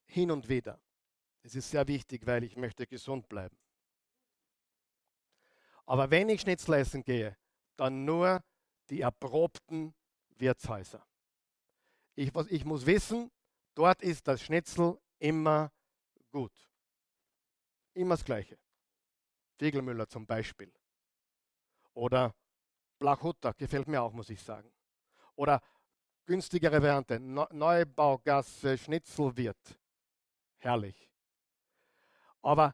Hin 0.06 0.30
und 0.30 0.48
wieder. 0.48 0.80
Es 1.44 1.56
ist 1.56 1.72
sehr 1.72 1.88
wichtig, 1.88 2.26
weil 2.26 2.44
ich 2.44 2.56
möchte 2.56 2.86
gesund 2.86 3.28
bleiben. 3.28 3.58
Aber 5.86 6.12
wenn 6.12 6.30
ich 6.30 6.42
Schnitzel 6.42 6.76
essen 6.76 7.04
gehe, 7.04 7.36
dann 7.78 8.06
nur 8.06 8.44
die 8.90 9.02
erprobten 9.02 9.96
Wirtshäuser. 10.38 11.06
Ich, 12.16 12.32
ich 12.50 12.66
muss 12.66 12.86
wissen, 12.86 13.32
dort 13.74 14.02
ist 14.04 14.28
das 14.28 14.42
Schnitzel 14.42 15.00
immer 15.18 15.72
gut. 16.30 16.54
Immer 17.94 18.16
das 18.16 18.26
Gleiche. 18.26 18.61
Fiegelmüller 19.62 20.08
zum 20.08 20.26
Beispiel. 20.26 20.74
Oder 21.94 22.34
Blachhutter, 22.98 23.54
gefällt 23.54 23.88
mir 23.88 24.02
auch, 24.02 24.12
muss 24.12 24.32
ich 24.32 24.42
sagen. 24.42 24.74
Oder 25.36 25.62
günstigere 26.26 26.82
Variante, 26.82 27.20
Neubaugasse 27.20 28.76
Schnitzelwirt. 28.80 29.80
Herrlich. 30.58 31.12
Aber 32.42 32.74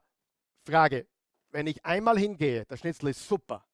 Frage, 0.64 1.10
wenn 1.50 1.68
ich 1.68 1.84
einmal 1.86 2.18
hingehe, 2.18 2.66
der 2.66 2.78
Schnitzel 2.78 3.10
ist 3.10 3.28
super. 3.28 3.68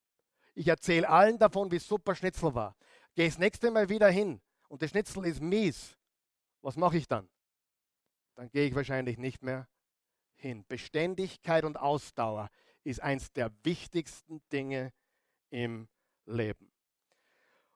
Ich 0.56 0.68
erzähle 0.68 1.08
allen 1.08 1.38
davon, 1.38 1.70
wie 1.70 1.78
super 1.78 2.16
Schnitzel 2.16 2.56
war. 2.56 2.76
Gehe 3.14 3.28
das 3.28 3.38
nächste 3.38 3.70
Mal 3.70 3.90
wieder 3.90 4.10
hin 4.10 4.42
und 4.70 4.82
der 4.82 4.88
Schnitzel 4.88 5.28
ist 5.28 5.40
mies. 5.40 5.96
Was 6.62 6.78
mache 6.78 6.98
ich 6.98 7.08
dann? 7.08 7.30
Dann 8.34 8.50
gehe 8.50 8.68
ich 8.68 8.74
wahrscheinlich 8.74 9.20
nicht 9.20 9.44
mehr 9.44 9.68
hin. 10.34 10.66
Beständigkeit 10.68 11.64
und 11.64 11.78
Ausdauer 11.78 12.50
ist 12.84 13.02
eins 13.02 13.32
der 13.32 13.52
wichtigsten 13.64 14.42
Dinge 14.52 14.94
im 15.50 15.88
Leben. 16.26 16.72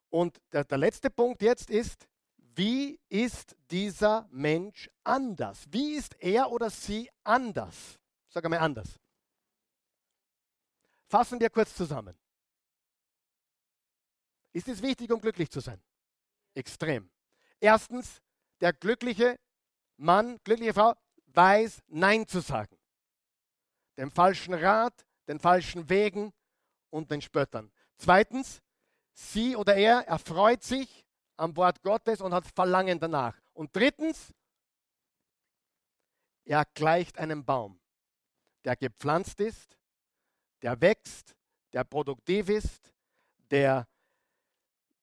Und 0.09 0.41
der, 0.51 0.63
der 0.63 0.77
letzte 0.77 1.09
Punkt 1.09 1.41
jetzt 1.41 1.69
ist, 1.69 2.07
wie 2.37 2.99
ist 3.09 3.55
dieser 3.69 4.27
Mensch 4.31 4.89
anders? 5.03 5.65
Wie 5.69 5.93
ist 5.93 6.15
er 6.19 6.51
oder 6.51 6.69
sie 6.69 7.09
anders? 7.23 7.99
Sag 8.29 8.43
einmal 8.45 8.59
anders. 8.59 8.99
Fassen 11.07 11.39
wir 11.39 11.49
kurz 11.49 11.75
zusammen. 11.75 12.17
Ist 14.53 14.67
es 14.67 14.81
wichtig, 14.81 15.11
um 15.11 15.21
glücklich 15.21 15.49
zu 15.49 15.59
sein? 15.59 15.81
Extrem. 16.53 17.09
Erstens, 17.59 18.21
der 18.59 18.73
glückliche 18.73 19.39
Mann, 19.97 20.39
glückliche 20.43 20.73
Frau 20.73 20.95
weiß 21.27 21.83
Nein 21.87 22.27
zu 22.27 22.39
sagen. 22.39 22.76
Dem 23.97 24.11
falschen 24.11 24.53
Rat, 24.53 25.05
den 25.27 25.39
falschen 25.39 25.89
Wegen 25.89 26.33
und 26.89 27.11
den 27.11 27.21
Spöttern. 27.21 27.71
Zweitens, 27.97 28.61
sie 29.13 29.55
oder 29.55 29.75
er 29.75 30.07
erfreut 30.07 30.63
sich 30.63 31.05
am 31.35 31.55
Wort 31.55 31.81
Gottes 31.81 32.21
und 32.21 32.33
hat 32.33 32.45
Verlangen 32.47 32.99
danach. 32.99 33.37
Und 33.53 33.75
drittens, 33.75 34.33
er 36.45 36.65
gleicht 36.73 37.17
einem 37.17 37.43
Baum, 37.43 37.79
der 38.63 38.75
gepflanzt 38.75 39.39
ist, 39.39 39.77
der 40.61 40.79
wächst, 40.79 41.35
der 41.73 41.83
produktiv 41.83 42.49
ist, 42.49 42.93
der, 43.51 43.87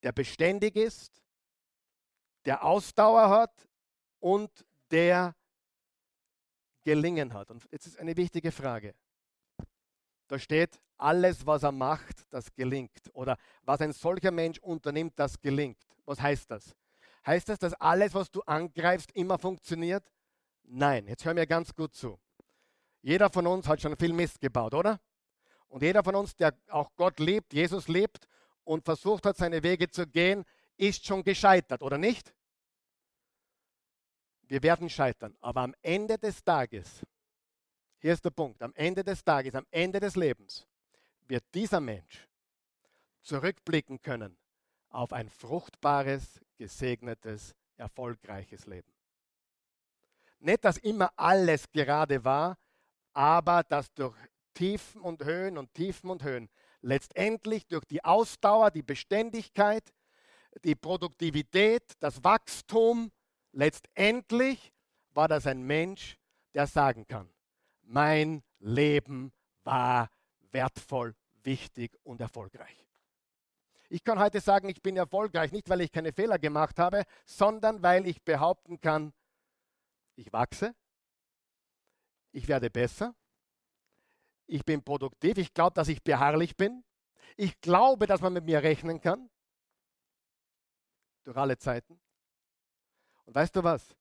der 0.02 0.12
beständig 0.12 0.76
ist, 0.76 1.22
der 2.44 2.64
Ausdauer 2.64 3.28
hat 3.28 3.68
und 4.20 4.50
der 4.90 5.34
gelingen 6.84 7.32
hat. 7.32 7.50
Und 7.50 7.66
jetzt 7.70 7.86
ist 7.86 7.98
eine 7.98 8.16
wichtige 8.16 8.52
Frage. 8.52 8.94
Da 10.28 10.38
steht, 10.38 10.78
alles, 10.96 11.46
was 11.46 11.62
er 11.62 11.72
macht, 11.72 12.24
das 12.30 12.54
gelingt. 12.54 13.10
Oder 13.12 13.36
was 13.62 13.80
ein 13.80 13.92
solcher 13.92 14.30
Mensch 14.30 14.58
unternimmt, 14.58 15.14
das 15.16 15.40
gelingt. 15.40 15.78
Was 16.04 16.20
heißt 16.20 16.50
das? 16.50 16.74
Heißt 17.26 17.48
das, 17.48 17.58
dass 17.58 17.74
alles, 17.74 18.14
was 18.14 18.30
du 18.30 18.40
angreifst, 18.42 19.12
immer 19.12 19.38
funktioniert? 19.38 20.04
Nein. 20.62 21.06
Jetzt 21.06 21.24
hör 21.24 21.34
mir 21.34 21.46
ganz 21.46 21.74
gut 21.74 21.94
zu. 21.94 22.18
Jeder 23.02 23.28
von 23.30 23.46
uns 23.46 23.68
hat 23.68 23.80
schon 23.80 23.96
viel 23.96 24.12
Mist 24.12 24.40
gebaut, 24.40 24.74
oder? 24.74 25.00
Und 25.68 25.82
jeder 25.82 26.02
von 26.02 26.14
uns, 26.14 26.36
der 26.36 26.54
auch 26.68 26.94
Gott 26.96 27.18
liebt, 27.18 27.52
Jesus 27.52 27.88
liebt 27.88 28.28
und 28.64 28.84
versucht 28.84 29.26
hat, 29.26 29.36
seine 29.36 29.62
Wege 29.62 29.90
zu 29.90 30.06
gehen, 30.06 30.44
ist 30.76 31.04
schon 31.04 31.22
gescheitert, 31.22 31.82
oder 31.82 31.98
nicht? 31.98 32.34
Wir 34.48 34.62
werden 34.62 34.88
scheitern. 34.88 35.36
Aber 35.40 35.62
am 35.62 35.74
Ende 35.82 36.18
des 36.18 36.42
Tages 36.44 37.02
hier 38.04 38.12
ist 38.12 38.22
der 38.22 38.32
Punkt. 38.32 38.62
Am 38.62 38.74
Ende 38.74 39.02
des 39.02 39.24
Tages, 39.24 39.54
am 39.54 39.66
Ende 39.70 39.98
des 39.98 40.14
Lebens 40.14 40.66
wird 41.26 41.42
dieser 41.54 41.80
Mensch 41.80 42.28
zurückblicken 43.22 44.02
können 44.02 44.36
auf 44.90 45.14
ein 45.14 45.30
fruchtbares, 45.30 46.38
gesegnetes, 46.58 47.54
erfolgreiches 47.78 48.66
Leben. 48.66 48.92
Nicht, 50.38 50.66
dass 50.66 50.76
immer 50.76 51.10
alles 51.16 51.64
gerade 51.72 52.22
war, 52.22 52.58
aber 53.14 53.62
dass 53.62 53.90
durch 53.94 54.14
Tiefen 54.52 55.00
und 55.00 55.24
Höhen 55.24 55.56
und 55.56 55.72
Tiefen 55.72 56.10
und 56.10 56.22
Höhen 56.22 56.50
letztendlich 56.82 57.66
durch 57.66 57.86
die 57.86 58.04
Ausdauer, 58.04 58.70
die 58.70 58.82
Beständigkeit, 58.82 59.94
die 60.62 60.74
Produktivität, 60.74 61.94
das 62.00 62.22
Wachstum, 62.22 63.10
letztendlich 63.54 64.72
war 65.12 65.28
das 65.28 65.46
ein 65.46 65.62
Mensch, 65.62 66.18
der 66.54 66.66
sagen 66.66 67.06
kann, 67.06 67.30
mein 67.82 68.42
Leben 68.58 69.32
war 69.62 70.10
wertvoll, 70.50 71.14
wichtig 71.42 71.96
und 72.02 72.20
erfolgreich. 72.20 72.86
Ich 73.88 74.02
kann 74.02 74.18
heute 74.18 74.40
sagen, 74.40 74.68
ich 74.68 74.82
bin 74.82 74.96
erfolgreich, 74.96 75.52
nicht 75.52 75.68
weil 75.68 75.82
ich 75.82 75.92
keine 75.92 76.12
Fehler 76.12 76.38
gemacht 76.38 76.78
habe, 76.78 77.04
sondern 77.26 77.82
weil 77.82 78.06
ich 78.06 78.22
behaupten 78.22 78.80
kann, 78.80 79.12
ich 80.16 80.32
wachse, 80.32 80.74
ich 82.32 82.48
werde 82.48 82.70
besser, 82.70 83.14
ich 84.46 84.64
bin 84.64 84.82
produktiv, 84.82 85.38
ich 85.38 85.54
glaube, 85.54 85.74
dass 85.74 85.88
ich 85.88 86.02
beharrlich 86.02 86.56
bin, 86.56 86.84
ich 87.36 87.60
glaube, 87.60 88.06
dass 88.06 88.20
man 88.20 88.32
mit 88.32 88.44
mir 88.44 88.62
rechnen 88.62 89.00
kann, 89.00 89.30
durch 91.24 91.36
alle 91.36 91.58
Zeiten. 91.58 92.00
Und 93.24 93.34
weißt 93.34 93.56
du 93.56 93.64
was? 93.64 93.96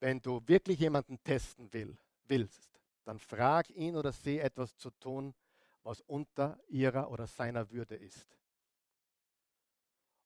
Wenn 0.00 0.20
du 0.20 0.40
wirklich 0.46 0.80
jemanden 0.80 1.22
testen 1.22 1.72
willst, 1.72 2.02
willst, 2.24 2.80
dann 3.04 3.18
frag 3.18 3.70
ihn 3.70 3.96
oder 3.96 4.12
sie 4.12 4.38
etwas 4.38 4.76
zu 4.76 4.90
tun, 4.90 5.34
was 5.82 6.00
unter 6.02 6.58
ihrer 6.68 7.10
oder 7.10 7.26
seiner 7.26 7.70
Würde 7.70 7.96
ist. 7.96 8.36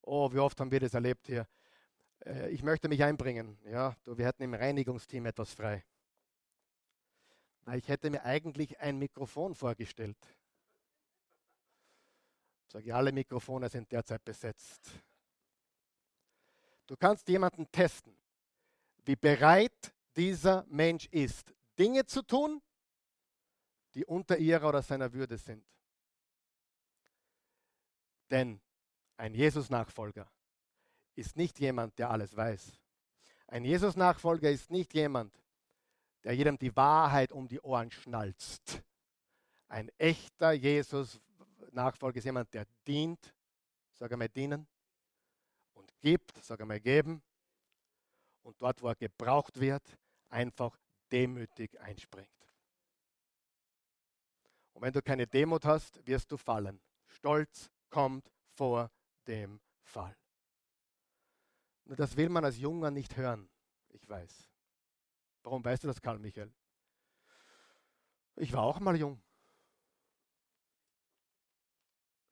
Oh, 0.02 0.32
wie 0.32 0.38
oft 0.38 0.60
haben 0.60 0.70
wir 0.70 0.80
das 0.80 0.94
erlebt 0.94 1.26
hier? 1.26 1.48
Äh, 2.24 2.50
ich 2.50 2.62
möchte 2.62 2.88
mich 2.88 3.02
einbringen. 3.02 3.58
Ja, 3.64 3.96
du, 4.04 4.16
wir 4.16 4.26
hätten 4.26 4.42
im 4.42 4.54
Reinigungsteam 4.54 5.26
etwas 5.26 5.52
frei. 5.52 5.84
ich 7.74 7.88
hätte 7.88 8.10
mir 8.10 8.22
eigentlich 8.24 8.78
ein 8.78 8.98
Mikrofon 8.98 9.54
vorgestellt. 9.54 10.18
Sage, 12.68 12.94
alle 12.94 13.12
Mikrofone 13.12 13.68
sind 13.68 13.90
derzeit 13.90 14.24
besetzt. 14.24 14.90
Du 16.86 16.96
kannst 16.96 17.28
jemanden 17.28 17.70
testen, 17.70 18.16
wie 19.04 19.16
bereit 19.16 19.94
dieser 20.16 20.64
Mensch 20.68 21.06
ist, 21.06 21.52
Dinge 21.78 22.06
zu 22.06 22.22
tun, 22.22 22.62
die 23.94 24.04
unter 24.04 24.38
ihrer 24.38 24.68
oder 24.68 24.82
seiner 24.82 25.12
Würde 25.12 25.36
sind. 25.36 25.64
Denn 28.30 28.60
ein 29.16 29.34
Jesus-Nachfolger 29.34 30.30
ist 31.14 31.36
nicht 31.36 31.58
jemand, 31.60 31.98
der 31.98 32.10
alles 32.10 32.36
weiß. 32.36 32.78
Ein 33.48 33.64
Jesus-Nachfolger 33.64 34.50
ist 34.50 34.70
nicht 34.70 34.92
jemand, 34.94 35.32
der 36.24 36.34
jedem 36.34 36.58
die 36.58 36.74
Wahrheit 36.74 37.32
um 37.32 37.46
die 37.46 37.60
Ohren 37.60 37.90
schnalzt. 37.90 38.82
Ein 39.68 39.90
echter 39.96 40.52
Jesus-Nachfolger 40.52 42.18
ist 42.18 42.24
jemand, 42.24 42.52
der 42.52 42.66
dient, 42.86 43.34
sag 43.92 44.12
einmal 44.12 44.28
dienen, 44.28 44.66
gibt, 46.00 46.36
sag 46.44 46.60
einmal 46.60 46.80
geben, 46.80 47.22
und 48.42 48.60
dort, 48.62 48.80
wo 48.80 48.88
er 48.88 48.94
gebraucht 48.94 49.58
wird, 49.58 49.98
einfach 50.28 50.78
demütig 51.10 51.78
einspringt. 51.80 52.28
Und 54.72 54.82
wenn 54.82 54.92
du 54.92 55.02
keine 55.02 55.26
Demut 55.26 55.64
hast, 55.64 56.06
wirst 56.06 56.30
du 56.30 56.36
fallen. 56.36 56.80
Stolz 57.08 57.70
kommt 57.88 58.30
vor 58.52 58.90
dem 59.26 59.60
Fall. 59.82 60.16
Nur 61.84 61.96
das 61.96 62.16
will 62.16 62.28
man 62.28 62.44
als 62.44 62.58
Junger 62.58 62.90
nicht 62.90 63.16
hören. 63.16 63.48
Ich 63.88 64.08
weiß. 64.08 64.48
Warum 65.42 65.64
weißt 65.64 65.84
du 65.84 65.88
das, 65.88 66.00
Karl 66.00 66.18
Michael? 66.18 66.52
Ich 68.36 68.52
war 68.52 68.62
auch 68.62 68.80
mal 68.80 68.96
jung. 68.96 69.22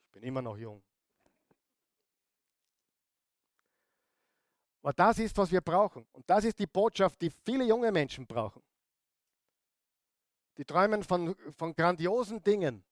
Ich 0.05 0.11
bin 0.13 0.23
immer 0.23 0.43
noch 0.43 0.59
jung. 0.59 0.83
Aber 4.85 4.93
das 4.93 5.19
ist, 5.19 5.35
was 5.39 5.51
wir 5.51 5.63
brauchen. 5.63 6.07
Und 6.13 6.29
das 6.29 6.45
ist 6.45 6.59
die 6.59 6.67
Botschaft, 6.67 7.19
die 7.23 7.31
viele 7.31 7.65
junge 7.65 7.91
Menschen 7.91 8.27
brauchen. 8.27 8.63
Die 10.59 10.65
träumen 10.67 11.03
von, 11.03 11.35
von 11.57 11.75
grandiosen 11.75 12.43
Dingen 12.43 12.85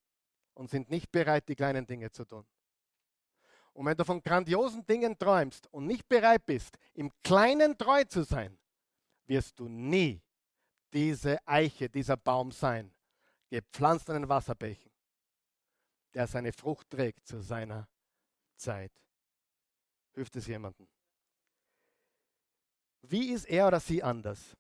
und 0.55 0.70
sind 0.70 0.88
nicht 0.88 1.12
bereit, 1.12 1.47
die 1.51 1.55
kleinen 1.55 1.86
Dinge 1.86 2.11
zu 2.11 2.24
tun. 2.24 2.47
Und 3.74 3.84
wenn 3.84 3.97
du 3.99 4.07
von 4.07 4.22
grandiosen 4.22 4.86
Dingen 4.86 5.18
träumst 5.18 5.66
und 5.66 5.86
nicht 5.86 6.09
bereit 6.09 6.47
bist, 6.47 6.78
im 6.95 7.12
Kleinen 7.22 7.76
treu 7.76 8.05
zu 8.05 8.22
sein, 8.22 8.59
wirst 9.26 9.61
du 9.61 9.68
nie 9.68 10.22
diese 10.95 11.47
Eiche, 11.47 11.90
dieser 11.90 12.16
Baum 12.16 12.53
sein, 12.53 12.90
gepflanzt 13.51 14.09
an 14.09 14.22
den 14.22 14.28
Wasserbächen, 14.30 14.90
der 16.14 16.26
seine 16.26 16.55
Frucht 16.55 16.88
trägt 16.88 17.26
zu 17.26 17.43
seiner 17.43 17.86
Zeit. 18.57 18.93
Hilft 20.14 20.36
es 20.36 20.47
jemandem? 20.47 20.88
Wie 23.03 23.33
ist 23.33 23.47
er 23.47 23.69
oder 23.69 23.81
sie 23.81 24.03
anders? 24.03 24.57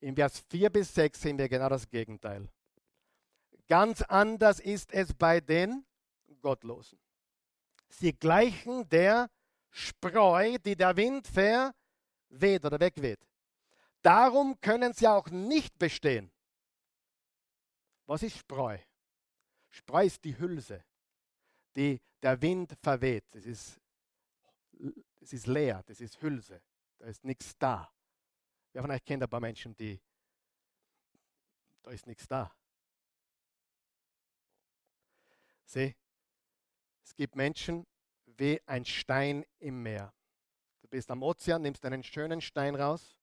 In 0.00 0.14
Vers 0.14 0.42
4 0.50 0.70
bis 0.70 0.94
6 0.94 1.20
sehen 1.20 1.38
wir 1.38 1.48
genau 1.48 1.68
das 1.68 1.88
Gegenteil. 1.88 2.48
Ganz 3.68 4.02
anders 4.02 4.60
ist 4.60 4.92
es 4.92 5.14
bei 5.14 5.40
den 5.40 5.84
Gottlosen. 6.40 6.98
Sie 7.88 8.12
gleichen 8.12 8.88
der 8.88 9.30
Spreu, 9.70 10.58
die 10.58 10.76
der 10.76 10.96
Wind 10.96 11.26
verweht 11.26 12.64
oder 12.64 12.78
wegweht. 12.80 13.20
Darum 14.02 14.60
können 14.60 14.92
sie 14.92 15.06
auch 15.06 15.28
nicht 15.28 15.78
bestehen. 15.78 16.30
Was 18.06 18.22
ist 18.22 18.36
Spreu? 18.36 18.76
Spreu 19.70 20.04
ist 20.04 20.22
die 20.24 20.36
Hülse, 20.38 20.84
die 21.76 22.00
der 22.20 22.40
Wind 22.42 22.74
verweht. 22.82 23.24
Das 23.30 23.46
ist, 23.46 23.80
das 25.20 25.32
ist 25.32 25.46
leer, 25.46 25.82
das 25.86 26.00
ist 26.00 26.20
Hülse. 26.20 26.60
Da 27.02 27.08
ist 27.08 27.24
nichts 27.24 27.58
da. 27.58 27.92
Wer 28.72 28.82
von 28.82 28.90
euch 28.92 29.04
kennt 29.04 29.24
ein 29.24 29.28
paar 29.28 29.40
Menschen, 29.40 29.74
die, 29.74 30.00
da 31.82 31.90
ist 31.90 32.06
nichts 32.06 32.28
da. 32.28 32.54
Sieh, 35.64 35.96
es 37.02 37.12
gibt 37.16 37.34
Menschen 37.34 37.88
wie 38.26 38.62
ein 38.66 38.84
Stein 38.84 39.44
im 39.58 39.82
Meer. 39.82 40.14
Du 40.80 40.86
bist 40.86 41.10
am 41.10 41.24
Ozean, 41.24 41.62
nimmst 41.62 41.84
einen 41.84 42.04
schönen 42.04 42.40
Stein 42.40 42.76
raus, 42.76 43.18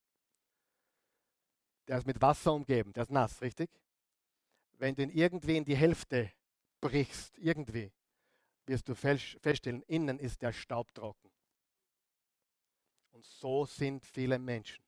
der 1.88 2.00
ist 2.00 2.06
mit 2.06 2.22
Wasser 2.22 2.52
umgeben, 2.52 2.92
der 2.92 3.04
ist 3.04 3.12
nass, 3.12 3.42
richtig? 3.42 3.70
Wenn 4.74 4.94
du 4.94 5.04
ihn 5.04 5.12
irgendwie 5.12 5.56
in 5.56 5.64
die 5.64 5.78
Hälfte 5.78 6.34
brichst, 6.82 7.38
irgendwie, 7.38 7.94
wirst 8.66 8.90
du 8.90 8.94
feststellen, 8.94 9.84
innen 9.84 10.20
ist 10.20 10.42
der 10.42 10.52
Staub 10.52 10.94
trocken. 10.94 11.29
Und 13.20 13.26
so 13.26 13.66
sind 13.66 14.06
viele 14.06 14.40
Menschen. 14.40 14.82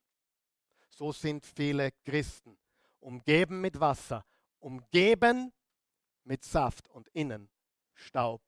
So 0.88 1.12
sind 1.12 1.44
viele 1.44 1.92
Christen. 2.02 2.56
Umgeben 2.98 3.60
mit 3.60 3.78
Wasser, 3.78 4.24
umgeben 4.58 5.52
mit 6.24 6.42
Saft 6.42 6.88
und 6.88 7.08
innen 7.08 7.50
Staub 7.92 8.40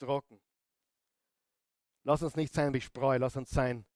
trocken. 0.00 0.40
Lass 2.02 2.24
uns 2.24 2.34
nicht 2.34 2.52
sein 2.52 2.74
wie 2.74 2.80
Spreu, 2.80 3.18
lass 3.18 3.36
uns 3.36 3.50
sein 3.50 3.86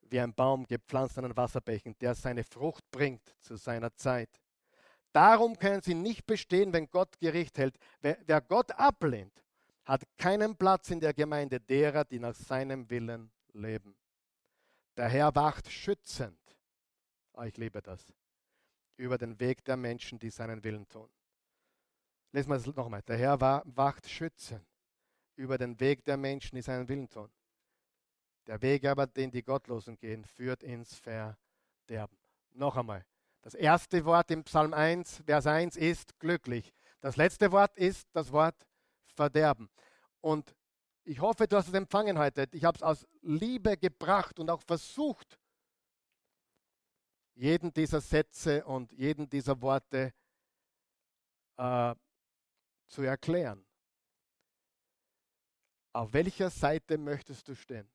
wie 0.00 0.18
ein 0.18 0.32
Baum 0.32 0.66
gepflanzt 0.66 1.18
an 1.18 1.24
den 1.24 1.36
Wasserbächen, 1.36 1.94
der 1.98 2.14
seine 2.14 2.42
Frucht 2.42 2.90
bringt 2.90 3.34
zu 3.38 3.56
seiner 3.56 3.94
Zeit. 3.96 4.30
Darum 5.12 5.58
können 5.58 5.82
sie 5.82 5.92
nicht 5.92 6.24
bestehen, 6.24 6.72
wenn 6.72 6.88
Gott 6.88 7.18
Gericht 7.18 7.58
hält. 7.58 7.76
Wer 8.00 8.40
Gott 8.40 8.72
ablehnt, 8.72 9.44
hat 9.84 10.04
keinen 10.16 10.56
Platz 10.56 10.88
in 10.88 11.00
der 11.00 11.12
Gemeinde 11.12 11.60
derer, 11.60 12.06
die 12.06 12.18
nach 12.18 12.34
seinem 12.34 12.88
Willen 12.88 13.30
leben. 13.52 13.94
Der 14.96 15.08
Herr 15.08 15.34
wacht 15.34 15.70
schützend, 15.70 16.40
oh, 17.34 17.42
ich 17.42 17.56
liebe 17.56 17.82
das, 17.82 18.14
über 18.96 19.18
den 19.18 19.38
Weg 19.38 19.64
der 19.64 19.76
Menschen, 19.76 20.18
die 20.18 20.30
seinen 20.30 20.64
Willen 20.64 20.88
tun. 20.88 21.10
Lesen 22.32 22.50
wir 22.50 22.56
es 22.56 22.66
nochmal. 22.66 23.02
Der 23.02 23.18
Herr 23.18 23.40
wacht 23.40 24.08
schützend 24.08 24.66
über 25.36 25.58
den 25.58 25.78
Weg 25.80 26.04
der 26.04 26.16
Menschen, 26.16 26.56
die 26.56 26.62
seinen 26.62 26.88
Willen 26.88 27.08
tun. 27.08 27.30
Der 28.46 28.62
Weg 28.62 28.86
aber, 28.86 29.06
den 29.06 29.30
die 29.30 29.42
Gottlosen 29.42 29.98
gehen, 29.98 30.24
führt 30.24 30.62
ins 30.62 30.94
Verderben. 30.94 32.16
Noch 32.52 32.76
einmal. 32.76 33.04
Das 33.42 33.54
erste 33.54 34.04
Wort 34.04 34.30
im 34.30 34.44
Psalm 34.44 34.72
1, 34.72 35.22
Vers 35.26 35.46
1 35.46 35.76
ist 35.76 36.18
glücklich. 36.18 36.72
Das 37.00 37.16
letzte 37.16 37.52
Wort 37.52 37.76
ist 37.76 38.08
das 38.12 38.32
Wort 38.32 38.66
Verderben. 39.14 39.68
Und 40.20 40.55
ich 41.06 41.20
hoffe, 41.20 41.46
du 41.46 41.56
hast 41.56 41.68
es 41.68 41.74
empfangen 41.74 42.18
heute. 42.18 42.48
Ich 42.52 42.64
habe 42.64 42.76
es 42.76 42.82
aus 42.82 43.06
Liebe 43.22 43.76
gebracht 43.76 44.38
und 44.40 44.50
auch 44.50 44.62
versucht, 44.62 45.38
jeden 47.34 47.72
dieser 47.72 48.00
Sätze 48.00 48.64
und 48.64 48.92
jeden 48.92 49.28
dieser 49.28 49.60
Worte 49.60 50.12
äh, 51.56 51.94
zu 52.88 53.02
erklären. 53.02 53.64
Auf 55.92 56.12
welcher 56.12 56.50
Seite 56.50 56.98
möchtest 56.98 57.46
du 57.46 57.54
stehen? 57.54 57.88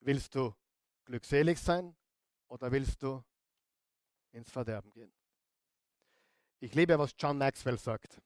Willst 0.00 0.34
du 0.34 0.54
glückselig 1.04 1.58
sein 1.58 1.94
oder 2.46 2.72
willst 2.72 3.02
du 3.02 3.22
ins 4.32 4.50
Verderben 4.50 4.90
gehen? 4.92 5.12
Ich 6.60 6.74
liebe, 6.74 6.98
was 6.98 7.14
John 7.18 7.36
Maxwell 7.36 7.78
sagt. 7.78 8.22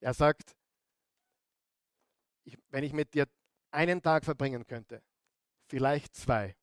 Er 0.00 0.14
sagt, 0.14 0.57
ich, 2.48 2.58
wenn 2.70 2.84
ich 2.84 2.92
mit 2.92 3.14
dir 3.14 3.26
einen 3.70 4.02
Tag 4.02 4.24
verbringen 4.24 4.66
könnte, 4.66 5.02
vielleicht 5.66 6.14
zwei, 6.14 6.56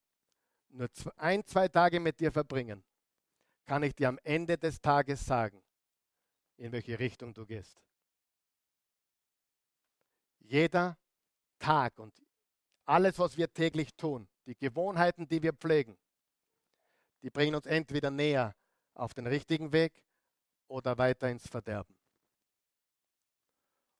nur 0.70 0.90
ein, 1.18 1.46
zwei 1.46 1.68
Tage 1.68 2.00
mit 2.00 2.20
dir 2.20 2.32
verbringen, 2.32 2.84
kann 3.66 3.84
ich 3.84 3.96
dir 3.96 4.10
am 4.10 4.20
Ende 4.24 4.58
des 4.58 4.82
Tages 4.82 5.26
sagen, 5.26 5.64
in 6.58 6.72
welche 6.72 7.00
Richtung 7.00 7.34
du 7.34 7.46
gehst. 7.46 7.82
Jeder 10.40 10.98
Tag 11.60 11.98
und 12.00 12.14
alles, 12.86 13.18
was 13.18 13.38
wir 13.38 13.52
täglich 13.52 13.96
tun, 13.96 14.28
die 14.46 14.56
Gewohnheiten, 14.56 15.28
die 15.28 15.42
wir 15.42 15.54
pflegen, 15.54 15.98
die 17.24 17.30
bringen 17.30 17.56
uns 17.56 17.66
entweder 17.66 18.12
näher 18.12 18.56
auf 18.94 19.14
den 19.14 19.26
richtigen 19.26 19.72
Weg 19.72 20.04
oder 20.68 20.98
weiter 20.98 21.30
ins 21.30 21.48
Verderben. 21.48 21.95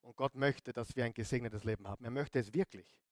Und 0.06 0.16
Gott 0.16 0.36
möchte, 0.36 0.72
dass 0.72 0.94
wir 0.94 1.04
ein 1.04 1.12
gesegnetes 1.12 1.64
Leben 1.64 1.88
haben. 1.88 2.04
Er 2.04 2.12
möchte 2.12 2.38
es 2.38 2.54
wirklich. 2.54 3.02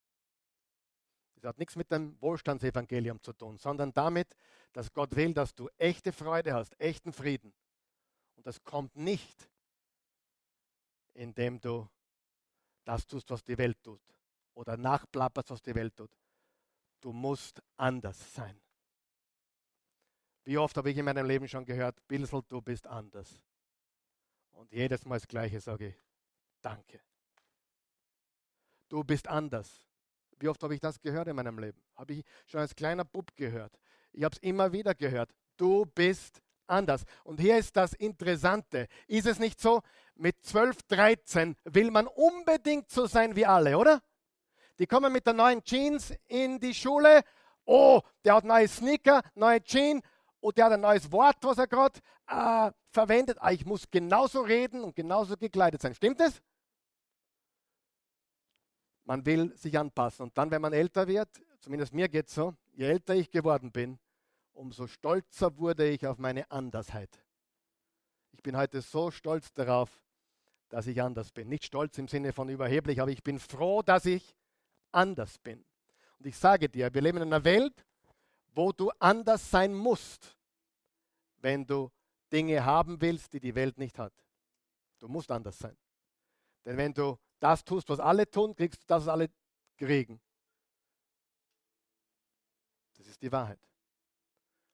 Das 1.35 1.49
hat 1.49 1.59
nichts 1.59 1.75
mit 1.75 1.91
dem 1.91 2.19
Wohlstandsevangelium 2.21 3.21
zu 3.21 3.33
tun, 3.33 3.57
sondern 3.57 3.91
damit, 3.91 4.33
dass 4.71 4.93
Gott 4.93 5.13
will, 5.13 5.33
dass 5.33 5.53
du 5.53 5.67
echte 5.77 6.13
Freude 6.13 6.53
hast, 6.53 6.79
echten 6.79 7.11
Frieden. 7.11 7.53
Und 8.37 8.47
das 8.47 8.63
kommt 8.63 8.95
nicht, 8.95 9.49
indem 11.15 11.59
du 11.59 11.85
das 12.85 13.05
tust, 13.05 13.29
was 13.29 13.43
die 13.43 13.57
Welt 13.57 13.83
tut. 13.83 14.01
Oder 14.53 14.77
nachplapperst, 14.77 15.49
was 15.49 15.61
die 15.61 15.75
Welt 15.75 15.97
tut. 15.97 16.11
Du 17.01 17.11
musst 17.11 17.61
anders 17.75 18.33
sein. 18.33 18.57
Wie 20.45 20.57
oft 20.57 20.77
habe 20.77 20.91
ich 20.91 20.97
in 20.97 21.03
meinem 21.03 21.27
Leben 21.27 21.49
schon 21.49 21.65
gehört, 21.65 22.07
Bilsel, 22.07 22.41
du 22.47 22.61
bist 22.61 22.87
anders. 22.87 23.43
Und 24.51 24.71
jedes 24.71 25.03
Mal 25.03 25.15
das 25.15 25.27
Gleiche 25.27 25.59
sage 25.59 25.89
ich, 25.89 26.05
Danke. 26.65 26.99
Du 28.89 29.03
bist 29.03 29.27
anders. 29.27 29.85
Wie 30.39 30.47
oft 30.47 30.63
habe 30.63 30.73
ich 30.73 30.79
das 30.79 30.99
gehört 30.99 31.27
in 31.27 31.35
meinem 31.35 31.59
Leben? 31.59 31.79
Habe 31.95 32.13
ich 32.13 32.25
schon 32.47 32.59
als 32.59 32.75
kleiner 32.75 33.05
Bub 33.05 33.35
gehört. 33.35 33.77
Ich 34.13 34.23
habe 34.23 34.33
es 34.35 34.41
immer 34.41 34.71
wieder 34.71 34.95
gehört. 34.95 35.29
Du 35.57 35.85
bist 35.85 36.41
anders. 36.65 37.03
Und 37.23 37.39
hier 37.39 37.59
ist 37.59 37.77
das 37.77 37.93
Interessante. 37.93 38.87
Ist 39.05 39.27
es 39.27 39.37
nicht 39.37 39.61
so, 39.61 39.81
mit 40.15 40.43
12, 40.43 40.81
13 40.87 41.55
will 41.65 41.91
man 41.91 42.07
unbedingt 42.07 42.89
so 42.89 43.05
sein 43.05 43.35
wie 43.35 43.45
alle, 43.45 43.77
oder? 43.77 44.01
Die 44.79 44.87
kommen 44.87 45.13
mit 45.13 45.27
der 45.27 45.33
neuen 45.33 45.63
Jeans 45.63 46.15
in 46.25 46.59
die 46.59 46.73
Schule. 46.73 47.21
Oh, 47.65 48.01
der 48.23 48.37
hat 48.37 48.43
neue 48.43 48.67
Sneaker, 48.67 49.21
neue 49.35 49.61
Jeans 49.61 50.01
und 50.39 50.57
der 50.57 50.65
hat 50.65 50.73
ein 50.73 50.81
neues 50.81 51.11
Wort, 51.11 51.37
was 51.41 51.59
er 51.59 51.67
gerade 51.67 51.99
äh, 52.25 52.71
verwendet. 52.89 53.37
Ah, 53.39 53.51
ich 53.51 53.67
muss 53.67 53.83
genauso 53.91 54.41
reden 54.41 54.83
und 54.83 54.95
genauso 54.95 55.37
gekleidet 55.37 55.83
sein. 55.83 55.93
Stimmt 55.93 56.19
es? 56.21 56.41
Man 59.05 59.25
will 59.25 59.55
sich 59.55 59.77
anpassen. 59.77 60.23
Und 60.23 60.37
dann, 60.37 60.51
wenn 60.51 60.61
man 60.61 60.73
älter 60.73 61.07
wird, 61.07 61.29
zumindest 61.59 61.93
mir 61.93 62.09
geht 62.09 62.27
es 62.27 62.35
so, 62.35 62.55
je 62.73 62.85
älter 62.85 63.15
ich 63.15 63.31
geworden 63.31 63.71
bin, 63.71 63.99
umso 64.53 64.87
stolzer 64.87 65.57
wurde 65.57 65.87
ich 65.87 66.05
auf 66.05 66.17
meine 66.17 66.49
Andersheit. 66.51 67.23
Ich 68.31 68.41
bin 68.41 68.57
heute 68.57 68.81
so 68.81 69.11
stolz 69.11 69.53
darauf, 69.53 70.01
dass 70.69 70.87
ich 70.87 71.01
anders 71.01 71.31
bin. 71.31 71.47
Nicht 71.47 71.65
stolz 71.65 71.97
im 71.97 72.07
Sinne 72.07 72.33
von 72.33 72.49
überheblich, 72.49 72.99
aber 72.99 73.11
ich 73.11 73.23
bin 73.23 73.39
froh, 73.39 73.81
dass 73.81 74.05
ich 74.05 74.35
anders 74.91 75.37
bin. 75.37 75.63
Und 76.19 76.25
ich 76.25 76.37
sage 76.37 76.69
dir, 76.69 76.93
wir 76.93 77.01
leben 77.01 77.17
in 77.17 77.23
einer 77.23 77.43
Welt, 77.43 77.85
wo 78.53 78.71
du 78.71 78.89
anders 78.99 79.49
sein 79.51 79.73
musst, 79.73 80.35
wenn 81.41 81.65
du 81.65 81.91
Dinge 82.31 82.65
haben 82.65 82.99
willst, 83.01 83.33
die 83.33 83.39
die 83.39 83.53
Welt 83.53 83.77
nicht 83.77 83.99
hat. 83.99 84.13
Du 84.99 85.07
musst 85.07 85.29
anders 85.29 85.59
sein. 85.59 85.77
Denn 86.65 86.77
wenn 86.77 86.93
du 86.93 87.17
das 87.45 87.63
tust, 87.63 87.87
was 87.89 87.99
alle 87.99 88.29
tun, 88.29 88.55
kriegst 88.55 88.81
du 88.81 88.85
das, 88.87 89.03
was 89.03 89.07
alle 89.07 89.29
kriegen. 89.77 90.19
Das 92.97 93.05
ist 93.05 93.21
die 93.21 93.31
Wahrheit. 93.31 93.59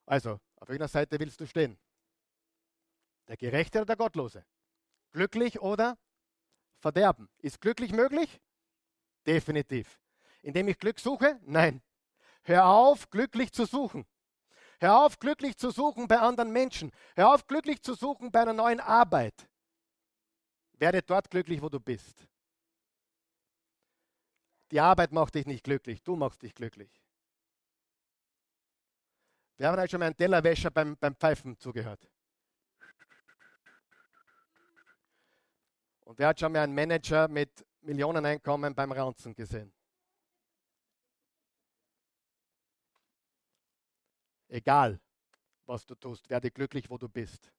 Also, 0.05 0.39
auf 0.55 0.69
welcher 0.69 0.87
Seite 0.87 1.19
willst 1.19 1.39
du 1.41 1.45
stehen? 1.45 1.77
Der 3.27 3.35
Gerechte 3.35 3.79
oder 3.79 3.87
der 3.87 3.97
Gottlose? 3.97 4.45
Glücklich 5.11 5.59
oder 5.59 5.97
Verderben? 6.79 7.29
Ist 7.39 7.59
glücklich 7.59 7.91
möglich? 7.91 8.41
Definitiv. 9.27 9.99
Indem 10.41 10.69
ich 10.69 10.79
Glück 10.79 10.99
suche? 10.99 11.39
Nein. 11.43 11.81
Hör 12.43 12.65
auf, 12.67 13.09
glücklich 13.09 13.51
zu 13.51 13.65
suchen. 13.65 14.05
Hör 14.79 15.05
auf, 15.05 15.19
glücklich 15.19 15.57
zu 15.57 15.71
suchen 15.71 16.07
bei 16.07 16.19
anderen 16.19 16.51
Menschen. 16.51 16.91
Hör 17.15 17.33
auf, 17.33 17.45
glücklich 17.45 17.81
zu 17.83 17.93
suchen 17.95 18.31
bei 18.31 18.41
einer 18.41 18.53
neuen 18.53 18.79
Arbeit. 18.79 19.47
Werde 20.71 21.01
dort 21.01 21.29
glücklich, 21.29 21.61
wo 21.61 21.69
du 21.69 21.79
bist. 21.79 22.30
Die 24.71 24.79
Arbeit 24.79 25.11
macht 25.11 25.35
dich 25.35 25.45
nicht 25.45 25.65
glücklich, 25.65 26.01
du 26.01 26.15
machst 26.15 26.41
dich 26.41 26.55
glücklich. 26.55 26.89
Wir 29.57 29.67
haben 29.67 29.77
halt 29.77 29.91
schon 29.91 29.99
mal 29.99 30.07
einen 30.07 30.17
Tellerwäscher 30.17 30.71
beim, 30.71 30.97
beim 30.97 31.15
Pfeifen 31.15 31.57
zugehört. 31.59 32.09
Und 36.01 36.17
wer 36.17 36.29
hat 36.29 36.39
schon 36.39 36.51
mal 36.51 36.63
einen 36.63 36.73
Manager 36.73 37.27
mit 37.27 37.65
Millioneneinkommen 37.81 38.73
beim 38.73 38.91
Ranzen 38.91 39.35
gesehen? 39.35 39.73
Egal, 44.47 44.99
was 45.65 45.85
du 45.85 45.95
tust, 45.95 46.29
werde 46.29 46.49
glücklich, 46.49 46.89
wo 46.89 46.97
du 46.97 47.07
bist. 47.07 47.53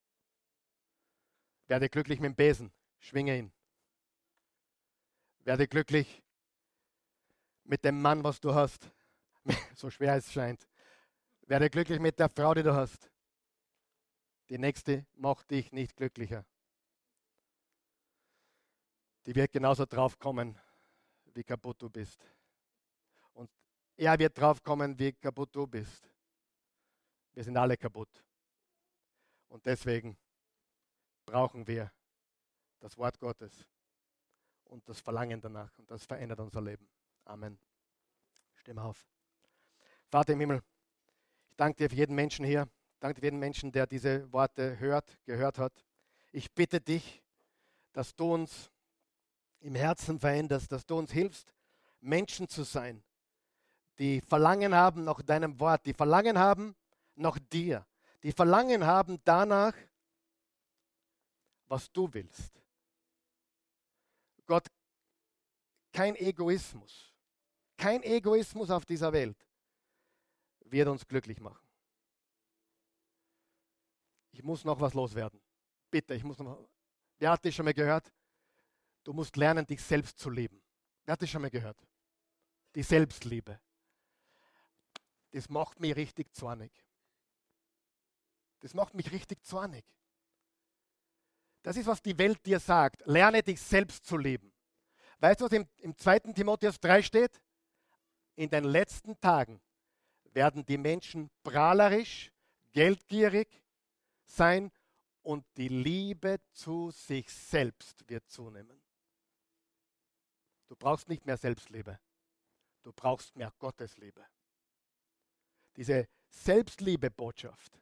Werde 1.67 1.89
glücklich 1.89 2.21
mit 2.21 2.31
dem 2.31 2.37
Besen, 2.37 2.73
schwinge 2.99 3.39
ihn. 3.39 3.53
Werde 5.45 5.69
glücklich 5.69 6.22
mit 7.65 7.85
dem 7.85 8.01
Mann, 8.01 8.23
was 8.25 8.41
du 8.41 8.55
hast, 8.55 8.91
so 9.77 9.91
schwer 9.91 10.17
es 10.17 10.33
scheint. 10.33 10.67
Werde 11.47 11.71
glücklich 11.71 12.01
mit 12.01 12.19
der 12.19 12.29
Frau, 12.29 12.55
die 12.55 12.63
du 12.63 12.75
hast. 12.75 13.11
Die 14.49 14.59
nächste 14.59 15.07
macht 15.15 15.51
dich 15.51 15.73
nicht 15.73 15.97
glücklicher. 15.97 16.45
Die 19.27 19.35
wird 19.35 19.53
genauso 19.53 19.87
draufkommen, 19.87 20.59
wie 21.35 21.45
kaputt 21.45 21.81
du 21.81 21.89
bist. 21.89 22.25
Und 23.33 23.51
er 23.97 24.19
wird 24.19 24.37
draufkommen, 24.39 24.99
wie 24.99 25.13
kaputt 25.13 25.55
du 25.55 25.67
bist. 25.67 26.09
Wir 27.33 27.45
sind 27.45 27.57
alle 27.57 27.77
kaputt. 27.77 28.25
Und 29.49 29.65
deswegen 29.65 30.17
brauchen 31.25 31.67
wir 31.67 31.93
das 32.81 32.99
Wort 32.99 33.19
Gottes 33.19 33.67
und 34.65 34.87
das 34.89 35.01
Verlangen 35.01 35.41
danach. 35.41 35.77
Und 35.79 35.91
das 35.91 36.05
verändert 36.05 36.41
unser 36.41 36.61
Leben. 36.61 36.89
Amen. 37.25 37.59
Stimme 38.57 38.83
auf. 38.83 39.07
Vater 40.09 40.33
im 40.35 40.41
Himmel, 40.41 40.63
ich 41.49 41.57
danke 41.57 41.77
dir 41.77 41.91
für 41.91 41.97
jeden 41.97 42.15
Menschen 42.15 42.45
hier. 42.45 42.69
Danke 43.01 43.15
dir 43.15 43.21
für 43.21 43.27
jeden 43.27 43.39
Menschen, 43.39 43.73
der 43.73 43.87
diese 43.87 44.31
Worte 44.33 44.79
hört, 44.79 45.19
gehört 45.25 45.59
hat. 45.59 45.73
Ich 46.31 46.53
bitte 46.53 46.81
dich, 46.81 47.23
dass 47.93 48.15
du 48.15 48.35
uns 48.35 48.71
im 49.61 49.75
Herzen 49.75 50.19
veränderst, 50.19 50.71
dass 50.71 50.87
du 50.87 50.99
uns 50.99 51.13
hilfst, 51.13 51.55
Menschen 52.01 52.49
zu 52.49 52.65
sein, 52.65 53.03
die 53.99 54.21
Verlangen 54.21 54.75
haben 54.75 55.05
nach 55.05 55.23
deinem 55.23 55.59
Wort, 55.61 55.87
die 55.87 55.95
Verlangen 55.95 56.39
haben 56.39 56.75
nach 57.15 57.39
dir, 57.39 57.87
die 58.23 58.33
Verlangen 58.33 58.85
haben 58.85 59.21
danach, 59.25 59.75
was 61.67 61.91
du 61.93 62.13
willst. 62.13 62.61
Gott, 64.47 64.67
kein 65.93 66.17
Egoismus, 66.17 67.12
kein 67.77 68.03
Egoismus 68.03 68.71
auf 68.71 68.85
dieser 68.85 69.13
Welt 69.13 69.37
wird 70.65 70.89
uns 70.89 71.07
glücklich 71.07 71.41
machen. 71.41 71.67
Ich 74.33 74.43
muss 74.43 74.65
noch 74.65 74.81
was 74.81 74.95
loswerden. 74.95 75.41
Bitte, 75.91 76.15
ich 76.15 76.25
muss 76.25 76.39
noch. 76.39 76.67
Wer 77.19 77.31
hat 77.31 77.45
das 77.45 77.55
schon 77.55 77.65
mal 77.65 77.75
gehört? 77.75 78.11
Du 79.05 79.13
musst 79.13 79.37
lernen, 79.37 79.67
dich 79.67 79.83
selbst 79.83 80.19
zu 80.19 80.31
lieben. 80.31 80.63
Wer 81.05 81.13
hat 81.13 81.23
das 81.23 81.29
schon 81.31 81.43
mal 81.43 81.51
gehört? 81.51 81.77
Die 82.75 82.83
Selbstliebe. 82.83 83.61
Das 85.33 85.49
macht 85.49 85.81
mich 85.81 85.95
richtig 85.97 86.33
zornig. 86.35 86.73
Das 88.61 88.75
macht 88.75 88.95
mich 88.95 89.11
richtig 89.13 89.45
zornig. 89.45 89.85
Das 91.63 91.77
ist, 91.77 91.87
was 91.87 92.03
die 92.03 92.17
Welt 92.19 92.45
dir 92.47 92.61
sagt. 92.61 93.03
Lerne 93.07 93.43
dich 93.43 93.61
selbst 93.61 94.05
zu 94.05 94.17
lieben. 94.17 94.53
Weißt 95.19 95.41
du, 95.41 95.45
was 95.45 95.53
im, 95.53 95.69
im 95.79 95.97
2. 95.97 96.19
Timotheus 96.35 96.81
3 96.81 97.03
steht? 97.03 97.41
In 98.35 98.49
den 98.51 98.65
letzten 98.65 99.19
Tagen 99.21 99.61
werden 100.33 100.65
die 100.65 100.79
Menschen 100.79 101.31
prahlerisch, 101.43 102.33
geldgierig 102.73 103.63
sein 104.25 104.73
und 105.23 105.45
die 105.57 105.69
Liebe 105.69 106.41
zu 106.53 106.91
sich 106.91 107.31
selbst 107.31 108.09
wird 108.09 108.29
zunehmen. 108.29 108.81
Du 110.69 110.77
brauchst 110.77 111.09
nicht 111.09 111.27
mehr 111.27 111.37
Selbstliebe. 111.37 112.01
Du 112.83 112.93
brauchst 112.93 113.37
mehr 113.37 113.53
Gottesliebe. 113.59 114.27
Diese 115.77 116.09
Selbstliebe-Botschaft 116.31 117.79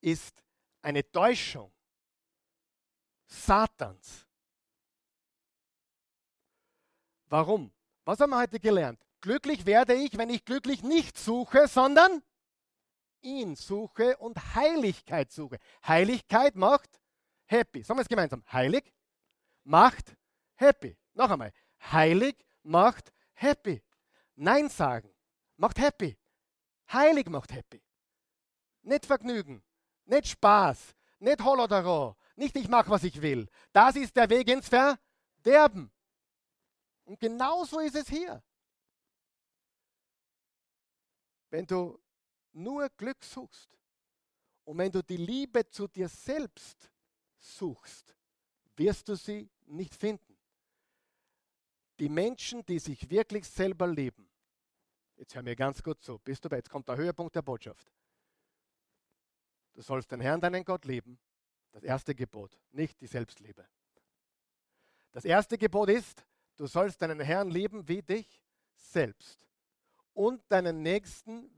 ist 0.00 0.42
eine 0.80 1.08
Täuschung 1.10 1.72
Satans. 3.26 4.26
Warum? 7.26 7.72
Was 8.04 8.18
haben 8.20 8.30
wir 8.30 8.38
heute 8.38 8.58
gelernt? 8.58 9.04
Glücklich 9.20 9.66
werde 9.66 9.94
ich, 9.94 10.16
wenn 10.16 10.30
ich 10.30 10.44
glücklich 10.44 10.82
nicht 10.82 11.18
suche, 11.18 11.68
sondern 11.68 12.22
ihn 13.22 13.54
suche 13.54 14.16
und 14.16 14.54
Heiligkeit 14.54 15.30
suche. 15.30 15.58
Heiligkeit 15.86 16.56
macht 16.56 17.00
happy. 17.46 17.82
Sagen 17.82 17.98
wir 17.98 18.02
es 18.02 18.08
gemeinsam. 18.08 18.42
Heilig 18.50 18.92
macht 19.64 20.16
happy. 20.54 20.96
Noch 21.14 21.30
einmal. 21.30 21.52
Heilig 21.92 22.36
macht 22.62 23.12
happy. 23.34 23.82
Nein 24.36 24.68
sagen 24.68 25.12
macht 25.60 25.78
happy. 25.78 26.16
Heilig 26.92 27.28
macht 27.28 27.52
happy. 27.52 27.82
Nicht 28.82 29.06
Vergnügen, 29.06 29.62
nicht 30.06 30.28
Spaß, 30.28 30.96
nicht 31.18 31.44
Holodaro, 31.44 32.16
nicht 32.34 32.56
ich 32.56 32.68
mache, 32.68 32.90
was 32.90 33.04
ich 33.04 33.20
will. 33.20 33.48
Das 33.72 33.94
ist 33.94 34.16
der 34.16 34.30
Weg 34.30 34.48
ins 34.48 34.68
Verderben. 34.68 35.92
Und 37.04 37.20
genauso 37.20 37.80
ist 37.80 37.94
es 37.94 38.08
hier. 38.08 38.42
Wenn 41.50 41.66
du 41.66 42.00
nur 42.52 42.88
Glück 42.90 43.22
suchst 43.22 43.78
und 44.64 44.78
wenn 44.78 44.90
du 44.90 45.02
die 45.02 45.16
Liebe 45.16 45.68
zu 45.68 45.88
dir 45.88 46.08
selbst 46.08 46.90
suchst, 47.38 48.16
wirst 48.76 49.08
du 49.08 49.16
sie 49.16 49.50
nicht 49.66 49.94
finden. 49.94 50.36
Die 51.98 52.08
Menschen, 52.08 52.64
die 52.64 52.78
sich 52.78 53.10
wirklich 53.10 53.46
selber 53.46 53.86
lieben, 53.86 54.28
jetzt 55.16 55.34
hör 55.34 55.42
mir 55.42 55.56
ganz 55.56 55.82
gut 55.82 56.02
zu, 56.02 56.18
bist 56.18 56.44
du 56.44 56.48
bei, 56.48 56.56
jetzt 56.56 56.70
kommt 56.70 56.88
der 56.88 56.96
Höhepunkt 56.96 57.34
der 57.34 57.42
Botschaft. 57.42 57.92
Du 59.74 59.82
sollst 59.82 60.10
den 60.10 60.20
Herrn, 60.20 60.40
deinen 60.40 60.64
Gott 60.64 60.84
lieben. 60.84 61.18
Das 61.72 61.82
erste 61.84 62.14
Gebot, 62.14 62.58
nicht 62.72 63.00
die 63.00 63.06
Selbstliebe. 63.06 63.66
Das 65.12 65.24
erste 65.24 65.58
Gebot 65.58 65.88
ist, 65.90 66.24
du 66.56 66.66
sollst 66.66 67.00
deinen 67.02 67.20
Herrn 67.20 67.50
lieben 67.50 67.86
wie 67.88 68.02
dich 68.02 68.42
selbst. 68.74 69.49
Und 70.12 70.42
deinen 70.50 70.82
Nächsten, 70.82 71.50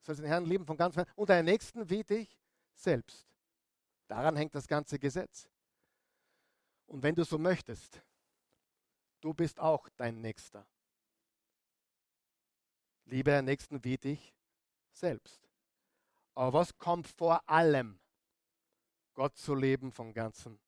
sollst 0.00 0.20
den 0.20 0.28
Herrn 0.28 0.44
lieben 0.44 0.64
von 0.64 0.76
ganzem 0.76 1.00
Herzen, 1.00 1.12
und 1.16 1.28
deinen 1.28 1.44
Nächsten 1.44 1.88
wie 1.90 2.02
dich 2.02 2.38
selbst. 2.74 3.26
Daran 4.08 4.36
hängt 4.36 4.54
das 4.54 4.66
ganze 4.66 4.98
Gesetz. 4.98 5.48
Und 6.86 7.02
wenn 7.02 7.14
du 7.14 7.24
so 7.24 7.38
möchtest, 7.38 8.00
du 9.20 9.34
bist 9.34 9.58
auch 9.58 9.88
dein 9.96 10.20
Nächster. 10.20 10.66
Liebe 13.06 13.30
deinen 13.30 13.46
Nächsten 13.46 13.82
wie 13.84 13.98
dich 13.98 14.34
selbst. 14.92 15.48
Aber 16.34 16.52
was 16.52 16.76
kommt 16.78 17.06
vor 17.08 17.48
allem? 17.48 17.98
Gott 19.14 19.36
zu 19.36 19.54
leben 19.54 19.90
von 19.92 20.12
ganzem 20.12 20.60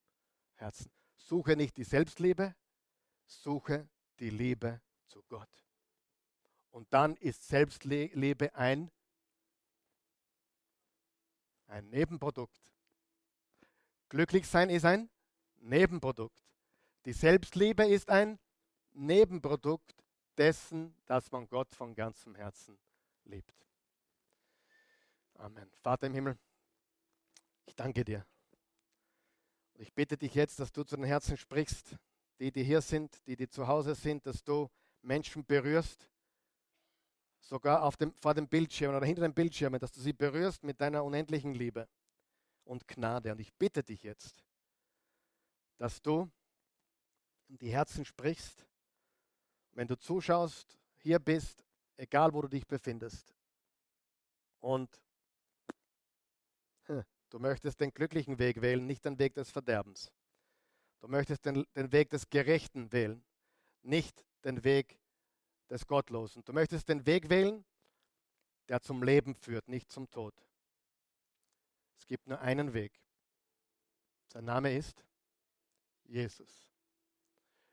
Herzen. 0.55 0.91
Suche 1.17 1.57
nicht 1.57 1.77
die 1.77 1.85
Selbstliebe, 1.85 2.55
suche 3.27 3.89
die 4.19 4.31
Liebe 4.31 4.81
zu 5.07 5.23
Gott. 5.29 5.68
Und 6.71 6.93
dann 6.93 7.17
ist 7.17 7.47
Selbstliebe 7.49 8.55
ein, 8.55 8.91
ein 11.67 11.89
Nebenprodukt. 11.91 12.61
Glücklich 14.09 14.47
sein 14.47 14.71
ist 14.71 14.85
ein 14.85 15.11
Nebenprodukt. 15.57 16.43
Die 17.05 17.13
Selbstliebe 17.13 17.87
ist 17.87 18.09
ein 18.09 18.39
Nebenprodukt 18.93 19.95
dessen, 20.37 20.95
dass 21.07 21.31
man 21.31 21.49
Gott 21.49 21.75
von 21.75 21.95
ganzem 21.95 22.35
Herzen 22.35 22.79
liebt. 23.25 23.55
Amen. 25.35 25.71
Vater 25.83 26.07
im 26.07 26.15
Himmel, 26.15 26.39
ich 27.67 27.75
danke 27.75 28.05
dir. 28.05 28.27
Und 29.75 29.83
ich 29.83 29.93
bitte 29.93 30.17
dich 30.17 30.35
jetzt, 30.35 30.59
dass 30.59 30.73
du 30.73 30.83
zu 30.83 30.97
den 30.97 31.05
Herzen 31.05 31.37
sprichst, 31.37 31.97
die, 32.41 32.51
die 32.51 32.65
hier 32.65 32.81
sind, 32.81 33.25
die, 33.27 33.37
die 33.37 33.49
zu 33.49 33.69
Hause 33.69 33.95
sind, 33.95 34.27
dass 34.27 34.43
du 34.43 34.69
Menschen 35.03 35.45
berührst, 35.45 36.09
sogar 37.41 37.83
auf 37.83 37.97
dem, 37.97 38.15
vor 38.15 38.35
dem 38.35 38.49
Bildschirm 38.49 38.95
oder 38.95 39.07
hinter 39.07 39.23
dem 39.23 39.35
Bildschirm, 39.35 39.79
dass 39.79 39.93
du 39.93 40.01
sie 40.01 40.13
berührst 40.13 40.65
mit 40.65 40.81
deiner 40.81 41.05
unendlichen 41.05 41.55
Liebe 41.55 41.89
und 42.65 42.87
Gnade. 42.87 43.33
Und 43.33 43.41
ich 43.41 43.53
bitte 43.55 43.83
dich 43.83 44.03
jetzt, 44.03 44.43
dass 45.79 46.03
du 46.03 46.31
in 47.49 47.59
die 47.59 47.71
Herzen 47.71 48.05
sprichst, 48.05 48.67
wenn 49.73 49.89
du 49.89 49.99
zuschaust, 49.99 50.79
hier 50.99 51.19
bist, 51.19 51.65
egal 51.97 52.33
wo 52.35 52.43
du 52.43 52.49
dich 52.49 52.67
befindest. 52.67 53.35
Und 54.61 55.01
hm, 56.85 57.05
du 57.31 57.39
möchtest 57.39 57.81
den 57.81 57.93
glücklichen 57.93 58.39
Weg 58.39 58.61
wählen, 58.61 58.87
nicht 58.87 59.05
den 59.05 59.19
Weg 59.19 59.35
des 59.35 59.51
Verderbens. 59.51 60.13
Du 61.01 61.09
möchtest 61.09 61.47
den, 61.47 61.65
den 61.77 61.93
Weg 61.93 62.11
des 62.11 62.29
Gerechten 62.29 62.93
wählen, 62.93 63.25
nicht 63.83 64.25
den 64.45 64.65
Weg 64.65 64.99
des 65.69 65.87
Gottlosen. 65.87 66.45
Du 66.45 66.53
möchtest 66.53 66.89
den 66.89 67.05
Weg 67.07 67.29
wählen, 67.29 67.65
der 68.69 68.81
zum 68.81 69.03
Leben 69.03 69.35
führt, 69.35 69.69
nicht 69.69 69.91
zum 69.91 70.11
Tod. 70.11 70.35
Es 71.99 72.07
gibt 72.07 72.27
nur 72.27 72.41
einen 72.41 72.73
Weg. 72.75 73.01
Sein 74.29 74.45
Name 74.45 74.75
ist 74.75 75.05
Jesus. 76.05 76.71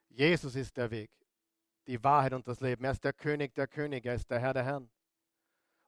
Jesus 0.10 0.56
ist 0.56 0.78
der 0.78 0.90
Weg, 0.92 1.12
die 1.88 2.02
Wahrheit 2.04 2.34
und 2.34 2.48
das 2.48 2.62
Leben. 2.62 2.86
Er 2.86 2.92
ist 2.92 3.04
der 3.04 3.14
König 3.14 3.54
der 3.54 3.68
Könige, 3.68 4.10
er 4.10 4.16
ist 4.16 4.30
der 4.30 4.40
Herr 4.40 4.54
der 4.54 4.64
Herren. 4.64 4.90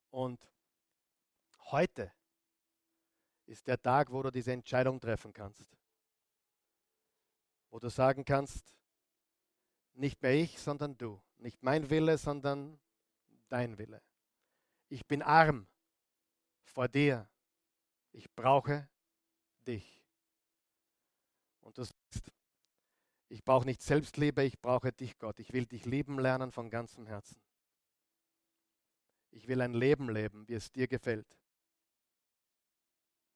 Und 0.10 0.46
heute 1.72 2.12
ist 3.46 3.68
der 3.68 3.82
Tag, 3.82 4.12
wo 4.12 4.22
du 4.22 4.32
diese 4.32 4.52
Entscheidung 4.52 5.00
treffen 5.00 5.32
kannst. 5.32 5.78
Wo 7.70 7.80
du 7.80 7.90
sagen 7.90 8.26
kannst, 8.26 8.76
nicht 9.94 10.22
mehr 10.22 10.34
ich, 10.34 10.60
sondern 10.60 10.98
du. 10.98 11.22
Nicht 11.38 11.62
mein 11.64 11.90
Wille, 11.90 12.18
sondern 12.18 12.80
dein 13.50 13.78
Wille. 13.78 14.02
Ich 14.90 15.06
bin 15.06 15.22
arm 15.22 15.68
vor 16.64 16.88
dir. 16.88 17.30
Ich 18.12 18.32
brauche 18.34 18.88
dich. 19.66 20.04
Und 21.62 21.78
du 21.78 21.84
sagst, 21.84 22.32
ich 23.30 23.44
brauche 23.44 23.66
nicht 23.66 23.82
Selbstliebe, 23.82 24.44
ich 24.44 24.60
brauche 24.60 24.94
dich, 24.94 25.18
Gott. 25.20 25.40
Ich 25.40 25.52
will 25.52 25.66
dich 25.66 25.86
lieben 25.86 26.18
lernen 26.18 26.52
von 26.52 26.70
ganzem 26.70 27.06
Herzen. 27.08 27.42
Ich 29.32 29.48
will 29.48 29.62
ein 29.62 29.74
Leben 29.74 30.10
leben, 30.10 30.48
wie 30.48 30.54
es 30.54 30.72
dir 30.72 30.88
gefällt. 30.88 31.28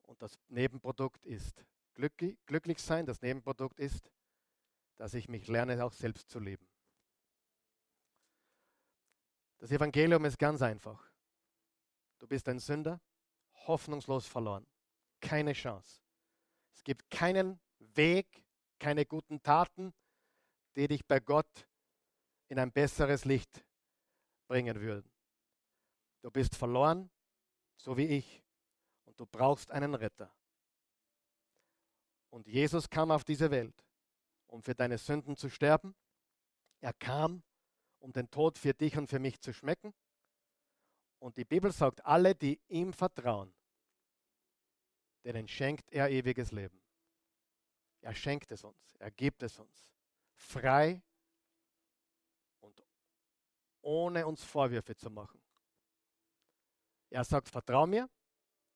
Und 0.03 0.21
das 0.21 0.39
Nebenprodukt 0.47 1.25
ist 1.25 1.63
glücklich, 1.93 2.37
glücklich 2.45 2.79
sein. 2.79 3.05
Das 3.05 3.21
Nebenprodukt 3.21 3.79
ist, 3.79 4.09
dass 4.97 5.13
ich 5.13 5.27
mich 5.27 5.47
lerne, 5.47 5.83
auch 5.83 5.93
selbst 5.93 6.29
zu 6.29 6.39
leben. 6.39 6.70
Das 9.61 9.69
Evangelium 9.69 10.25
ist 10.25 10.39
ganz 10.39 10.63
einfach. 10.63 10.99
Du 12.17 12.25
bist 12.27 12.49
ein 12.49 12.57
Sünder, 12.57 12.99
hoffnungslos 13.67 14.25
verloren. 14.25 14.65
Keine 15.19 15.53
Chance. 15.53 16.01
Es 16.73 16.83
gibt 16.83 17.07
keinen 17.11 17.59
Weg, 17.77 18.43
keine 18.79 19.05
guten 19.05 19.43
Taten, 19.43 19.93
die 20.75 20.87
dich 20.87 21.05
bei 21.05 21.19
Gott 21.19 21.67
in 22.47 22.57
ein 22.57 22.71
besseres 22.71 23.23
Licht 23.23 23.63
bringen 24.47 24.81
würden. 24.81 25.11
Du 26.23 26.31
bist 26.31 26.55
verloren, 26.55 27.11
so 27.77 27.95
wie 27.97 28.07
ich, 28.07 28.43
und 29.05 29.19
du 29.19 29.27
brauchst 29.27 29.69
einen 29.69 29.93
Retter. 29.93 30.35
Und 32.31 32.47
Jesus 32.47 32.89
kam 32.89 33.11
auf 33.11 33.23
diese 33.23 33.51
Welt, 33.51 33.85
um 34.47 34.63
für 34.63 34.73
deine 34.73 34.97
Sünden 34.97 35.35
zu 35.35 35.51
sterben. 35.51 35.93
Er 36.79 36.93
kam, 36.93 37.43
um 38.01 38.11
den 38.11 38.29
Tod 38.29 38.57
für 38.57 38.73
dich 38.73 38.97
und 38.97 39.07
für 39.07 39.19
mich 39.19 39.39
zu 39.39 39.53
schmecken. 39.53 39.93
Und 41.19 41.37
die 41.37 41.45
Bibel 41.45 41.71
sagt, 41.71 42.03
alle, 42.03 42.35
die 42.35 42.59
ihm 42.67 42.93
vertrauen, 42.93 43.53
denen 45.23 45.47
schenkt 45.47 45.91
er 45.91 46.09
ewiges 46.09 46.51
Leben. 46.51 46.81
Er 48.01 48.15
schenkt 48.15 48.51
es 48.51 48.63
uns, 48.63 48.95
er 48.95 49.11
gibt 49.11 49.43
es 49.43 49.59
uns. 49.59 49.91
Frei 50.33 51.01
und 52.61 52.83
ohne 53.81 54.25
uns 54.25 54.43
Vorwürfe 54.43 54.95
zu 54.95 55.11
machen. 55.11 55.39
Er 57.11 57.23
sagt, 57.23 57.49
vertrau 57.49 57.85
mir, 57.85 58.09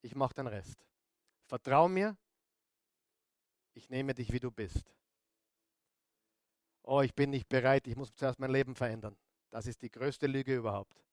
ich 0.01 0.13
mache 0.13 0.35
den 0.35 0.47
Rest. 0.47 0.85
Vertrau 1.45 1.87
mir, 1.87 2.15
ich 3.73 3.89
nehme 3.89 4.13
dich, 4.13 4.31
wie 4.31 4.39
du 4.39 4.51
bist. 4.51 4.93
Oh, 6.87 7.01
ich 7.01 7.15
bin 7.15 7.31
nicht 7.31 7.49
bereit, 7.49 7.87
ich 7.87 7.95
muss 7.95 8.13
zuerst 8.13 8.39
mein 8.39 8.51
Leben 8.51 8.75
verändern. 8.75 9.17
Das 9.49 9.65
ist 9.65 9.81
die 9.81 9.89
größte 9.89 10.27
Lüge 10.27 10.55
überhaupt. 10.55 11.03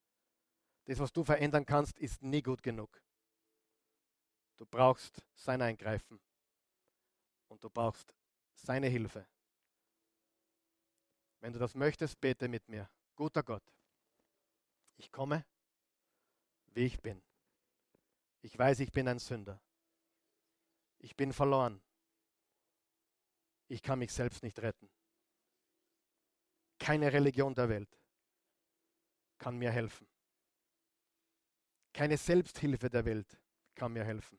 Das, 0.85 0.99
was 0.99 1.13
du 1.13 1.25
verändern 1.25 1.65
kannst, 1.65 1.99
ist 1.99 2.23
nie 2.23 2.43
gut 2.43 2.63
genug. 2.63 3.03
Du 4.59 4.67
brauchst 4.67 5.23
sein 5.35 5.63
Eingreifen 5.63 6.21
und 7.49 7.65
du 7.65 7.71
brauchst 7.71 8.15
seine 8.55 8.89
Hilfe. 8.89 9.27
Wenn 11.41 11.55
du 11.55 11.59
das 11.59 11.75
möchtest, 11.75 12.21
bete 12.21 12.49
mit 12.49 12.69
mir. 12.69 12.91
Guter 13.17 13.43
Gott, 13.43 13.65
ich 14.99 15.11
komme, 15.11 15.45
wie 16.67 16.85
ich 16.85 17.01
bin. 17.01 17.23
Ich 18.43 18.59
weiß, 18.59 18.81
ich 18.81 18.93
bin 18.93 19.09
ein 19.09 19.19
Sünder. 19.19 19.59
Ich 20.99 21.17
bin 21.17 21.33
verloren. 21.33 21.81
Ich 23.69 23.83
kann 23.83 24.01
mich 24.01 24.13
selbst 24.13 24.43
nicht 24.43 24.59
retten. 24.59 24.91
Keine 26.83 27.13
Religion 27.13 27.55
der 27.55 27.69
Welt 27.69 27.97
kann 29.39 29.57
mir 29.57 29.71
helfen. 29.71 30.05
Keine 31.93 32.19
Selbsthilfe 32.19 32.91
der 32.91 33.05
Welt 33.05 33.41
kann 33.77 33.93
mir 33.93 34.03
helfen. 34.03 34.37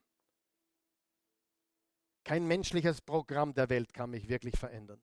Kein 2.26 2.46
menschliches 2.46 3.00
Programm 3.00 3.54
der 3.54 3.70
Welt 3.70 3.94
kann 3.94 4.10
mich 4.10 4.28
wirklich 4.28 4.58
verändern. 4.60 5.02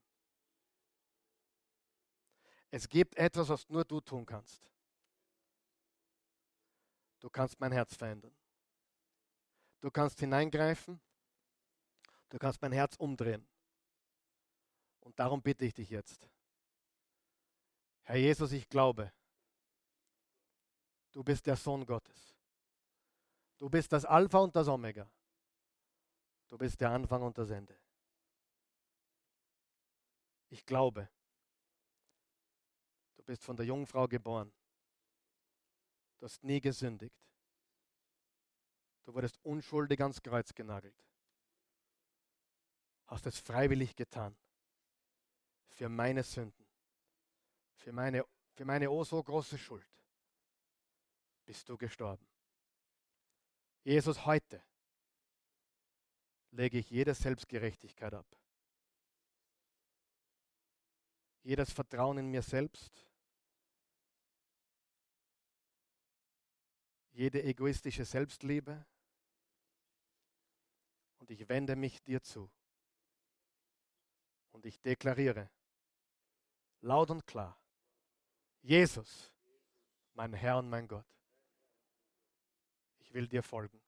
Es 2.71 2.87
gibt 2.87 3.17
etwas, 3.17 3.49
was 3.49 3.67
nur 3.71 3.87
du 3.87 4.03
tun 4.03 4.27
kannst. 4.27 4.71
Du 7.21 7.31
kannst 7.31 7.59
mein 7.59 7.73
Herz 7.73 7.97
verändern. 7.97 8.37
Du 9.81 9.91
kannst 9.91 10.21
hineingreifen. 10.21 11.01
Du 12.29 12.39
kannst 12.39 12.61
mein 12.61 12.73
Herz 12.73 12.97
umdrehen. 12.97 13.49
Und 15.01 15.19
darum 15.19 15.41
bitte 15.41 15.65
ich 15.65 15.73
dich 15.73 15.89
jetzt. 15.89 16.29
Herr 18.11 18.19
Jesus, 18.19 18.51
ich 18.51 18.69
glaube, 18.69 19.13
du 21.13 21.23
bist 21.23 21.47
der 21.47 21.55
Sohn 21.55 21.87
Gottes. 21.87 22.35
Du 23.57 23.71
bist 23.71 23.93
das 23.93 24.05
Alpha 24.05 24.39
und 24.39 24.57
das 24.57 24.67
Omega. 24.67 25.09
Du 26.49 26.59
bist 26.59 26.81
der 26.81 26.91
Anfang 26.91 27.23
und 27.23 27.39
das 27.39 27.51
Ende. 27.51 27.79
Ich 30.49 30.67
glaube, 30.67 31.09
du 33.15 33.23
bist 33.23 33.45
von 33.45 33.57
der 33.57 33.67
Jungfrau 33.67 34.09
geboren. 34.09 34.53
Du 36.19 36.25
hast 36.25 36.43
nie 36.43 36.61
gesündigt. 36.61 37.15
Du 39.05 39.15
wurdest 39.15 39.39
unschuldig 39.45 40.01
ans 40.01 40.21
Kreuz 40.21 40.53
genagelt. 40.53 41.01
Hast 43.07 43.27
es 43.27 43.39
freiwillig 43.39 43.95
getan. 43.95 44.37
Für 45.69 45.89
meine 45.89 46.25
Sünden. 46.25 46.60
Für 47.81 47.93
meine, 47.93 48.25
für 48.53 48.65
meine 48.67 48.91
oh 48.91 49.03
so 49.05 49.23
große 49.23 49.57
Schuld. 49.57 49.87
Bist 51.47 51.67
du 51.69 51.79
gestorben. 51.79 52.27
Jesus, 53.83 54.27
heute 54.27 54.63
lege 56.51 56.79
ich 56.79 56.91
jede 56.91 57.15
Selbstgerechtigkeit 57.15 58.13
ab. 58.13 58.27
Jedes 61.43 61.73
Vertrauen 61.73 62.19
in 62.19 62.31
mir 62.31 62.43
selbst. 62.43 63.07
Jede 67.13 67.43
egoistische 67.43 68.05
Selbstliebe. 68.05 68.85
Und 71.19 71.31
ich 71.31 71.49
wende 71.49 71.77
mich 71.77 72.03
dir 72.03 72.23
zu. 72.23 72.51
Und 74.51 74.67
ich 74.67 74.79
deklariere 74.83 75.49
laut 76.83 77.11
und 77.11 77.27
klar, 77.27 77.60
Jesus, 78.63 79.33
mein 80.15 80.33
Herr 80.35 80.59
und 80.59 80.69
mein 80.69 80.87
Gott, 80.87 81.07
ich 82.99 83.13
will 83.13 83.27
dir 83.27 83.43
folgen 83.43 83.81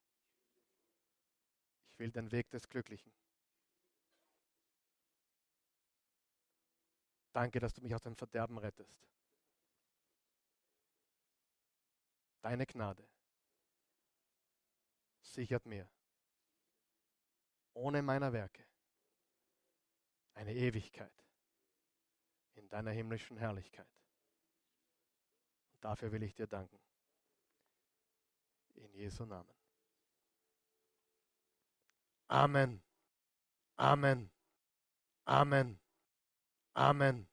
will 2.03 2.11
den 2.11 2.33
Weg 2.33 2.51
des 2.51 2.69
Glücklichen. 2.69 3.13
Danke, 7.33 7.61
dass 7.61 7.73
du 7.73 7.81
mich 7.81 7.95
aus 7.95 8.03
dem 8.03 8.17
Verderben 8.17 8.59
rettest. 8.59 9.07
Deine 12.41 12.67
Gnade 12.67 13.09
sichert 15.21 15.65
mir 15.65 15.89
ohne 17.75 18.03
meiner 18.03 18.33
Werke 18.33 18.67
eine 20.35 20.53
Ewigkeit 20.53 21.15
in 22.55 22.69
deiner 22.69 22.91
himmlischen 22.91 23.37
Herrlichkeit. 23.37 23.87
Dafür 25.83 26.13
will 26.13 26.23
ich 26.23 26.35
dir 26.35 26.47
danken. 26.47 26.79
In 28.77 28.95
Jesu 28.95 29.27
Namen. 29.27 29.53
Amen. 32.29 32.81
Amen. 33.77 34.31
Amen. 35.27 35.81
Amen. 36.75 37.32